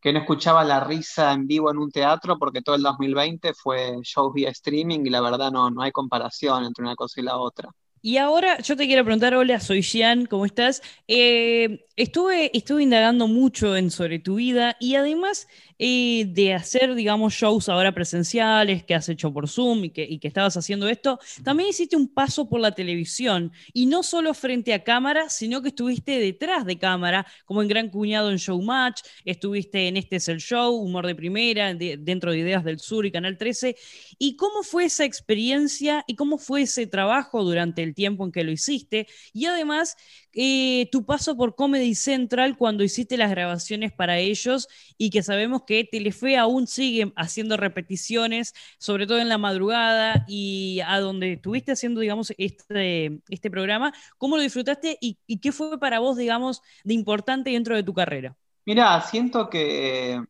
que 0.00 0.14
no 0.14 0.20
escuchaba 0.20 0.64
la 0.64 0.80
risa 0.80 1.32
en 1.32 1.46
vivo 1.46 1.70
en 1.70 1.76
un 1.76 1.90
teatro 1.90 2.38
porque 2.38 2.62
todo 2.62 2.76
el 2.76 2.82
2020 2.82 3.52
fue 3.52 3.96
shows 4.02 4.32
vía 4.32 4.48
streaming 4.48 5.00
y 5.04 5.10
la 5.10 5.20
verdad 5.20 5.50
no, 5.50 5.70
no 5.70 5.82
hay 5.82 5.92
comparación 5.92 6.64
entre 6.64 6.84
una 6.84 6.96
cosa 6.96 7.20
y 7.20 7.24
la 7.24 7.36
otra. 7.36 7.68
Y 8.02 8.16
ahora 8.16 8.58
yo 8.60 8.76
te 8.76 8.86
quiero 8.86 9.04
preguntar, 9.04 9.34
hola, 9.34 9.60
soy 9.60 9.82
Gian, 9.82 10.24
¿cómo 10.24 10.46
estás? 10.46 10.82
Eh, 11.06 11.86
estuve, 12.02 12.56
estuve 12.56 12.82
indagando 12.82 13.28
mucho 13.28 13.76
en 13.76 13.90
sobre 13.90 14.18
tu 14.18 14.36
vida 14.36 14.76
y 14.80 14.94
además 14.94 15.46
eh, 15.78 16.26
de 16.28 16.52
hacer, 16.54 16.94
digamos, 16.94 17.32
shows 17.34 17.68
ahora 17.68 17.92
presenciales 17.94 18.84
que 18.84 18.94
has 18.94 19.08
hecho 19.08 19.32
por 19.32 19.48
Zoom 19.48 19.84
y 19.84 19.90
que, 19.90 20.18
estabas 20.22 20.56
haciendo 20.56 20.88
esto, 20.88 21.18
también 21.42 21.70
hiciste 21.70 21.96
un 21.96 22.08
paso 22.08 22.48
por 22.48 22.60
la 22.60 22.72
televisión 22.72 23.52
y 23.72 23.86
no 23.86 24.02
solo 24.02 24.34
frente 24.34 24.74
a 24.74 24.84
cámara, 24.84 25.28
sino 25.30 25.62
que 25.62 25.68
estuviste 25.68 26.18
detrás 26.18 26.66
de 26.66 26.78
cámara, 26.78 27.26
como 27.44 27.62
en 27.62 27.68
Gran 27.68 27.88
Cuñado 27.88 28.30
en 28.30 28.36
Showmatch, 28.36 29.00
estuviste 29.24 29.88
en 29.88 29.96
Este 29.96 30.16
es 30.16 30.28
el 30.28 30.38
Show, 30.38 30.74
Humor 30.76 31.06
de 31.06 31.14
Primera, 31.14 31.74
de- 31.74 31.96
dentro 31.98 32.32
de 32.32 32.38
Ideas 32.38 32.64
del 32.64 32.78
Sur 32.78 33.06
y 33.06 33.12
Canal 33.12 33.38
13. 33.38 33.76
¿Y 34.18 34.36
cómo 34.36 34.62
fue 34.62 34.84
esa 34.84 35.04
experiencia 35.04 36.04
y 36.06 36.14
cómo 36.16 36.38
fue 36.38 36.62
ese 36.62 36.86
trabajo 36.86 37.42
durante 37.44 37.82
el 37.82 37.94
tiempo 37.94 38.24
en 38.24 38.32
que 38.32 38.44
lo 38.44 38.52
hiciste? 38.52 39.06
Y 39.32 39.46
además, 39.46 39.96
eh, 40.32 40.88
tu 40.92 41.04
paso 41.04 41.36
por 41.36 41.54
Comedy 41.54 41.94
Central 41.94 42.56
cuando 42.56 42.84
hiciste 42.84 43.16
las 43.16 43.30
grabaciones 43.30 43.92
para 43.92 44.18
ellos 44.18 44.68
y 44.96 45.10
que 45.10 45.22
sabemos 45.22 45.62
que 45.66 45.84
Telefe 45.84 46.36
aún 46.36 46.66
sigue 46.66 47.12
haciendo 47.16 47.56
repeticiones, 47.56 48.54
sobre 48.78 49.06
todo 49.06 49.18
en 49.18 49.28
la 49.28 49.38
madrugada 49.38 50.24
y 50.28 50.80
a 50.86 51.00
donde 51.00 51.34
estuviste 51.34 51.72
haciendo, 51.72 52.00
digamos, 52.00 52.32
este, 52.38 53.20
este 53.28 53.50
programa. 53.50 53.92
¿Cómo 54.18 54.36
lo 54.36 54.42
disfrutaste 54.42 54.98
y, 55.00 55.18
y 55.26 55.38
qué 55.38 55.52
fue 55.52 55.78
para 55.78 55.98
vos, 55.98 56.16
digamos, 56.16 56.62
de 56.84 56.94
importante 56.94 57.50
dentro 57.50 57.74
de 57.76 57.82
tu 57.82 57.94
carrera? 57.94 58.36
Mira, 58.66 59.00
siento 59.02 59.48
que 59.48 60.20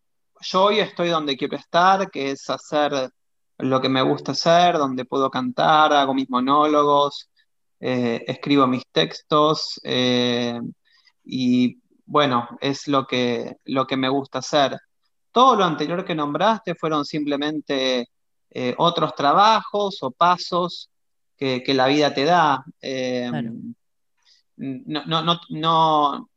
yo 0.40 0.64
hoy 0.64 0.80
estoy 0.80 1.09
donde 1.09 1.36
quiero 1.36 1.57
estar, 1.57 2.11
que 2.11 2.30
es 2.30 2.48
hacer 2.48 3.11
lo 3.59 3.80
que 3.80 3.88
me 3.88 4.03
gusta 4.03 4.32
hacer, 4.32 4.78
donde 4.78 5.05
puedo 5.05 5.30
cantar, 5.30 5.92
hago 5.92 6.14
mis 6.14 6.30
monólogos, 6.30 7.30
eh, 7.81 8.24
escribo 8.26 8.66
mis 8.66 8.85
textos 8.93 9.81
eh, 9.83 10.61
y 11.24 11.78
bueno, 12.05 12.49
es 12.61 12.89
lo 12.89 13.07
que, 13.07 13.57
lo 13.64 13.87
que 13.87 13.97
me 13.97 14.09
gusta 14.09 14.41
hacer. 14.41 14.78
Todo 15.33 15.57
lo 15.57 15.64
anterior 15.64 16.05
que 16.05 16.14
nombraste 16.14 16.74
fueron 16.74 17.05
simplemente 17.05 18.09
eh, 18.51 18.74
otros 18.78 19.14
trabajos 19.14 20.03
o 20.03 20.11
pasos 20.11 20.91
que, 21.37 21.62
que 21.62 21.74
la 21.74 21.87
vida 21.87 22.12
te 22.12 22.24
da. 22.24 22.64
Claro. 22.81 23.53
no, 24.57 25.05
no, 25.07 25.22
no, 25.22 25.41
no, 25.49 26.28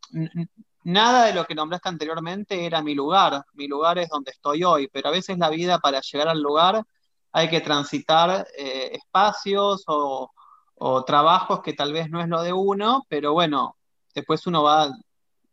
nada 0.84 1.26
de 1.26 1.34
lo 1.34 1.46
que 1.46 1.56
nombraste 1.56 1.90
anteriormente 1.90 2.66
era 2.66 2.82
mi 2.82 2.94
lugar. 2.94 3.44
Mi 3.54 3.68
lugar 3.68 3.98
es 3.98 4.10
donde 4.10 4.32
estoy 4.32 4.64
hoy, 4.64 4.88
pero 4.92 5.10
a 5.10 5.12
veces 5.12 5.38
la 5.38 5.50
vida 5.50 5.80
para 5.80 6.02
llegar 6.02 6.28
al 6.28 6.42
lugar 6.42 6.84
hay 7.32 7.50
que 7.50 7.62
transitar 7.62 8.48
eh, 8.58 8.92
espacios 8.94 9.84
o, 9.88 10.32
o 10.76 11.04
trabajos 11.06 11.62
que 11.62 11.74
tal 11.74 11.94
vez 11.94 12.10
no 12.10 12.22
es 12.22 12.28
lo 12.28 12.42
de 12.42 12.54
uno, 12.54 13.06
pero 13.10 13.34
bueno, 13.34 13.78
después 14.14 14.46
uno 14.48 14.64
va, 14.64 14.92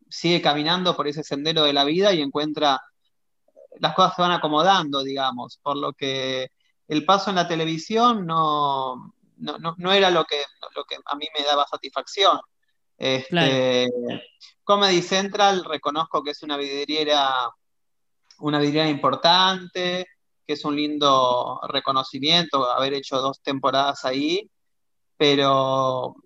sigue 0.09 0.43
caminando 0.43 0.97
por 0.97 1.09
ese 1.09 1.23
sendero 1.23 1.65
de 1.65 1.73
la 1.73 1.85
vida 1.85 2.13
y 2.13 2.21
encuentra, 2.21 2.81
las 3.79 3.95
cosas 3.95 4.17
se 4.17 4.23
van 4.23 4.33
acomodando, 4.33 5.03
digamos, 5.03 5.59
por 5.63 5.77
lo 5.77 5.93
que 5.93 6.51
el 6.89 7.05
paso 7.05 7.31
en 7.31 7.37
la 7.37 7.49
televisión 7.49 8.27
no, 8.27 9.15
no, 9.37 9.59
no, 9.59 9.75
no 9.79 9.93
era 9.93 10.11
lo 10.11 10.25
que, 10.25 10.43
lo 10.75 10.85
que 10.85 10.97
a 11.05 11.15
mí 11.17 11.27
me 11.37 11.45
daba 11.45 11.67
satisfacción. 11.67 12.41
Este, 12.97 13.89
Comedy 14.65 15.01
Central 15.01 15.65
reconozco 15.65 16.23
que 16.23 16.33
es 16.33 16.43
una 16.43 16.57
vidriera, 16.57 17.51
una 18.41 18.59
vidriera 18.59 18.89
importante, 18.89 20.07
que 20.47 20.53
es 20.53 20.65
un 20.65 20.77
lindo 20.77 21.61
reconocimiento 21.69 22.71
haber 22.71 22.95
hecho 22.95 23.21
dos 23.21 23.41
temporadas 23.41 24.05
ahí, 24.05 24.51
pero, 25.21 26.17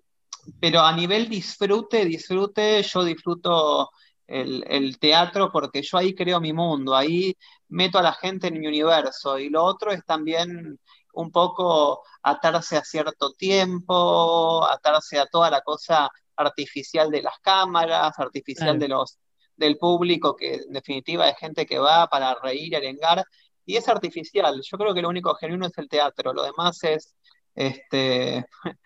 pero 0.61 0.79
a 0.81 0.93
nivel 0.95 1.27
disfrute, 1.29 2.05
disfrute, 2.05 2.81
yo 2.83 3.03
disfruto 3.03 3.89
el, 4.27 4.63
el 4.67 4.99
teatro 4.99 5.51
porque 5.51 5.81
yo 5.81 5.97
ahí 5.97 6.15
creo 6.15 6.39
mi 6.39 6.53
mundo, 6.53 6.95
ahí 6.95 7.35
meto 7.69 7.99
a 7.99 8.01
la 8.03 8.13
gente 8.13 8.47
en 8.47 8.59
mi 8.59 8.67
universo 8.67 9.37
y 9.39 9.49
lo 9.49 9.63
otro 9.65 9.91
es 9.91 10.05
también 10.05 10.79
un 11.13 11.31
poco 11.31 12.03
atarse 12.23 12.77
a 12.77 12.83
cierto 12.85 13.33
tiempo, 13.33 14.65
atarse 14.69 15.19
a 15.19 15.25
toda 15.27 15.49
la 15.51 15.61
cosa 15.61 16.09
artificial 16.37 17.11
de 17.11 17.21
las 17.23 17.39
cámaras, 17.41 18.17
artificial 18.19 18.77
Claro. 18.77 18.79
de 18.79 18.87
los, 18.89 19.17
del 19.57 19.77
público, 19.77 20.35
que 20.35 20.55
en 20.55 20.73
definitiva 20.73 21.29
es 21.29 21.37
gente 21.37 21.65
que 21.65 21.79
va 21.79 22.07
para 22.07 22.35
reír 22.35 22.73
y 22.73 22.75
arengar, 22.75 23.25
y 23.65 23.77
es 23.77 23.87
artificial. 23.89 24.61
Yo 24.63 24.77
creo 24.77 24.93
que 24.93 25.01
lo 25.01 25.09
único 25.09 25.35
genuino 25.35 25.67
es 25.67 25.77
el 25.77 25.89
teatro, 25.89 26.33
lo 26.33 26.43
demás 26.43 26.83
es 26.83 27.14
este, 27.55 28.45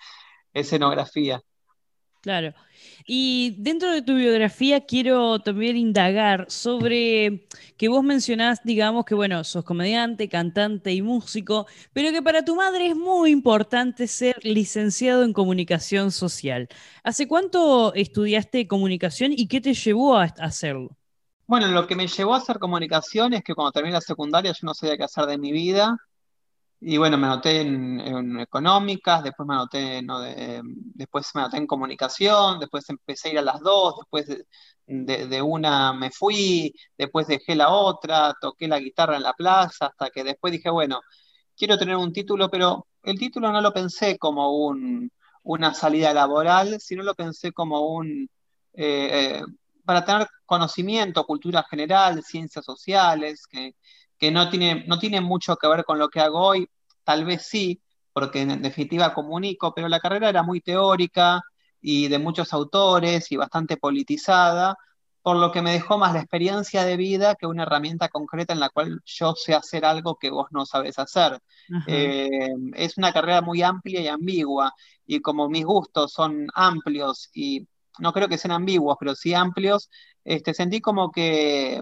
escenografía. 0.53 1.41
Claro. 2.21 2.53
Y 3.05 3.55
dentro 3.59 3.93
de 3.93 4.01
tu 4.01 4.15
biografía 4.15 4.85
quiero 4.85 5.39
también 5.39 5.77
indagar 5.77 6.45
sobre 6.49 7.47
que 7.77 7.87
vos 7.87 8.03
mencionás, 8.03 8.59
digamos, 8.65 9.05
que 9.05 9.15
bueno, 9.15 9.41
sos 9.45 9.63
comediante, 9.63 10.27
cantante 10.27 10.91
y 10.91 11.01
músico, 11.01 11.65
pero 11.93 12.11
que 12.11 12.21
para 12.21 12.43
tu 12.43 12.57
madre 12.57 12.87
es 12.87 12.95
muy 12.95 13.31
importante 13.31 14.05
ser 14.05 14.37
licenciado 14.43 15.23
en 15.23 15.31
comunicación 15.31 16.11
social. 16.11 16.67
¿Hace 17.03 17.25
cuánto 17.25 17.93
estudiaste 17.93 18.67
comunicación 18.67 19.31
y 19.31 19.47
qué 19.47 19.61
te 19.61 19.73
llevó 19.73 20.17
a 20.17 20.23
hacerlo? 20.23 20.97
Bueno, 21.47 21.67
lo 21.69 21.87
que 21.87 21.95
me 21.95 22.07
llevó 22.07 22.33
a 22.33 22.37
hacer 22.39 22.59
comunicación 22.59 23.33
es 23.33 23.43
que 23.43 23.55
cuando 23.55 23.71
terminé 23.71 23.93
la 23.93 24.01
secundaria 24.01 24.51
yo 24.51 24.59
no 24.65 24.73
sabía 24.73 24.97
qué 24.97 25.03
hacer 25.03 25.25
de 25.25 25.37
mi 25.37 25.53
vida 25.53 25.97
Y 26.81 26.97
bueno, 26.97 27.17
me 27.17 27.27
anoté 27.27 27.61
en, 27.61 28.39
económicas, 28.39 29.21
después 29.23 29.45
me 29.47 29.55
anoté, 29.55 30.01
no, 30.01 30.19
de- 30.21 30.61
después 30.63 31.29
me 31.35 31.41
anoté 31.41 31.57
en 31.57 31.67
comunicación, 31.67 32.57
después 32.59 32.89
empecé 32.89 33.29
a 33.29 33.31
ir 33.33 33.39
a 33.39 33.41
las 33.41 33.59
dos, 33.61 33.95
después 33.99 34.27
de, 34.27 34.45
de- 34.87 35.27
de 35.27 35.41
una 35.41 35.91
me 35.93 36.09
fui, 36.11 36.73
después 36.97 37.27
dejé 37.27 37.55
la 37.55 37.69
otra, 37.69 38.33
toqué 38.39 38.67
la 38.69 38.79
guitarra 38.79 39.17
en 39.17 39.23
la 39.23 39.33
plaza, 39.33 39.87
hasta 39.87 40.09
que 40.09 40.23
después 40.23 40.53
dije, 40.53 40.69
bueno, 40.69 41.01
quiero 41.57 41.77
tener 41.77 41.95
un 41.97 42.13
título, 42.13 42.49
pero 42.49 42.87
el 43.03 43.19
título 43.19 43.51
no 43.51 43.61
lo 43.61 43.73
pensé 43.73 44.17
como 44.17 44.51
un, 44.67 45.11
una 45.43 45.73
salida 45.73 46.13
laboral, 46.13 46.79
sino 46.81 47.03
lo 47.03 47.15
pensé 47.15 47.51
como 47.53 47.81
un, 47.95 48.29
eh, 48.73 49.39
eh, 49.41 49.43
para 49.85 50.05
tener 50.05 50.27
conocimiento, 50.45 51.25
cultura 51.25 51.63
general, 51.69 52.23
ciencias 52.23 52.65
sociales, 52.65 53.45
que, 53.49 53.73
que 54.19 54.31
no 54.31 54.49
tiene, 54.49 54.85
no 54.87 54.99
tiene 54.99 55.21
mucho 55.21 55.55
que 55.55 55.67
ver 55.67 55.83
con 55.85 55.97
lo 55.99 56.09
que 56.09 56.19
hago 56.19 56.39
hoy, 56.39 56.69
tal 57.03 57.25
vez 57.25 57.43
sí, 57.47 57.81
porque 58.13 58.41
en 58.41 58.61
definitiva 58.61 59.13
comunico, 59.13 59.73
pero 59.73 59.87
la 59.87 59.99
carrera 59.99 60.29
era 60.29 60.43
muy 60.43 60.61
teórica 60.61 61.41
y 61.81 62.07
de 62.09 62.19
muchos 62.19 62.53
autores 62.53 63.31
y 63.31 63.37
bastante 63.37 63.77
politizada, 63.77 64.75
por 65.21 65.37
lo 65.37 65.51
que 65.51 65.61
me 65.61 65.71
dejó 65.73 65.97
más 65.97 66.13
la 66.13 66.19
experiencia 66.19 66.83
de 66.85 66.97
vida 66.97 67.35
que 67.35 67.45
una 67.45 67.63
herramienta 67.63 68.09
concreta 68.09 68.53
en 68.53 68.59
la 68.59 68.69
cual 68.69 69.01
yo 69.05 69.33
sé 69.35 69.53
hacer 69.53 69.85
algo 69.85 70.15
que 70.15 70.29
vos 70.29 70.47
no 70.51 70.65
sabés 70.65 70.99
hacer. 70.99 71.39
Eh, 71.85 72.49
es 72.75 72.97
una 72.97 73.13
carrera 73.13 73.41
muy 73.41 73.61
amplia 73.61 74.01
y 74.01 74.07
ambigua, 74.07 74.73
y 75.05 75.21
como 75.21 75.49
mis 75.49 75.65
gustos 75.65 76.11
son 76.13 76.47
amplios 76.53 77.29
y 77.33 77.67
no 77.99 78.13
creo 78.13 78.27
que 78.27 78.37
sean 78.37 78.53
ambiguos, 78.53 78.97
pero 78.99 79.15
sí 79.15 79.33
amplios, 79.33 79.89
este, 80.23 80.53
sentí 80.53 80.81
como 80.81 81.11
que, 81.11 81.81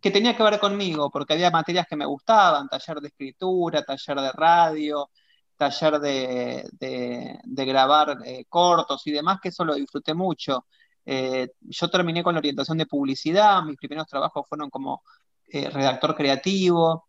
que 0.00 0.10
tenía 0.10 0.36
que 0.36 0.42
ver 0.42 0.58
conmigo, 0.60 1.10
porque 1.10 1.34
había 1.34 1.50
materias 1.50 1.86
que 1.88 1.96
me 1.96 2.06
gustaban, 2.06 2.68
taller 2.68 3.00
de 3.00 3.08
escritura, 3.08 3.82
taller 3.84 4.20
de 4.20 4.32
radio, 4.32 5.10
taller 5.56 5.98
de, 6.00 6.68
de- 7.44 7.64
grabar 7.64 8.18
eh, 8.24 8.44
cortos 8.48 9.06
y 9.06 9.12
demás, 9.12 9.38
que 9.40 9.48
eso 9.50 9.64
lo 9.64 9.74
disfruté 9.74 10.14
mucho. 10.14 10.66
Eh, 11.04 11.48
yo 11.60 11.90
terminé 11.90 12.22
con 12.22 12.34
la 12.34 12.38
orientación 12.40 12.78
de 12.78 12.86
publicidad, 12.86 13.62
mis 13.62 13.76
primeros 13.76 14.06
trabajos 14.06 14.46
fueron 14.48 14.70
como 14.70 15.02
eh, 15.48 15.68
redactor 15.70 16.14
creativo, 16.16 17.08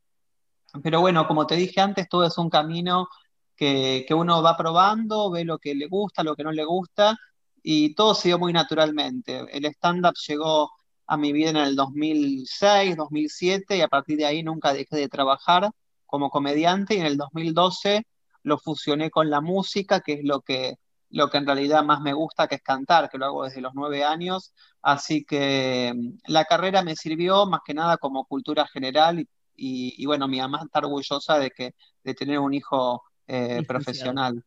pero 0.83 1.01
bueno, 1.01 1.27
como 1.27 1.45
te 1.47 1.55
dije 1.55 1.81
antes, 1.81 2.07
todo 2.09 2.25
es 2.25 2.37
un 2.37 2.49
camino 2.49 3.07
que, 3.55 4.05
que 4.07 4.13
uno 4.13 4.41
va 4.41 4.57
probando, 4.57 5.29
ve 5.31 5.45
lo 5.45 5.59
que 5.59 5.75
le 5.75 5.87
gusta, 5.87 6.23
lo 6.23 6.35
que 6.35 6.43
no 6.43 6.51
le 6.51 6.63
gusta, 6.65 7.17
y 7.61 7.93
todo 7.95 8.15
se 8.15 8.35
muy 8.37 8.53
naturalmente. 8.53 9.45
El 9.55 9.65
stand-up 9.65 10.15
llegó 10.27 10.71
a 11.13 11.17
mi 11.17 11.31
vida 11.33 11.49
en 11.51 11.57
el 11.57 11.75
2006, 11.75 12.95
2007, 12.97 13.77
y 13.77 13.81
a 13.81 13.87
partir 13.87 14.17
de 14.17 14.25
ahí 14.25 14.43
nunca 14.43 14.73
dejé 14.73 14.97
de 14.97 15.09
trabajar 15.09 15.71
como 16.05 16.29
comediante, 16.29 16.95
y 16.95 16.99
en 16.99 17.05
el 17.05 17.17
2012 17.17 18.05
lo 18.43 18.57
fusioné 18.57 19.09
con 19.11 19.29
la 19.29 19.41
música, 19.41 20.01
que 20.01 20.13
es 20.13 20.19
lo 20.23 20.41
que, 20.41 20.75
lo 21.09 21.29
que 21.29 21.37
en 21.37 21.45
realidad 21.45 21.83
más 21.83 22.01
me 22.01 22.13
gusta, 22.13 22.47
que 22.47 22.55
es 22.55 22.61
cantar, 22.63 23.09
que 23.09 23.17
lo 23.17 23.25
hago 23.25 23.43
desde 23.45 23.61
los 23.61 23.73
nueve 23.75 24.03
años. 24.03 24.53
Así 24.81 25.23
que 25.25 25.93
la 26.27 26.45
carrera 26.45 26.83
me 26.83 26.95
sirvió 26.95 27.45
más 27.45 27.61
que 27.65 27.73
nada 27.73 27.97
como 27.97 28.25
cultura 28.25 28.67
general 28.67 29.19
y, 29.19 29.27
y- 29.55 29.95
y 29.97 30.05
bueno, 30.05 30.27
mi 30.27 30.39
mamá 30.39 30.61
está 30.65 30.79
orgullosa 30.79 31.39
de 31.39 31.51
que, 31.51 31.73
de 32.03 32.13
tener 32.13 32.39
un 32.39 32.53
hijo 32.53 33.03
eh, 33.27 33.63
profesional. 33.67 34.43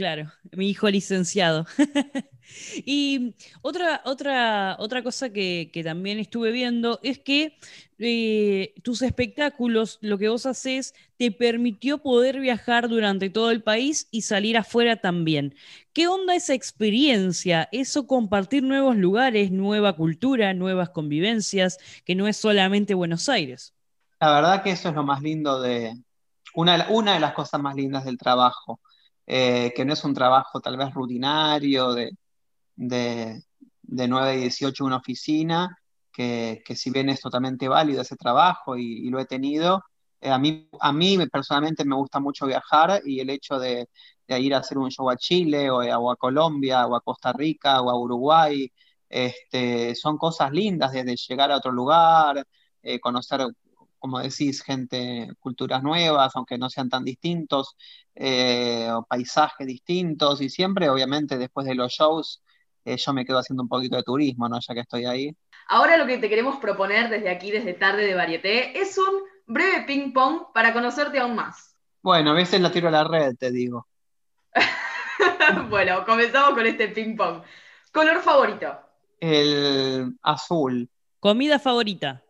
Claro, 0.00 0.32
mi 0.52 0.70
hijo 0.70 0.88
licenciado. 0.88 1.66
Y 2.84 3.36
otra, 3.62 4.00
otra, 4.04 4.74
otra 4.80 5.04
cosa 5.04 5.30
que, 5.30 5.70
también 5.84 6.18
estuve 6.18 6.50
viendo 6.50 6.98
es 7.04 7.20
que 7.20 7.58
eh, 8.00 8.74
tus 8.82 9.02
espectáculos, 9.02 9.98
lo 10.00 10.18
que 10.18 10.28
vos 10.28 10.46
haces, 10.46 10.94
te 11.16 11.30
permitió 11.30 11.98
poder 11.98 12.40
viajar 12.40 12.88
durante 12.88 13.30
todo 13.30 13.52
el 13.52 13.62
país 13.62 14.08
y 14.10 14.22
salir 14.22 14.56
afuera 14.56 14.96
también. 14.96 15.54
¿Qué 15.92 16.08
onda 16.08 16.34
esa 16.34 16.54
experiencia? 16.54 17.68
Eso 17.70 18.08
compartir 18.08 18.64
nuevos 18.64 18.96
lugares, 18.96 19.52
nueva 19.52 19.94
cultura, 19.94 20.54
nuevas 20.54 20.88
convivencias, 20.90 21.78
que 22.04 22.16
no 22.16 22.26
es 22.26 22.38
solamente 22.38 22.94
Buenos 22.94 23.28
Aires. 23.28 23.74
La 24.18 24.32
verdad 24.32 24.64
que 24.64 24.70
eso 24.70 24.88
es 24.88 24.94
lo 24.96 25.04
más 25.04 25.22
lindo 25.22 25.60
de, 25.60 25.94
una, 26.54 26.86
una 26.88 27.14
de 27.14 27.20
las 27.20 27.34
cosas 27.34 27.60
más 27.60 27.76
lindas 27.76 28.04
del 28.04 28.18
trabajo, 28.18 28.80
eh, 29.32 29.72
que 29.76 29.84
no 29.84 29.92
es 29.92 30.02
un 30.02 30.12
trabajo 30.12 30.60
tal 30.60 30.76
vez 30.76 30.92
rutinario 30.92 31.92
de, 31.92 32.10
de, 32.74 33.44
de 33.82 34.08
9 34.08 34.28
a 34.28 34.32
18 34.32 34.82
en 34.82 34.86
una 34.88 34.96
oficina, 34.96 35.78
que, 36.12 36.62
que 36.64 36.74
si 36.74 36.90
bien 36.90 37.08
es 37.10 37.20
totalmente 37.20 37.68
válido 37.68 38.02
ese 38.02 38.16
trabajo 38.16 38.76
y, 38.76 39.08
lo 39.08 39.20
he 39.20 39.26
tenido, 39.26 39.84
eh, 40.20 40.30
a 40.30 40.38
mí, 40.38 40.68
a 40.80 40.92
mí 40.92 41.16
personalmente 41.28 41.84
me 41.84 41.94
gusta 41.94 42.18
mucho 42.18 42.46
viajar 42.46 43.02
y 43.04 43.20
el 43.20 43.30
hecho 43.30 43.60
de, 43.60 43.88
de 44.26 44.40
ir 44.40 44.52
a 44.52 44.58
hacer 44.58 44.78
un 44.78 44.90
show 44.90 45.08
a 45.08 45.16
Chile 45.16 45.70
o, 45.70 45.78
o 45.78 46.10
a 46.10 46.16
Colombia 46.16 46.86
o 46.88 46.96
a 46.96 47.00
Costa 47.00 47.32
Rica 47.32 47.80
o 47.82 47.90
a 47.90 47.96
Uruguay, 48.00 48.68
este, 49.08 49.94
son 49.94 50.18
cosas 50.18 50.50
lindas 50.50 50.90
desde 50.92 51.14
llegar 51.14 51.52
a 51.52 51.58
otro 51.58 51.70
lugar, 51.70 52.44
eh, 52.82 52.98
conocer, 52.98 53.46
como 54.00 54.18
decís, 54.18 54.62
gente, 54.62 55.28
culturas 55.38 55.82
nuevas, 55.82 56.34
aunque 56.34 56.58
no 56.58 56.68
sean 56.68 56.88
tan 56.88 57.04
distintos, 57.04 57.76
eh, 58.16 58.88
o 58.92 59.04
paisajes 59.04 59.66
distintos 59.66 60.40
y 60.40 60.48
siempre, 60.50 60.88
obviamente, 60.90 61.38
después 61.38 61.66
de 61.66 61.76
los 61.76 61.92
shows 61.92 62.42
eh, 62.84 62.96
yo 62.96 63.12
me 63.12 63.24
quedo 63.24 63.38
haciendo 63.38 63.62
un 63.62 63.68
poquito 63.68 63.96
de 63.96 64.02
turismo, 64.02 64.48
¿no? 64.48 64.58
Ya 64.60 64.74
que 64.74 64.80
estoy 64.80 65.04
ahí. 65.04 65.36
Ahora 65.68 65.96
lo 65.96 66.06
que 66.06 66.18
te 66.18 66.28
queremos 66.28 66.56
proponer 66.56 67.08
desde 67.08 67.30
aquí, 67.30 67.50
desde 67.50 67.74
Tarde 67.74 68.04
de 68.04 68.14
Varieté, 68.14 68.80
es 68.80 68.98
un 68.98 69.22
breve 69.46 69.84
ping 69.86 70.12
pong 70.12 70.52
para 70.54 70.72
conocerte 70.72 71.18
aún 71.18 71.36
más. 71.36 71.76
Bueno, 72.02 72.30
a 72.30 72.34
veces 72.34 72.60
la 72.60 72.72
tiro 72.72 72.88
a 72.88 72.90
la 72.90 73.04
red, 73.04 73.36
te 73.36 73.50
digo. 73.50 73.86
bueno, 75.68 76.04
comenzamos 76.04 76.54
con 76.54 76.66
este 76.66 76.88
ping 76.88 77.16
pong. 77.16 77.42
Color 77.92 78.22
favorito. 78.22 78.78
El 79.20 80.16
azul. 80.22 80.88
Comida 81.20 81.58
favorita. 81.58 82.22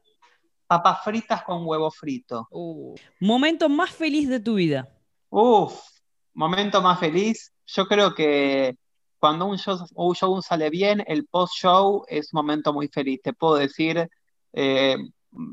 Papas 0.71 1.03
fritas 1.03 1.43
con 1.43 1.67
huevo 1.67 1.91
frito. 1.91 2.47
Uh. 2.49 2.95
Momento 3.19 3.69
más 3.69 3.91
feliz 3.91 4.29
de 4.29 4.39
tu 4.39 4.55
vida. 4.55 4.89
Uf, 5.29 5.75
momento 6.33 6.81
más 6.81 7.01
feliz. 7.01 7.53
Yo 7.67 7.87
creo 7.89 8.15
que 8.15 8.77
cuando 9.19 9.47
un 9.47 9.59
show, 9.59 9.77
un 9.97 10.15
show 10.15 10.41
sale 10.41 10.71
bien, 10.71 11.03
el 11.09 11.27
post-show 11.27 12.05
es 12.07 12.33
un 12.33 12.39
momento 12.39 12.73
muy 12.73 12.87
feliz. 12.87 13.19
Te 13.21 13.33
puedo 13.33 13.57
decir, 13.57 14.09
eh, 14.53 14.97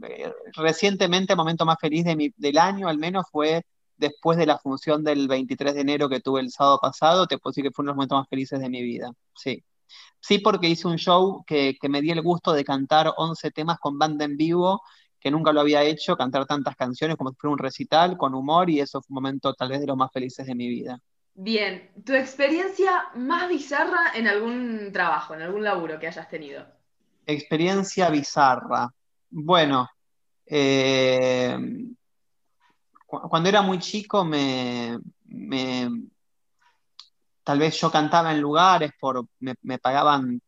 eh, 0.08 0.34
recientemente, 0.54 1.34
el 1.34 1.38
momento 1.38 1.66
más 1.66 1.78
feliz 1.82 2.06
de 2.06 2.16
mi- 2.16 2.34
del 2.38 2.60
año, 2.60 2.88
al 2.88 3.00
menos, 3.00 3.26
fue 3.32 3.64
después 3.98 4.38
de 4.38 4.46
la 4.46 4.60
función 4.60 5.04
del 5.04 5.28
23 5.28 5.74
de 5.74 5.82
enero 5.82 6.10
que 6.10 6.20
tuve 6.20 6.42
el 6.42 6.52
sábado 6.52 6.78
pasado. 6.80 7.26
Te 7.26 7.40
puedo 7.40 7.54
decir 7.54 7.64
que 7.64 7.72
fue 7.72 7.82
uno 7.82 7.90
de 7.90 7.94
los 7.94 7.98
momentos 7.98 8.20
más 8.20 8.30
felices 8.30 8.60
de 8.60 8.70
mi 8.70 8.84
vida. 8.84 9.12
Sí. 9.36 9.64
Sí, 10.20 10.38
porque 10.40 10.68
hice 10.70 10.88
un 10.88 10.98
show 10.98 11.44
que, 11.48 11.76
que 11.82 11.90
me 11.90 12.02
di 12.02 12.12
el 12.12 12.22
gusto 12.22 12.54
de 12.54 12.64
cantar 12.64 13.14
11 13.18 13.50
temas 13.50 13.80
con 13.80 13.98
banda 13.98 14.26
en 14.26 14.36
vivo, 14.38 14.82
que 15.20 15.32
nunca 15.32 15.52
lo 15.54 15.62
había 15.62 15.84
hecho, 15.84 16.16
cantar 16.18 16.46
tantas 16.46 16.76
canciones 16.76 17.18
como 17.18 17.32
si 17.32 17.38
fuera 17.38 17.54
un 17.54 17.60
recital, 17.60 18.18
con 18.18 18.34
humor, 18.36 18.70
y 18.70 18.80
eso 18.80 19.02
fue 19.02 19.14
un 19.14 19.16
momento 19.24 19.54
tal 19.54 19.70
vez 19.70 19.80
de 19.82 19.88
los 19.88 19.98
más 19.98 20.12
felices 20.12 20.46
de 20.46 20.56
mi 20.56 20.68
vida. 20.70 21.00
Bien, 21.36 21.90
tu 22.06 22.14
experiencia 22.14 23.08
más 23.16 23.48
bizarra 23.48 24.12
en 24.14 24.28
algún 24.28 24.92
trabajo, 24.92 25.36
en 25.36 25.42
algún 25.42 25.64
laburo 25.64 25.98
que 26.00 26.08
hayas 26.08 26.28
tenido. 26.28 26.66
Experiencia 27.28 28.10
bizarra. 28.10 28.90
Bueno, 29.30 29.88
eh, 30.46 31.58
cu- 33.06 33.28
cuando 33.30 33.50
era 33.50 33.62
muy 33.62 33.80
chico 33.80 34.24
me, 34.26 34.98
me- 35.26 35.90
tal 37.44 37.60
vez 37.60 37.80
yo 37.80 37.92
cantaba 37.92 38.32
en 38.34 38.42
lugares 38.42 38.92
por, 39.00 39.26
me, 39.40 39.56
me 39.62 39.80
pagaban, 39.80 40.42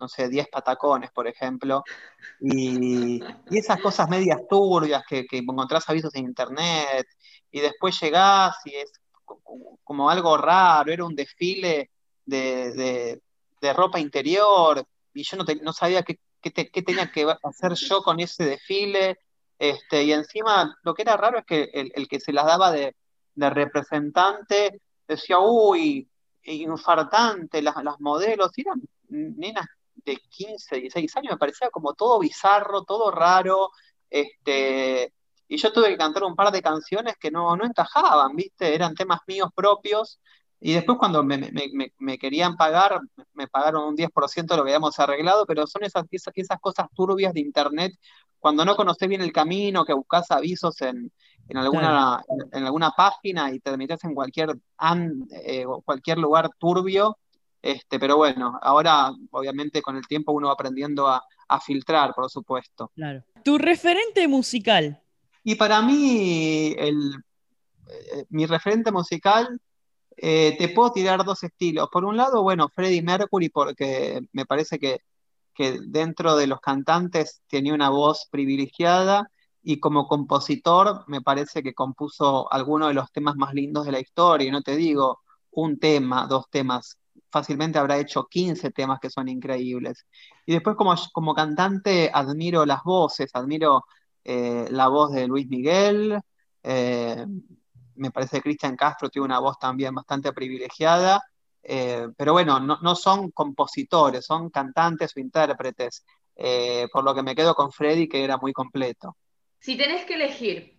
no 0.00 0.08
sé, 0.08 0.28
10 0.28 0.48
patacones, 0.48 1.10
por 1.12 1.28
ejemplo, 1.28 1.84
y, 2.40 3.20
y 3.50 3.58
esas 3.58 3.80
cosas 3.80 4.08
medias 4.08 4.40
turbias 4.48 5.02
que, 5.08 5.26
que 5.26 5.38
encontrás 5.38 5.88
avisos 5.88 6.14
en 6.14 6.24
internet, 6.24 7.06
y 7.50 7.60
después 7.60 8.00
llegás 8.00 8.56
y 8.64 8.74
es 8.76 8.92
co- 9.24 9.40
co- 9.42 9.78
como 9.84 10.08
algo 10.10 10.36
raro, 10.36 10.90
era 10.92 11.04
un 11.04 11.14
desfile 11.14 11.90
de, 12.24 12.72
de- 12.72 13.22
de 13.60 13.72
ropa 13.74 14.00
interior, 14.00 14.82
y 15.12 15.22
yo 15.22 15.36
no, 15.36 15.44
te- 15.44 15.56
no 15.56 15.72
sabía 15.72 16.02
qué, 16.02 16.18
qué 16.40 16.50
te- 16.50 16.70
qué 16.70 16.82
tenía 16.82 17.10
que 17.12 17.26
hacer 17.42 17.74
yo 17.74 18.02
con 18.02 18.20
ese 18.20 18.44
desfile, 18.44 19.18
este, 19.58 20.04
y 20.04 20.12
encima 20.14 20.74
lo 20.82 20.94
que 20.94 21.02
era 21.02 21.18
raro 21.18 21.38
es 21.40 21.44
que 21.44 21.70
el, 21.74 21.92
el 21.94 22.08
que 22.08 22.20
se 22.20 22.32
las 22.32 22.46
daba 22.46 22.72
de, 22.72 22.96
de 23.34 23.50
representante 23.50 24.80
decía, 25.06 25.38
uy, 25.38 26.08
infartante, 26.44 27.60
las, 27.60 27.76
las 27.84 28.00
modelos, 28.00 28.50
y 28.56 28.62
eran 28.62 28.80
nenas 29.10 29.66
de 30.04 30.16
15, 30.28 30.76
16 30.76 31.16
años, 31.16 31.32
me 31.32 31.38
parecía 31.38 31.70
como 31.70 31.94
todo 31.94 32.18
bizarro, 32.20 32.82
todo 32.84 33.10
raro, 33.10 33.70
este, 34.10 35.12
y 35.48 35.56
yo 35.56 35.72
tuve 35.72 35.88
que 35.90 35.96
cantar 35.98 36.24
un 36.24 36.36
par 36.36 36.52
de 36.52 36.62
canciones 36.62 37.14
que 37.18 37.30
no, 37.30 37.56
no 37.56 37.64
encajaban, 37.64 38.34
¿viste? 38.36 38.74
Eran 38.74 38.94
temas 38.94 39.20
míos 39.26 39.50
propios, 39.54 40.20
y 40.60 40.74
después 40.74 40.98
cuando 40.98 41.22
me, 41.24 41.38
me- 41.38 41.68
me- 41.72 41.92
me 41.98 42.18
querían 42.18 42.56
pagar, 42.56 43.00
me 43.34 43.48
pagaron 43.48 43.84
un 43.88 43.96
10% 43.96 44.54
de 44.54 44.58
lo 44.58 44.64
que 44.64 44.70
habíamos 44.72 44.98
arreglado, 44.98 45.46
pero 45.46 45.66
son 45.66 45.84
esas, 45.84 46.04
esas, 46.10 46.32
esas 46.36 46.60
cosas 46.60 46.86
turbias 46.94 47.32
de 47.34 47.40
internet 47.40 47.92
cuando 48.38 48.64
no 48.64 48.76
conoces 48.76 49.08
bien 49.08 49.20
el 49.22 49.32
camino, 49.32 49.84
que 49.84 49.92
buscas 49.92 50.30
avisos 50.30 50.80
en, 50.82 51.12
en 51.48 51.56
alguna, 51.58 52.22
en, 52.28 52.58
en 52.60 52.64
alguna 52.66 52.90
página 52.92 53.52
y 53.52 53.60
te 53.60 53.76
metes 53.76 54.02
en 54.04 54.14
cualquier, 54.14 54.54
an- 54.78 55.26
eh, 55.30 55.64
cualquier 55.84 56.18
lugar 56.18 56.50
turbio. 56.58 57.18
Este, 57.62 57.98
pero 57.98 58.16
bueno, 58.16 58.58
ahora 58.62 59.12
obviamente 59.30 59.82
con 59.82 59.96
el 59.96 60.06
tiempo 60.06 60.32
uno 60.32 60.48
va 60.48 60.54
aprendiendo 60.54 61.06
a, 61.08 61.22
a 61.48 61.60
filtrar, 61.60 62.14
por 62.14 62.30
supuesto. 62.30 62.90
Claro. 62.94 63.22
Tu 63.44 63.58
referente 63.58 64.26
musical. 64.28 65.02
Y 65.42 65.54
para 65.56 65.82
mí, 65.82 66.74
el, 66.78 67.14
eh, 67.88 68.24
mi 68.30 68.46
referente 68.46 68.92
musical, 68.92 69.60
eh, 70.16 70.54
te 70.58 70.68
puedo 70.68 70.92
tirar 70.92 71.24
dos 71.24 71.42
estilos. 71.42 71.88
Por 71.90 72.04
un 72.04 72.16
lado, 72.16 72.42
bueno, 72.42 72.68
Freddie 72.68 73.02
Mercury, 73.02 73.48
porque 73.48 74.20
me 74.32 74.44
parece 74.44 74.78
que, 74.78 75.00
que 75.54 75.78
dentro 75.86 76.36
de 76.36 76.46
los 76.46 76.60
cantantes 76.60 77.42
tenía 77.48 77.74
una 77.74 77.88
voz 77.90 78.26
privilegiada 78.30 79.30
y 79.62 79.80
como 79.80 80.06
compositor 80.06 81.04
me 81.06 81.20
parece 81.20 81.62
que 81.62 81.74
compuso 81.74 82.50
algunos 82.52 82.88
de 82.88 82.94
los 82.94 83.10
temas 83.12 83.36
más 83.36 83.54
lindos 83.54 83.86
de 83.86 83.92
la 83.92 84.00
historia. 84.00 84.46
Y 84.46 84.50
no 84.50 84.62
te 84.62 84.76
digo 84.76 85.20
un 85.52 85.78
tema, 85.78 86.26
dos 86.26 86.48
temas, 86.50 86.98
fácilmente 87.30 87.78
habrá 87.78 87.98
hecho 87.98 88.26
15 88.26 88.70
temas 88.70 89.00
que 89.00 89.10
son 89.10 89.28
increíbles. 89.28 90.06
Y 90.46 90.52
después 90.52 90.76
como, 90.76 90.94
como 91.12 91.34
cantante 91.34 92.10
admiro 92.12 92.66
las 92.66 92.82
voces, 92.82 93.30
admiro 93.34 93.84
eh, 94.24 94.66
la 94.70 94.88
voz 94.88 95.12
de 95.12 95.26
Luis 95.26 95.48
Miguel, 95.48 96.20
eh, 96.62 97.26
me 97.96 98.10
parece 98.10 98.38
que 98.38 98.42
Cristian 98.42 98.76
Castro 98.76 99.10
tiene 99.10 99.26
una 99.26 99.38
voz 99.38 99.58
también 99.58 99.94
bastante 99.94 100.32
privilegiada, 100.32 101.22
eh, 101.62 102.08
pero 102.16 102.32
bueno, 102.32 102.58
no, 102.58 102.78
no 102.80 102.94
son 102.94 103.30
compositores, 103.30 104.24
son 104.24 104.50
cantantes 104.50 105.16
o 105.16 105.20
intérpretes, 105.20 106.04
eh, 106.34 106.88
por 106.92 107.04
lo 107.04 107.14
que 107.14 107.22
me 107.22 107.34
quedo 107.34 107.54
con 107.54 107.70
Freddy, 107.70 108.08
que 108.08 108.24
era 108.24 108.38
muy 108.38 108.52
completo. 108.52 109.16
Si 109.58 109.76
tenés 109.76 110.06
que 110.06 110.14
elegir 110.14 110.78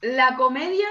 la 0.00 0.36
comedia 0.36 0.86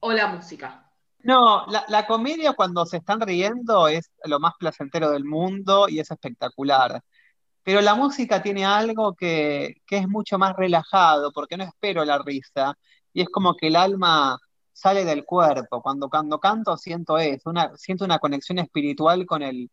o 0.00 0.12
la 0.12 0.28
música. 0.28 0.91
No, 1.24 1.66
la, 1.66 2.06
comedia 2.06 2.52
cuando 2.54 2.84
se 2.84 2.96
están 2.96 3.20
riendo 3.20 3.86
es 3.88 4.10
lo 4.24 4.40
más 4.40 4.54
placentero 4.58 5.10
del 5.10 5.24
mundo 5.24 5.88
y 5.88 6.00
es 6.00 6.10
espectacular. 6.10 7.02
Pero 7.62 7.80
la 7.80 7.94
música 7.94 8.42
tiene 8.42 8.64
algo 8.64 9.14
que, 9.14 9.76
que 9.86 9.98
es 9.98 10.08
mucho 10.08 10.38
más 10.38 10.56
relajado, 10.56 11.32
porque 11.32 11.56
no 11.56 11.64
espero 11.64 12.04
la 12.04 12.18
risa, 12.18 12.76
y 13.12 13.22
es 13.22 13.28
como 13.28 13.56
que 13.56 13.68
el 13.68 13.76
alma 13.76 14.38
sale 14.72 15.04
del 15.04 15.24
cuerpo. 15.24 15.80
Cuando, 15.82 16.08
cuando 16.10 16.40
canto 16.40 16.76
siento 16.76 17.18
eso, 17.18 17.50
una, 17.50 17.76
siento 17.76 18.04
una 18.04 18.18
conexión 18.18 18.58
espiritual 18.58 19.26
con 19.26 19.42
el, 19.42 19.70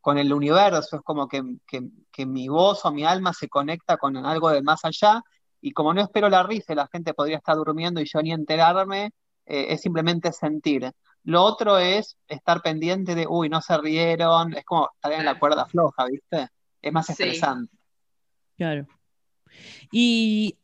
con 0.00 0.18
el 0.18 0.32
universo, 0.32 0.96
es 0.96 1.02
como 1.02 1.28
que, 1.28 1.42
que, 1.66 1.82
que 2.12 2.26
mi 2.26 2.48
voz 2.48 2.84
o 2.84 2.92
mi 2.92 3.04
alma 3.04 3.32
se 3.32 3.48
conecta 3.48 3.96
con 3.96 4.16
algo 4.16 4.50
del 4.50 4.64
más 4.64 4.84
allá, 4.84 5.22
y 5.60 5.72
como 5.72 5.94
no 5.94 6.02
espero 6.02 6.28
la 6.28 6.42
risa, 6.42 6.74
la 6.74 6.88
gente 6.92 7.14
podría 7.14 7.38
estar 7.38 7.56
durmiendo 7.56 8.00
y 8.00 8.06
yo 8.06 8.20
ni 8.20 8.32
enterarme, 8.32 9.12
eh, 9.46 9.66
es 9.70 9.80
simplemente 9.80 10.32
sentir. 10.32 10.90
Lo 11.24 11.42
otro 11.42 11.78
es 11.78 12.16
estar 12.26 12.62
pendiente 12.62 13.14
de, 13.14 13.26
uy, 13.28 13.48
no 13.48 13.60
se 13.60 13.78
rieron, 13.78 14.54
es 14.54 14.64
como 14.64 14.88
estar 14.94 15.12
en 15.12 15.24
la 15.24 15.38
cuerda 15.38 15.66
floja, 15.66 16.06
¿viste? 16.06 16.48
Es 16.80 16.92
más 16.92 17.06
Sí. 17.06 17.12
estresante. 17.12 17.74
Claro. 18.56 18.86
Y 19.90 20.58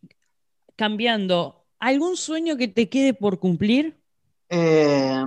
cambiando, 0.77 1.65
¿algún 1.79 2.17
sueño 2.17 2.57
que 2.57 2.69
te 2.69 2.89
quede 2.89 3.15
por 3.15 3.39
cumplir? 3.39 4.01
Eh, 4.49 5.23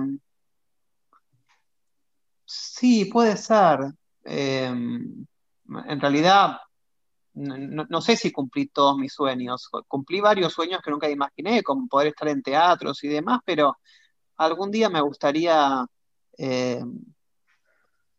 sí, 2.44 3.06
puede 3.06 3.36
ser. 3.36 3.78
Eh, 4.24 4.66
en 4.66 6.00
realidad, 6.00 6.58
no, 7.34 8.00
sé 8.00 8.16
si 8.16 8.30
cumplí 8.30 8.66
todos 8.66 8.96
mis 8.98 9.12
sueños. 9.12 9.68
Cumplí 9.88 10.20
varios 10.20 10.52
sueños 10.52 10.80
que 10.82 10.90
nunca 10.90 11.08
imaginé, 11.08 11.62
como 11.62 11.88
poder 11.88 12.08
estar 12.08 12.28
en 12.28 12.42
teatros 12.42 13.02
y 13.04 13.08
demás, 13.08 13.40
pero 13.44 13.76
algún 14.36 14.70
día 14.70 14.88
me 14.88 15.00
gustaría 15.00 15.84
eh, 16.38 16.82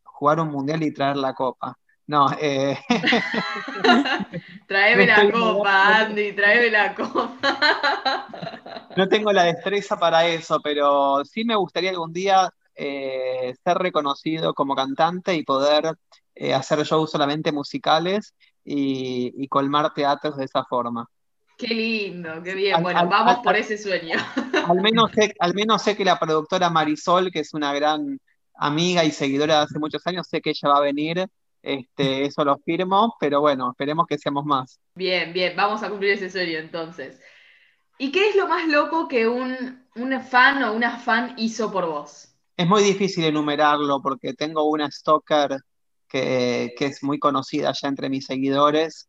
jugar 0.04 0.40
un 0.40 0.48
mundial 0.48 0.82
y 0.82 0.92
traer 0.92 1.16
la 1.16 1.34
copa. 1.34 1.78
No, 2.06 2.26
eh, 2.38 2.78
Traeme 4.68 5.06
la 5.06 5.30
copa, 5.30 5.98
Andy, 6.00 6.32
traeme 6.32 6.70
la 6.70 6.94
copa. 6.94 8.28
No 8.96 9.08
tengo 9.08 9.32
la 9.32 9.44
destreza 9.44 9.96
para 9.96 10.26
eso, 10.26 10.60
pero 10.62 11.24
sí 11.24 11.44
me 11.44 11.56
gustaría 11.56 11.90
algún 11.90 12.12
día 12.12 12.50
eh, 12.74 13.54
ser 13.64 13.78
reconocido 13.78 14.52
como 14.52 14.74
cantante 14.74 15.34
y 15.34 15.44
poder 15.44 15.94
eh, 16.34 16.52
hacer 16.52 16.84
shows 16.84 17.10
solamente 17.10 17.52
musicales 17.52 18.34
y, 18.64 19.32
y 19.36 19.48
colmar 19.48 19.92
teatros 19.94 20.36
de 20.36 20.44
esa 20.46 20.64
forma. 20.64 21.06
Qué 21.56 21.68
lindo, 21.68 22.42
qué 22.42 22.54
bien. 22.54 22.80
Al- 22.80 22.82
Bueno, 22.82 23.06
al- 23.06 23.08
vamos 23.08 23.38
al- 23.38 23.40
por 23.40 23.56
ese 23.56 23.78
sueño. 23.78 24.16
Al 24.62 24.80
menos 24.80 25.10
sé, 25.14 25.34
al 25.40 25.54
menos 25.54 25.82
sé 25.82 25.96
que 25.96 26.04
la 26.04 26.18
productora 26.18 26.70
Marisol, 26.70 27.30
que 27.30 27.40
es 27.40 27.52
una 27.54 27.72
gran 27.74 28.18
amiga 28.56 29.04
y 29.04 29.10
seguidora 29.10 29.56
de 29.58 29.60
hace 29.64 29.78
muchos 29.78 30.06
años, 30.06 30.26
sé 30.28 30.40
que 30.40 30.50
ella 30.50 30.70
va 30.70 30.78
a 30.78 30.80
venir, 30.80 31.26
este, 31.62 32.24
eso 32.24 32.44
lo 32.44 32.56
firmo, 32.58 33.14
pero 33.20 33.40
bueno, 33.40 33.70
esperemos 33.70 34.06
que 34.06 34.18
seamos 34.18 34.44
más. 34.44 34.80
Bien, 34.96 35.32
bien, 35.32 35.54
vamos 35.56 35.82
a 35.84 35.88
cumplir 35.90 36.12
ese 36.14 36.30
sueño 36.30 36.58
entonces. 36.58 37.20
¿Y 37.98 38.12
qué 38.12 38.30
es 38.30 38.36
lo 38.36 38.48
más 38.48 38.68
loco 38.68 39.08
que 39.08 39.28
un, 39.28 39.86
un 39.96 40.22
fan 40.22 40.62
o 40.64 40.72
una 40.74 40.98
fan 40.98 41.34
hizo 41.38 41.72
por 41.72 41.86
vos? 41.86 42.36
Es 42.56 42.66
muy 42.68 42.82
difícil 42.82 43.24
enumerarlo 43.24 44.00
porque 44.02 44.34
tengo 44.34 44.64
una 44.70 44.90
stalker 44.90 45.58
que, 46.14 46.74
que 46.78 46.86
es 46.86 47.02
muy 47.02 47.18
conocida 47.18 47.72
ya 47.72 47.88
entre 47.88 48.08
mis 48.08 48.26
seguidores, 48.26 49.08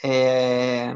eh, 0.00 0.94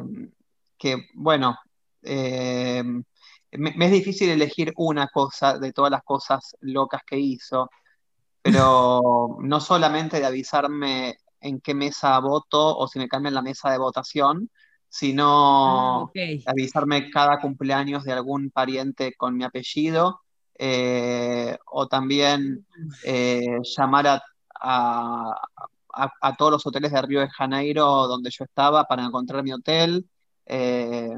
que 0.78 1.08
bueno, 1.14 1.56
eh, 2.02 2.84
me, 2.84 3.72
me 3.72 3.86
es 3.86 3.90
difícil 3.90 4.30
elegir 4.30 4.72
una 4.76 5.08
cosa 5.08 5.58
de 5.58 5.72
todas 5.72 5.90
las 5.90 6.04
cosas 6.04 6.56
locas 6.60 7.02
que 7.04 7.18
hizo, 7.18 7.68
pero 8.40 9.00
no 9.40 9.60
solamente 9.60 10.20
de 10.20 10.26
avisarme 10.26 11.16
en 11.40 11.60
qué 11.60 11.74
mesa 11.74 12.16
voto 12.20 12.76
o 12.76 12.86
si 12.86 13.00
me 13.00 13.08
cambian 13.08 13.34
la 13.34 13.42
mesa 13.42 13.72
de 13.72 13.78
votación, 13.78 14.48
Ah, 14.52 14.88
sino 14.88 16.02
ok. 16.02 16.16
avisarme 16.46 17.10
cada 17.10 17.40
cumpleaños 17.40 18.04
de 18.04 18.12
algún 18.12 18.50
pariente 18.50 19.14
con 19.16 19.36
mi 19.36 19.42
apellido, 19.42 20.20
eh, 20.56 21.58
o 21.66 21.88
también 21.88 22.64
eh, 23.04 23.58
llamar 23.76 24.06
a, 24.06 24.22
a- 24.60 25.40
a- 25.94 26.12
a 26.20 26.36
todos 26.36 26.52
los 26.52 26.66
hoteles 26.66 26.92
de 26.92 27.02
Río 27.02 27.20
de 27.20 27.30
Janeiro 27.30 27.84
donde 28.06 28.30
yo 28.30 28.44
estaba 28.44 28.84
para 28.84 29.04
encontrar 29.04 29.42
mi 29.42 29.52
hotel, 29.52 30.08
eh, 30.46 31.16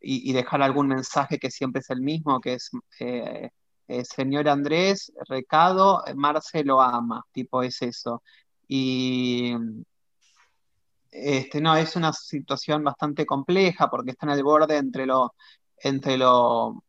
y, 0.00 0.30
y 0.30 0.32
dejar 0.32 0.62
algún 0.62 0.88
mensaje 0.88 1.38
que 1.38 1.50
siempre 1.50 1.80
es 1.80 1.90
el 1.90 2.00
mismo, 2.00 2.40
que 2.40 2.54
es, 2.54 2.70
eh, 3.00 3.50
eh, 3.88 4.04
señor 4.04 4.48
Andrés, 4.48 5.12
recado, 5.28 6.02
Marce 6.14 6.64
lo 6.64 6.80
ama, 6.80 7.24
tipo 7.32 7.62
es 7.62 7.82
eso. 7.82 8.22
Y 8.68 9.54
este, 11.10 11.60
no, 11.60 11.76
es 11.76 11.96
una 11.96 12.12
situación 12.12 12.84
bastante 12.84 13.24
compleja 13.24 13.88
porque 13.88 14.12
está 14.12 14.26
en 14.26 14.32
el 14.32 14.42
borde 14.44 14.76
entre 14.76 15.06
lo, 15.06 15.34
entre 15.78 16.16
lo, 16.18 16.82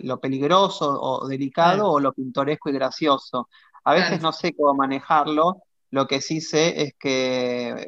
lo 0.00 0.20
peligroso 0.20 1.00
o 1.00 1.26
delicado 1.26 1.90
o 1.90 2.00
lo 2.00 2.12
pintoresco 2.12 2.70
y 2.70 2.72
gracioso. 2.72 3.48
A 3.84 3.94
veces 3.94 4.08
Claro. 4.10 4.22
no 4.22 4.32
sé 4.32 4.54
cómo 4.54 4.74
manejarlo. 4.74 5.62
Lo 5.90 6.06
que 6.06 6.20
sí 6.20 6.40
sé 6.40 6.82
es 6.82 6.94
que 6.98 7.86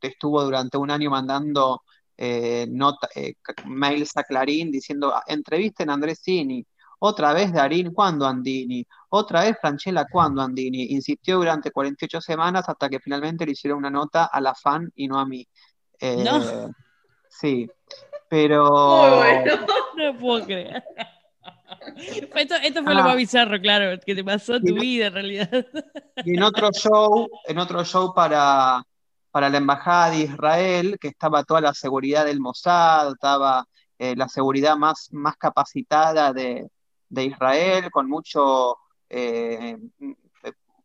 te 0.00 0.08
estuvo 0.08 0.42
durante 0.44 0.76
un 0.78 0.90
año 0.90 1.10
mandando 1.10 1.82
eh, 2.16 2.66
nota- 2.70 3.08
eh, 3.16 3.34
mails 3.64 4.16
a 4.16 4.22
Clarín 4.22 4.70
diciendo, 4.70 5.12
"Ah, 5.12 5.24
entrevisten 5.26 5.90
a 5.90 5.94
Andrés 5.94 6.20
Cini. 6.22 6.64
Otra 7.00 7.32
vez 7.32 7.52
Darín, 7.52 7.92
¿cuándo 7.92 8.24
Andini? 8.24 8.86
Otra 9.08 9.42
vez 9.42 9.56
Franchella, 9.60 10.06
¿cuándo 10.10 10.40
Andini? 10.40 10.84
Insistió 10.92 11.38
durante 11.38 11.72
48 11.72 12.20
semanas 12.20 12.68
hasta 12.68 12.88
que 12.88 13.00
finalmente 13.00 13.44
le 13.44 13.50
hicieron 13.52 13.78
una 13.78 13.90
nota 13.90 14.26
a 14.26 14.40
la 14.40 14.54
fan 14.54 14.90
y 14.94 15.08
no 15.08 15.18
a 15.18 15.26
mí. 15.26 15.44
Eh, 15.98 16.24
No. 16.68 16.72
Sí, 17.28 17.68
pero... 18.28 18.64
Muy 18.70 19.16
bueno. 19.18 19.66
No 19.96 20.18
puedo 20.18 20.46
creer. 20.46 20.84
Esto, 22.34 22.54
esto 22.56 22.82
fue 22.84 22.94
lo 22.94 23.00
Ah. 23.00 23.04
más 23.04 23.16
bizarro, 23.16 23.60
claro, 23.60 23.98
que 24.04 24.14
te 24.14 24.22
pasó 24.24 24.60
tu 24.60 24.74
vida 24.74 25.06
en 25.06 25.14
realidad. 25.14 25.66
Y 26.24 26.36
en 26.36 26.42
otro 26.42 26.70
show, 26.72 27.28
en 27.46 27.58
otro 27.58 27.84
show 27.84 28.12
para, 28.14 28.82
para 29.30 29.48
la 29.48 29.58
Embajada 29.58 30.10
de 30.10 30.18
Israel, 30.20 30.96
que 31.00 31.08
estaba 31.08 31.42
toda 31.44 31.60
la 31.60 31.74
seguridad 31.74 32.24
del 32.26 32.40
Mossad, 32.40 33.12
estaba 33.12 33.64
eh, 33.98 34.14
la 34.16 34.28
seguridad 34.28 34.76
más, 34.76 35.08
más 35.12 35.36
capacitada 35.36 36.32
de, 36.32 36.68
de 37.08 37.24
Israel, 37.24 37.90
con 37.90 38.08
mucho, 38.08 38.76
eh, 39.08 39.76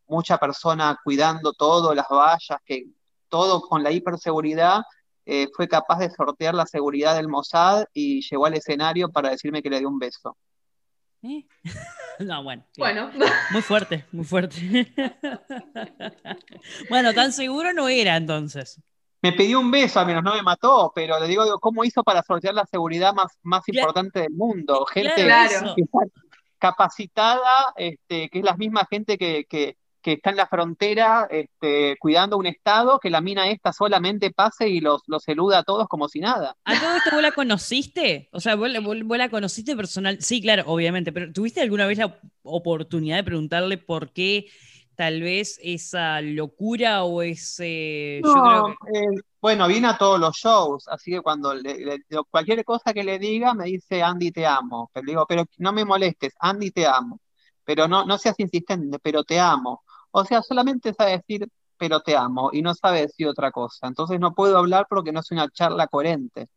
mucha 0.07 0.37
persona 0.37 0.97
cuidando 1.03 1.53
todo, 1.53 1.93
las 1.93 2.07
vallas, 2.09 2.59
que 2.65 2.85
todo 3.27 3.61
con 3.61 3.83
la 3.83 3.91
hiperseguridad, 3.91 4.81
eh, 5.25 5.47
fue 5.55 5.67
capaz 5.67 5.99
de 5.99 6.09
sortear 6.09 6.55
la 6.55 6.65
seguridad 6.65 7.15
del 7.15 7.27
Mossad 7.27 7.85
y 7.93 8.21
llegó 8.27 8.45
al 8.47 8.55
escenario 8.55 9.09
para 9.09 9.29
decirme 9.29 9.61
que 9.61 9.69
le 9.69 9.79
dio 9.79 9.87
un 9.89 9.99
beso. 9.99 10.35
¿Eh? 11.23 11.45
No, 12.19 12.43
bueno. 12.43 12.65
claro. 12.73 13.11
Bueno, 13.15 13.31
Muy 13.51 13.61
fuerte, 13.61 14.05
muy 14.11 14.25
fuerte. 14.25 14.57
bueno, 16.89 17.13
tan 17.13 17.31
seguro 17.31 17.71
no 17.71 17.87
era 17.87 18.17
entonces. 18.17 18.81
Me 19.21 19.31
pidió 19.31 19.61
un 19.61 19.71
beso, 19.71 20.01
al 20.01 20.05
menos 20.05 20.23
no 20.23 20.33
me 20.33 20.41
mató, 20.41 20.91
pero 20.93 21.17
le 21.19 21.27
digo, 21.27 21.45
digo, 21.45 21.59
¿cómo 21.59 21.85
hizo 21.85 22.03
para 22.03 22.21
sortear 22.23 22.53
la 22.53 22.65
seguridad 22.65 23.13
más, 23.13 23.37
más 23.41 23.63
importante 23.69 24.21
del 24.21 24.31
mundo? 24.31 24.85
Gente 24.85 25.23
Claro. 25.23 25.75
capacitada, 26.57 27.73
este, 27.77 28.29
que 28.29 28.39
es 28.39 28.45
la 28.45 28.57
misma 28.57 28.85
gente 28.89 29.17
que, 29.17 29.45
que, 29.45 29.77
que 30.09 30.13
está 30.15 30.31
en 30.31 30.37
la 30.37 30.47
frontera 30.47 31.27
este, 31.29 31.95
cuidando 31.99 32.37
un 32.37 32.47
estado, 32.47 32.99
que 32.99 33.09
la 33.09 33.21
mina 33.21 33.49
esta 33.49 33.71
solamente 33.73 34.31
pase 34.31 34.67
y 34.69 34.79
los, 34.81 35.01
los 35.07 35.27
eluda 35.27 35.59
a 35.59 35.63
todos 35.63 35.87
como 35.87 36.07
si 36.09 36.19
nada. 36.19 36.55
¿A 36.65 36.79
todo 36.79 36.95
esto 36.95 37.11
vos 37.11 37.21
la 37.21 37.31
conociste? 37.31 38.29
O 38.31 38.39
sea, 38.39 38.55
¿vos, 38.55 38.69
la- 38.69 38.79
vos- 38.79 39.03
vos 39.03 39.17
la 39.17 39.29
conociste 39.29 39.75
personal? 39.75 40.17
Sí, 40.21 40.41
claro, 40.41 40.63
obviamente, 40.67 41.11
pero 41.11 41.31
¿tuviste 41.31 41.61
alguna 41.61 41.85
vez 41.85 41.97
la 41.99 42.19
oportunidad 42.43 43.17
de 43.17 43.23
preguntarle 43.23 43.77
por 43.77 44.11
qué 44.13 44.47
tal 44.95 45.21
vez 45.21 45.59
esa 45.63 46.21
locura 46.21 47.03
o 47.03 47.21
ese... 47.21 48.21
yo 48.23 48.33
creo 48.33 48.65
que- 48.91 48.99
eh, 48.99 49.21
bueno, 49.41 49.67
viene 49.67 49.87
a 49.87 49.97
todos 49.97 50.19
los 50.19 50.35
shows, 50.35 50.87
así 50.89 51.11
que 51.11 51.21
cuando 51.21 51.53
le- 51.53 51.77
le- 51.79 51.99
cualquier 52.29 52.65
cosa 52.65 52.93
que 52.93 53.03
le 53.03 53.17
diga 53.19 53.53
me 53.53 53.65
dice 53.65 54.01
Andy 54.03 54.31
te 54.31 54.45
amo. 54.45 54.89
Pero 54.93 55.05
digo, 55.05 55.25
pero 55.27 55.45
no 55.57 55.71
me 55.71 55.85
molestes, 55.85 56.33
Andy 56.39 56.71
te 56.71 56.85
amo. 56.87 57.19
Pero 57.63 57.87
no, 57.87 58.03
no 58.05 58.17
seas 58.17 58.35
insistente, 58.39 58.97
pero 58.99 59.23
te 59.23 59.39
amo. 59.39 59.83
O 60.11 60.25
sea, 60.25 60.41
solamente 60.41 60.93
sabe 60.93 61.11
decir 61.11 61.47
pero 61.79 62.01
te 62.01 62.15
amo 62.15 62.49
y 62.51 62.61
no 62.61 62.75
sabe 62.75 63.01
decir 63.01 63.27
otra 63.27 63.51
cosa. 63.51 63.87
Entonces 63.87 64.19
no 64.19 64.35
puedo 64.35 64.57
hablar 64.57 64.85
porque 64.87 65.11
no 65.11 65.21
es 65.21 65.31
una 65.31 65.49
charla 65.49 65.87
coherente. 65.87 66.47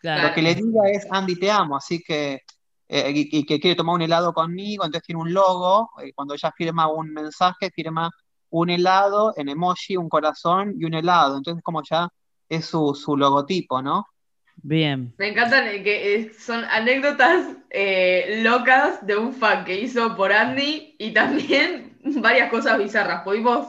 claro. 0.00 0.28
Lo 0.28 0.34
que 0.34 0.42
le 0.42 0.54
diga 0.56 0.90
es 0.90 1.06
Andy 1.10 1.36
te 1.36 1.50
amo, 1.50 1.76
así 1.76 2.02
que 2.02 2.40
eh, 2.88 3.12
y, 3.14 3.38
y 3.38 3.46
que 3.46 3.60
quiere 3.60 3.76
tomar 3.76 3.94
un 3.94 4.02
helado 4.02 4.34
conmigo, 4.34 4.84
entonces 4.84 5.06
tiene 5.06 5.22
un 5.22 5.32
logo, 5.32 5.90
eh, 6.02 6.12
cuando 6.14 6.34
ella 6.34 6.52
firma 6.54 6.88
un 6.88 7.10
mensaje, 7.12 7.70
firma 7.70 8.10
un 8.50 8.68
helado 8.68 9.32
en 9.36 9.48
emoji, 9.48 9.96
un 9.96 10.10
corazón 10.10 10.74
y 10.78 10.84
un 10.84 10.94
helado, 10.94 11.38
entonces 11.38 11.62
como 11.62 11.82
ya 11.88 12.08
es 12.48 12.66
su, 12.66 12.94
su 12.94 13.16
logotipo, 13.16 13.80
¿no? 13.80 14.06
Bien. 14.56 15.14
Me 15.16 15.28
encantan 15.28 15.64
que 15.82 16.14
eh, 16.14 16.32
son 16.38 16.64
anécdotas 16.64 17.56
eh, 17.70 18.40
locas 18.42 19.06
de 19.06 19.16
un 19.16 19.32
fan 19.32 19.64
que 19.64 19.80
hizo 19.80 20.14
por 20.14 20.32
Andy 20.32 20.96
y 20.98 21.12
también 21.12 21.91
varias 22.20 22.50
cosas 22.50 22.78
bizarras. 22.78 23.22
Pudimos 23.22 23.68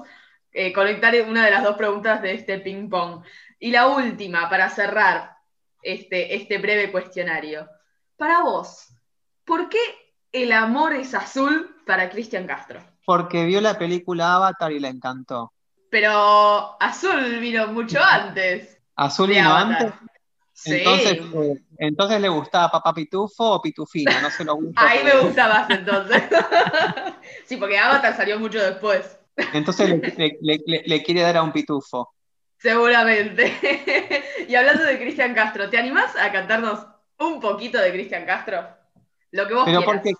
eh, 0.51 0.73
conectar 0.73 1.13
una 1.27 1.45
de 1.45 1.51
las 1.51 1.63
dos 1.63 1.75
preguntas 1.75 2.21
de 2.21 2.33
este 2.33 2.59
ping 2.59 2.89
pong. 2.89 3.23
Y 3.59 3.71
la 3.71 3.87
última, 3.87 4.49
para 4.49 4.69
cerrar 4.69 5.37
este, 5.81 6.35
este 6.35 6.57
breve 6.57 6.91
cuestionario. 6.91 7.67
Para 8.17 8.41
vos, 8.41 8.89
¿por 9.45 9.69
qué 9.69 9.79
el 10.31 10.51
amor 10.51 10.93
es 10.93 11.13
azul 11.13 11.75
para 11.85 12.09
Cristian 12.09 12.47
Castro? 12.47 12.81
Porque 13.05 13.45
vio 13.45 13.61
la 13.61 13.77
película 13.77 14.35
Avatar 14.35 14.71
y 14.71 14.79
le 14.79 14.87
encantó. 14.89 15.53
Pero 15.89 16.81
azul 16.81 17.39
vino 17.39 17.67
mucho 17.67 17.99
antes 18.03 18.79
Azul 18.95 19.29
vino 19.29 19.49
Avatar. 19.49 19.85
antes, 19.85 19.93
Sí. 20.55 20.75
entonces, 20.75 21.13
eh, 21.33 21.63
entonces 21.79 22.21
le 22.21 22.29
gustaba 22.29 22.69
Papá 22.69 22.93
Pitufo 22.93 23.53
o 23.53 23.61
Pitufina, 23.61 24.21
no 24.21 24.29
se 24.29 24.45
lo 24.45 24.55
gusta. 24.55 24.87
Ahí 24.87 25.03
me 25.03 25.17
gusta 25.17 25.47
más 25.49 25.69
entonces. 25.71 26.23
sí, 27.53 27.57
porque 27.57 27.77
Avatar 27.77 28.15
salió 28.15 28.39
mucho 28.39 28.59
después, 28.63 29.19
Entonces 29.53 29.87
le, 29.89 30.01
le- 30.17 30.37
le- 30.41 30.59
le- 30.65 30.83
le 30.85 31.03
quiere 31.03 31.21
dar 31.21 31.37
a 31.37 31.43
un 31.43 31.53
pitufo. 31.53 32.13
seguramente. 32.57 33.53
y 34.47 34.55
hablando 34.55 34.83
de 34.83 34.97
Cristian 34.99 35.33
Castro, 35.33 35.69
¿te 35.69 35.77
animás 35.77 36.15
a 36.15 36.31
cantarnos 36.31 36.85
un 37.19 37.39
poquito 37.39 37.79
de 37.79 37.91
Cristian 37.91 38.25
Castro? 38.25 38.67
Lo 39.31 39.47
que 39.47 39.53
vos 39.53 39.65
Pero 39.65 39.77
quieras. 39.77 39.85
¿por 39.85 40.01
qué, 40.01 40.11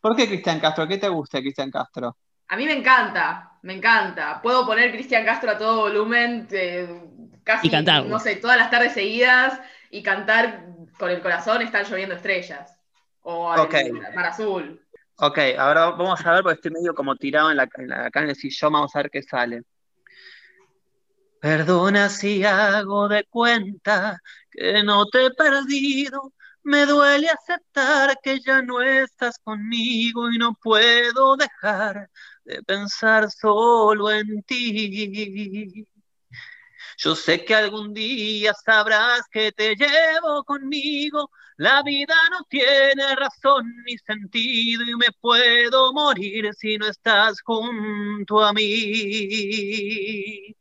por 0.00 0.16
qué 0.16 0.26
Cristian 0.28 0.60
Castro? 0.60 0.86
¿Qué 0.88 0.98
te 0.98 1.08
gusta 1.08 1.38
de 1.38 1.42
Cristian 1.44 1.70
Castro? 1.70 2.16
A 2.48 2.56
mí 2.56 2.66
me 2.66 2.72
encanta, 2.74 3.58
me 3.62 3.74
encanta. 3.74 4.40
Puedo 4.42 4.66
poner 4.66 4.92
Cristian 4.92 5.24
Castro 5.24 5.50
a 5.50 5.58
todo 5.58 5.80
volumen, 5.80 6.46
eh, 6.50 7.02
casi, 7.44 7.68
Y 7.68 7.82
no 8.08 8.18
sé, 8.18 8.36
todas 8.36 8.58
las 8.58 8.70
tardes 8.70 8.92
seguidas 8.92 9.60
y 9.90 10.02
cantar 10.02 10.66
con 10.98 11.10
el 11.10 11.22
corazón 11.22 11.62
están 11.62 11.84
lloviendo 11.84 12.14
estrellas. 12.14 12.78
O 13.22 13.54
el 13.54 13.92
Mar 14.14 14.26
Azul. 14.26 14.81
Ok, 15.24 15.38
ahora 15.56 15.90
vamos 15.90 16.20
a 16.26 16.32
ver, 16.32 16.42
porque 16.42 16.54
estoy 16.56 16.72
medio 16.72 16.94
como 16.96 17.14
tirado 17.14 17.48
en 17.52 17.56
la, 17.56 17.68
en 17.76 17.88
la- 17.88 18.06
acá 18.06 18.22
en 18.24 18.30
el 18.30 18.36
vamos 18.62 18.94
a 18.96 18.98
ver 18.98 19.10
qué 19.10 19.22
sale. 19.22 19.62
Perdona 21.40 22.08
si 22.08 22.42
hago 22.44 23.06
de 23.08 23.24
cuenta 23.30 24.18
que 24.50 24.82
no 24.82 25.06
te 25.06 25.26
he 25.26 25.30
perdido. 25.30 26.32
Me 26.64 26.86
duele 26.86 27.28
aceptar 27.28 28.18
que 28.20 28.40
ya 28.40 28.62
no 28.62 28.80
estás 28.82 29.38
conmigo 29.44 30.28
y 30.32 30.38
no 30.38 30.54
puedo 30.60 31.36
dejar 31.36 32.10
de 32.44 32.60
pensar 32.64 33.30
solo 33.30 34.10
en 34.10 34.42
ti. 34.42 35.86
Yo 36.98 37.14
sé 37.14 37.44
que 37.44 37.54
algún 37.54 37.94
día 37.94 38.54
sabrás 38.54 39.22
que 39.30 39.52
te 39.52 39.76
llevo 39.76 40.42
conmigo. 40.44 41.30
La 41.56 41.82
vida 41.82 42.14
no 42.30 42.44
tiene 42.48 43.14
razón 43.16 43.64
ni 43.86 43.96
sentido 43.98 44.82
y 44.84 44.94
me 44.96 45.06
puedo 45.20 45.92
morir 45.92 46.52
si 46.54 46.78
no 46.78 46.86
estás 46.86 47.40
junto 47.42 48.40
a 48.44 48.52
mí. 48.52 50.54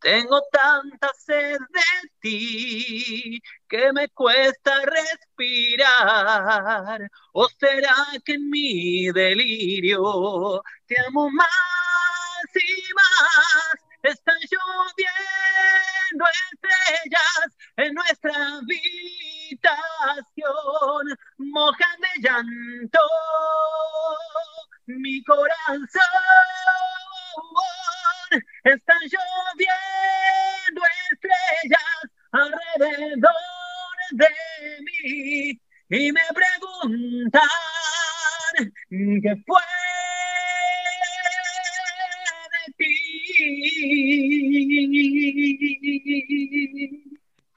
Tengo 0.00 0.40
tanta 0.52 1.10
sed 1.16 1.58
de 1.72 1.80
ti 2.20 3.40
que 3.68 3.92
me 3.92 4.08
cuesta 4.10 4.72
respirar. 4.84 6.20
¿O 7.32 7.48
será 7.48 7.94
que 8.24 8.34
en 8.34 8.48
mi 8.50 9.10
delirio 9.12 10.62
te 10.86 10.94
amo 11.06 11.30
más 11.30 11.46
y 12.54 12.92
más? 12.94 13.87
Están 14.08 14.38
lloviendo 14.40 16.24
estrellas 16.50 17.50
en 17.76 17.92
nuestra 17.92 18.32
habitación, 18.56 19.68
mojan 21.36 22.00
de 22.00 22.08
llanto 22.22 23.00
mi 24.86 25.22
corazón. 25.24 25.84
Están 28.64 29.00
lloviendo 29.02 30.82
estrellas 31.12 32.00
alrededor 32.32 33.34
de 34.12 34.28
mí 34.80 35.60
y 35.90 36.12
me 36.12 36.22
preguntan 36.32 37.42
qué 38.88 39.36
fue 39.46 39.62
ti. 43.38 45.28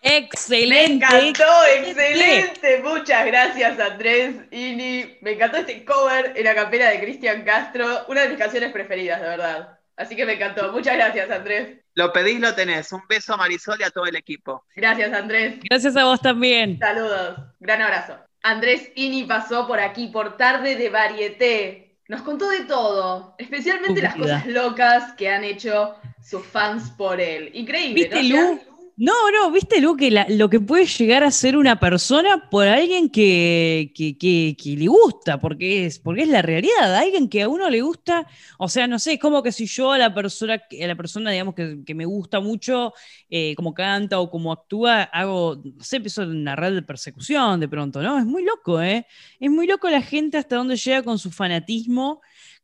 Me 0.04 0.18
Excelente. 0.18 1.06
encantó, 1.06 1.44
excelente. 1.76 2.82
Muchas 2.84 3.26
gracias, 3.26 3.80
Andrés 3.80 4.36
Ini. 4.52 5.18
Me 5.22 5.34
encantó 5.34 5.58
este 5.58 5.86
cover 5.86 6.34
en 6.36 6.44
la 6.44 6.56
capela 6.56 6.90
de 6.90 7.00
Cristian 7.00 7.44
Castro, 7.44 8.06
una 8.08 8.22
de 8.22 8.30
mis 8.30 8.40
canciones 8.40 8.72
preferidas, 8.72 9.22
de 9.22 9.28
verdad. 9.28 9.78
Así 9.96 10.16
que 10.16 10.26
me 10.26 10.34
encantó. 10.34 10.72
Muchas 10.72 10.96
gracias, 10.96 11.30
Andrés. 11.30 11.78
Lo 11.94 12.12
pedís, 12.12 12.40
lo 12.40 12.56
tenés. 12.56 12.92
Un 12.92 13.04
beso 13.08 13.34
a 13.34 13.38
Marisol 13.38 13.80
y 13.80 13.84
a 13.84 13.92
todo 13.92 14.06
el 14.06 14.16
equipo. 14.16 14.66
Gracias, 14.76 15.14
Andrés. 15.14 15.60
Gracias 15.70 15.96
a 15.96 16.06
vos 16.06 16.20
también. 16.20 16.80
Saludos. 16.80 17.38
Gran 17.60 17.84
abrazo. 17.84 18.18
Andrés 18.42 18.92
Ini 18.96 19.26
pasó 19.26 19.68
por 19.68 19.80
aquí 19.80 20.08
por 20.08 20.36
tarde 20.36 20.76
de 20.76 20.90
varieté. 20.90 21.81
Nos 22.12 22.24
contó 22.24 22.50
de 22.50 22.66
todo, 22.66 23.36
especialmente 23.38 24.02
las 24.02 24.18
cosas 24.18 24.46
locas 24.46 25.14
que 25.14 25.30
han 25.30 25.46
hecho 25.46 25.96
sus 26.22 26.46
fans 26.46 26.92
por 26.98 27.22
él. 27.22 27.52
Increíble, 27.54 28.10
¿Viste, 28.10 28.24
¿no? 28.24 28.52
Lu? 28.52 28.60
No, 28.98 29.14
no, 29.32 29.50
viste, 29.52 29.82
Lu, 29.82 29.96
que 29.98 30.12
lo 30.30 30.50
que 30.50 30.60
puede 30.60 30.86
llegar 30.86 31.24
a 31.24 31.32
ser 31.32 31.58
una 31.58 31.80
persona 31.80 32.50
por 32.52 32.68
alguien 32.68 33.10
que, 33.10 33.92
que, 33.96 34.16
que- 34.18 34.56
que 34.62 34.76
le 34.78 34.88
gusta, 34.88 35.40
porque 35.40 35.86
es, 35.88 35.98
porque 36.00 36.22
es 36.24 36.28
la 36.28 36.42
realidad, 36.44 36.96
alguien 36.96 37.28
que 37.28 37.42
a 37.42 37.50
uno 37.50 37.68
le 37.70 37.82
gusta, 37.82 38.28
o 38.60 38.70
sea, 38.70 38.88
no 38.88 39.00
sé, 39.00 39.14
es 39.14 39.20
como 39.20 39.42
que 39.42 39.52
si 39.52 39.66
yo 39.66 39.92
a 39.92 39.98
la 39.98 40.14
persona, 40.14 40.56
a 40.56 40.88
la 40.88 40.96
persona 40.96 41.32
digamos, 41.32 41.56
que, 41.56 41.80
que 41.86 41.96
me 41.96 42.06
gusta 42.06 42.40
mucho, 42.42 42.94
eh, 43.30 43.56
como 43.56 43.74
canta 43.74 44.20
o 44.20 44.30
como 44.30 44.52
actúa, 44.52 45.04
hago, 45.04 45.62
no 45.64 45.84
sé, 45.84 45.96
empiezo 45.98 46.22
una 46.24 46.56
red 46.56 46.74
de 46.76 46.82
persecución 46.84 47.60
de 47.60 47.68
pronto, 47.70 48.02
¿no? 48.04 48.20
Es 48.20 48.26
muy 48.26 48.44
loco, 48.46 48.82
¿eh? 48.82 49.08
Es 49.40 49.50
muy 49.50 49.66
loco 49.68 49.90
la 49.90 50.02
gente 50.04 50.38
hasta 50.38 50.58
dónde 50.58 50.76
llega 50.76 51.02
con 51.04 51.18
su 51.18 51.32
fanatismo, 51.32 52.22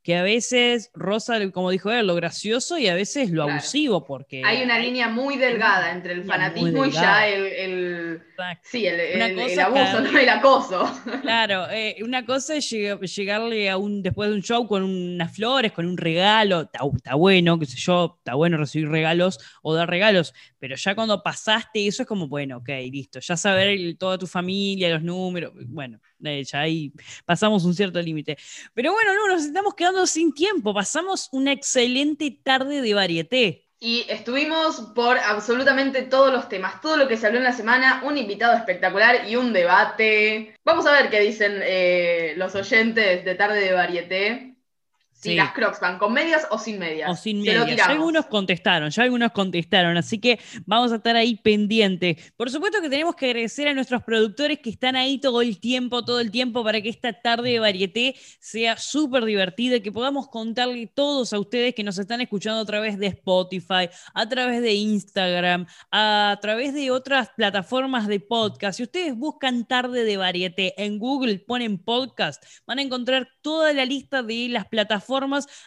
que 0.08 0.16
a 0.16 0.24
veces 0.24 0.90
roza, 0.94 1.38
como 1.52 1.70
dijo 1.70 1.92
él, 1.92 2.08
lo 2.08 2.16
gracioso 2.16 2.78
y 2.78 2.88
a 2.88 2.96
veces 2.96 3.30
lo 3.30 3.44
Claro. 3.44 3.52
abusivo, 3.52 4.06
porque... 4.06 4.42
Hay 4.46 4.64
una 4.64 4.80
línea 4.80 5.10
muy 5.10 5.36
delgada 5.36 5.92
entre 5.92 6.14
el 6.14 6.24
fanatismo 6.24 6.86
y 6.86 6.92
ya 6.92 7.28
el, 7.28 8.22
sí, 8.64 8.86
el, 8.88 8.98
el- 9.02 9.38
el 9.38 9.60
abuso, 9.60 9.74
cada- 9.74 10.00
no 10.10 10.18
el 10.18 10.30
acoso. 10.30 10.90
Claro, 11.22 11.70
eh, 11.72 11.98
una 12.06 12.26
cosa 12.26 12.56
es 12.56 12.72
lleg- 12.72 13.02
llegarle 13.02 13.70
a 13.70 13.76
un, 13.76 14.02
después 14.02 14.30
de 14.30 14.36
un 14.38 14.42
show 14.44 14.66
con 14.66 14.84
unas 14.84 15.36
flores, 15.36 15.74
con 15.74 15.86
un 15.86 15.98
regalo, 15.98 16.62
está, 16.62 16.80
está 16.96 17.16
bueno, 17.16 17.60
qué 17.60 17.66
sé 17.66 17.76
yo, 17.78 18.16
está 18.20 18.36
bueno 18.36 18.56
recibir 18.56 18.88
regalos 18.88 19.38
o 19.62 19.74
dar 19.76 19.90
regalos, 19.90 20.34
pero 20.58 20.78
ya 20.78 20.96
cuando 20.96 21.22
pasaste 21.22 21.86
eso 21.86 22.04
es 22.04 22.08
como, 22.08 22.30
bueno, 22.30 22.60
ok, 22.60 22.70
listo, 22.90 23.20
ya 23.20 23.36
saber 23.36 23.78
toda 23.98 24.18
tu 24.18 24.26
familia, 24.26 24.90
los 24.90 25.04
números, 25.04 25.52
bueno, 25.68 26.00
eh, 26.24 26.44
ya 26.44 26.62
ahí 26.62 26.92
pasamos 27.26 27.66
un 27.66 27.74
cierto 27.74 28.02
límite. 28.02 28.38
Pero 28.74 28.94
bueno, 28.94 29.14
no, 29.14 29.28
nos 29.28 29.46
estamos 29.46 29.74
quedando 29.76 30.06
sin 30.08 30.34
tiempo, 30.34 30.74
pasamos 30.74 31.30
una 31.32 31.52
excelente 31.52 32.40
tarde 32.44 32.82
de 32.82 32.94
varieté. 32.94 33.68
Y 33.80 34.06
estuvimos 34.10 34.82
por 34.96 35.20
absolutamente 35.20 36.02
todos 36.02 36.34
los 36.34 36.50
temas, 36.50 36.82
todo 36.82 36.98
lo 36.98 37.08
que 37.08 37.16
se 37.16 37.28
habló 37.28 37.38
en 37.38 37.44
la 37.44 37.54
semana, 37.54 38.02
un 38.04 38.18
invitado 38.18 38.58
espectacular 38.58 39.30
y 39.30 39.36
un 39.36 39.54
debate. 39.54 40.56
Vamos 40.66 40.88
a 40.88 40.94
ver 40.94 41.12
qué 41.12 41.20
dicen 41.20 41.60
eh, 41.64 42.34
los 42.38 42.56
oyentes 42.56 43.24
de 43.24 43.36
Tarde 43.36 43.60
de 43.60 43.74
Varieté. 43.74 44.57
Si 45.20 45.30
Sí. 45.30 45.36
las 45.36 45.52
crocs 45.52 45.80
van 45.80 45.98
con 45.98 46.14
medias 46.14 46.46
o 46.52 46.60
sin 46.60 46.78
medias. 46.78 47.10
O 47.10 47.16
sin 47.16 47.42
medias. 47.42 47.76
Ya 47.76 47.86
algunos 47.86 48.28
contestaron, 48.28 48.92
ya 48.92 49.02
algunos 49.02 49.32
contestaron, 49.32 49.98
así 49.98 50.20
que 50.20 50.40
vamos 50.68 50.92
a 50.92 50.98
estar 50.98 51.16
ahí 51.16 51.36
pendientes. 51.38 52.32
Por 52.38 52.52
supuesto 52.52 52.84
que 52.84 52.90
tenemos 52.90 53.16
que 53.16 53.26
agradecer 53.26 53.68
a 53.68 53.74
nuestros 53.74 54.04
productores 54.04 54.60
que 54.60 54.70
están 54.70 54.96
ahí 54.96 55.18
todo 55.20 55.42
el 55.42 55.60
tiempo, 55.60 56.06
todo 56.06 56.20
el 56.20 56.30
tiempo, 56.30 56.64
para 56.64 56.82
que 56.82 56.90
esta 56.90 57.14
tarde 57.14 57.50
de 57.50 57.60
varieté 57.60 58.16
sea 58.40 58.78
súper 58.78 59.26
divertida 59.26 59.78
y 59.78 59.82
que 59.82 59.92
podamos 59.92 60.28
contarle 60.28 60.86
todos 60.86 61.34
a 61.34 61.40
ustedes 61.40 61.74
que 61.74 61.84
nos 61.84 61.98
están 61.98 62.22
escuchando 62.22 62.62
a 62.62 62.66
través 62.66 63.00
de 63.00 63.08
Spotify, 63.08 63.90
a 64.14 64.30
través 64.30 64.62
de 64.62 64.76
Instagram, 64.76 65.66
a 65.92 66.38
través 66.44 66.76
de 66.76 66.92
otras 66.92 67.30
plataformas 67.36 68.08
de 68.08 68.20
podcast. 68.20 68.78
Si 68.78 68.84
ustedes 68.84 69.16
buscan 69.16 69.66
tarde 69.66 70.04
de 70.04 70.16
varieté 70.18 70.76
en 70.78 71.00
Google, 71.00 71.40
ponen 71.40 71.80
podcast, 71.80 72.44
van 72.68 72.78
a 72.78 72.84
encontrar 72.84 73.30
toda 73.42 73.74
la 73.74 73.84
lista 73.84 74.22
de 74.22 74.50
las 74.50 74.68
plataformas 74.68 75.07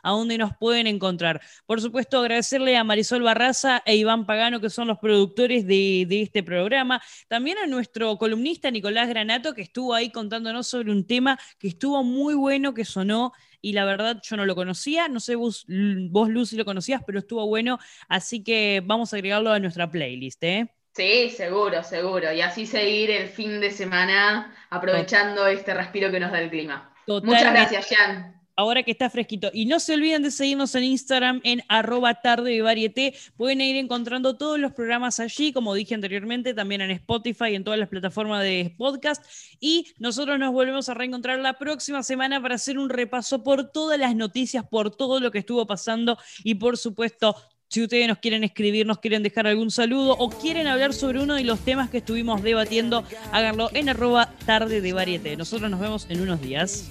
a 0.03 0.11
donde 0.11 0.38
nos 0.38 0.57
pueden 0.57 0.86
encontrar. 0.86 1.41
Por 1.66 1.80
supuesto, 1.80 2.20
agradecerle 2.20 2.76
a 2.76 2.84
Marisol 2.84 3.22
Barraza 3.22 3.82
e 3.84 3.97
Iván 3.97 4.26
Pagano, 4.26 4.61
que 4.61 4.70
son 4.70 4.88
los 4.88 4.99
productores 4.99 5.66
de, 5.66 6.07
de 6.09 6.22
este 6.22 6.43
programa. 6.43 7.03
También 7.28 7.59
a 7.59 7.66
nuestro 7.66 8.16
columnista 8.18 8.70
Nicolás 8.70 9.09
Granato, 9.09 9.55
que 9.55 9.62
estuvo 9.62 9.95
ahí 9.95 10.11
contándonos 10.11 10.66
sobre 10.66 10.91
un 10.91 11.07
tema 11.07 11.38
que 11.59 11.68
estuvo 11.68 12.03
muy 12.03 12.34
bueno, 12.34 12.74
que 12.74 12.84
sonó. 12.84 13.32
Y 13.62 13.72
la 13.72 13.84
verdad, 13.84 14.20
yo 14.22 14.36
no 14.36 14.47
lo 14.47 14.55
conocía. 14.55 15.09
No 15.09 15.20
sé 15.20 15.34
vos, 15.34 15.66
vos 16.11 16.28
Lucy, 16.28 16.57
lo 16.57 16.64
conocías, 16.64 17.03
pero 17.07 17.18
estuvo 17.18 17.47
bueno. 17.47 17.78
Así 18.09 18.43
que 18.43 18.82
vamos 18.84 19.12
a 19.12 19.16
agregarlo 19.16 19.53
a 19.53 19.59
nuestra 19.59 19.91
playlist, 19.91 20.43
¿eh? 20.45 20.74
Sí, 20.95 21.30
seguro, 21.30 21.82
seguro. 21.84 22.32
Y 22.32 22.41
así 22.41 22.66
seguir 22.66 23.11
el 23.11 23.28
fin 23.28 23.61
de 23.61 23.70
semana 23.70 24.55
aprovechando 24.70 25.47
este 25.47 25.72
respiro 25.72 26.11
que 26.11 26.20
nos 26.20 26.32
da 26.32 26.41
el 26.41 26.51
clima. 26.51 26.93
Muchas 27.07 27.22
Totalmente. 27.22 27.74
gracias, 27.74 27.99
Jan. 27.99 28.39
Ahora 28.61 28.83
que 28.83 28.91
está 28.91 29.11
fresquito. 29.11 29.51
Y 29.53 29.67
no 29.67 29.81
se 29.81 29.95
olviden 29.95 30.23
de 30.23 30.31
seguirnos 30.31 30.75
en 30.75 30.85
Instagram 30.85 31.41
en 31.45 31.63
arroba 31.69 32.21
tarde 32.21 32.51
de 32.51 32.63
varieté. 32.63 33.15
Pueden 33.37 33.61
ir 33.61 33.77
encontrando 33.77 34.37
todos 34.37 34.59
los 34.59 34.73
programas 34.73 35.19
allí, 35.19 35.53
como 35.53 35.75
dije 35.75 35.95
anteriormente, 35.95 36.55
también 36.55 36.83
en 36.83 36.91
Spotify 36.93 37.51
y 37.51 37.55
en 37.57 37.65
todas 37.65 37.81
las 37.81 37.89
plataformas 37.89 38.43
de 38.43 38.75
podcast. 38.77 39.25
Y 39.61 39.87
nosotros 39.99 40.39
nos 40.39 40.53
volvemos 40.53 40.89
a 40.89 40.95
reencontrar 40.95 41.39
la 41.41 41.55
próxima 41.55 42.03
semana 42.03 42.41
para 42.41 42.57
hacer 42.57 42.79
un 42.79 42.91
repaso 42.91 43.43
por 43.43 43.71
todas 43.73 43.99
las 43.99 44.15
noticias, 44.15 44.65
por 44.69 44.95
todo 44.95 45.21
lo 45.21 45.31
que 45.31 45.39
estuvo 45.39 45.67
pasando 45.67 46.19
y 46.45 46.57
por 46.57 46.77
supuesto 46.77 47.35
si 47.69 47.83
ustedes 47.83 48.09
nos 48.09 48.19
quieren 48.19 48.43
escribir, 48.43 48.85
nos 48.85 48.99
quieren 48.99 49.23
dejar 49.23 49.47
algún 49.47 49.71
saludo 49.71 50.17
o 50.19 50.29
quieren 50.29 50.67
hablar 50.67 50.93
sobre 50.93 51.21
uno 51.21 51.37
de 51.37 51.45
los 51.45 51.61
temas 51.61 51.89
que 51.89 51.99
estuvimos 51.99 52.43
debatiendo, 52.43 53.05
háganlo 53.31 53.71
en 53.73 53.89
arroba 53.89 54.35
tarde 54.45 54.81
de 54.81 54.93
varieté. 54.93 55.37
Nosotros 55.37 55.71
nos 55.71 55.79
vemos 55.79 56.07
en 56.11 56.21
unos 56.21 56.41
días. 56.41 56.91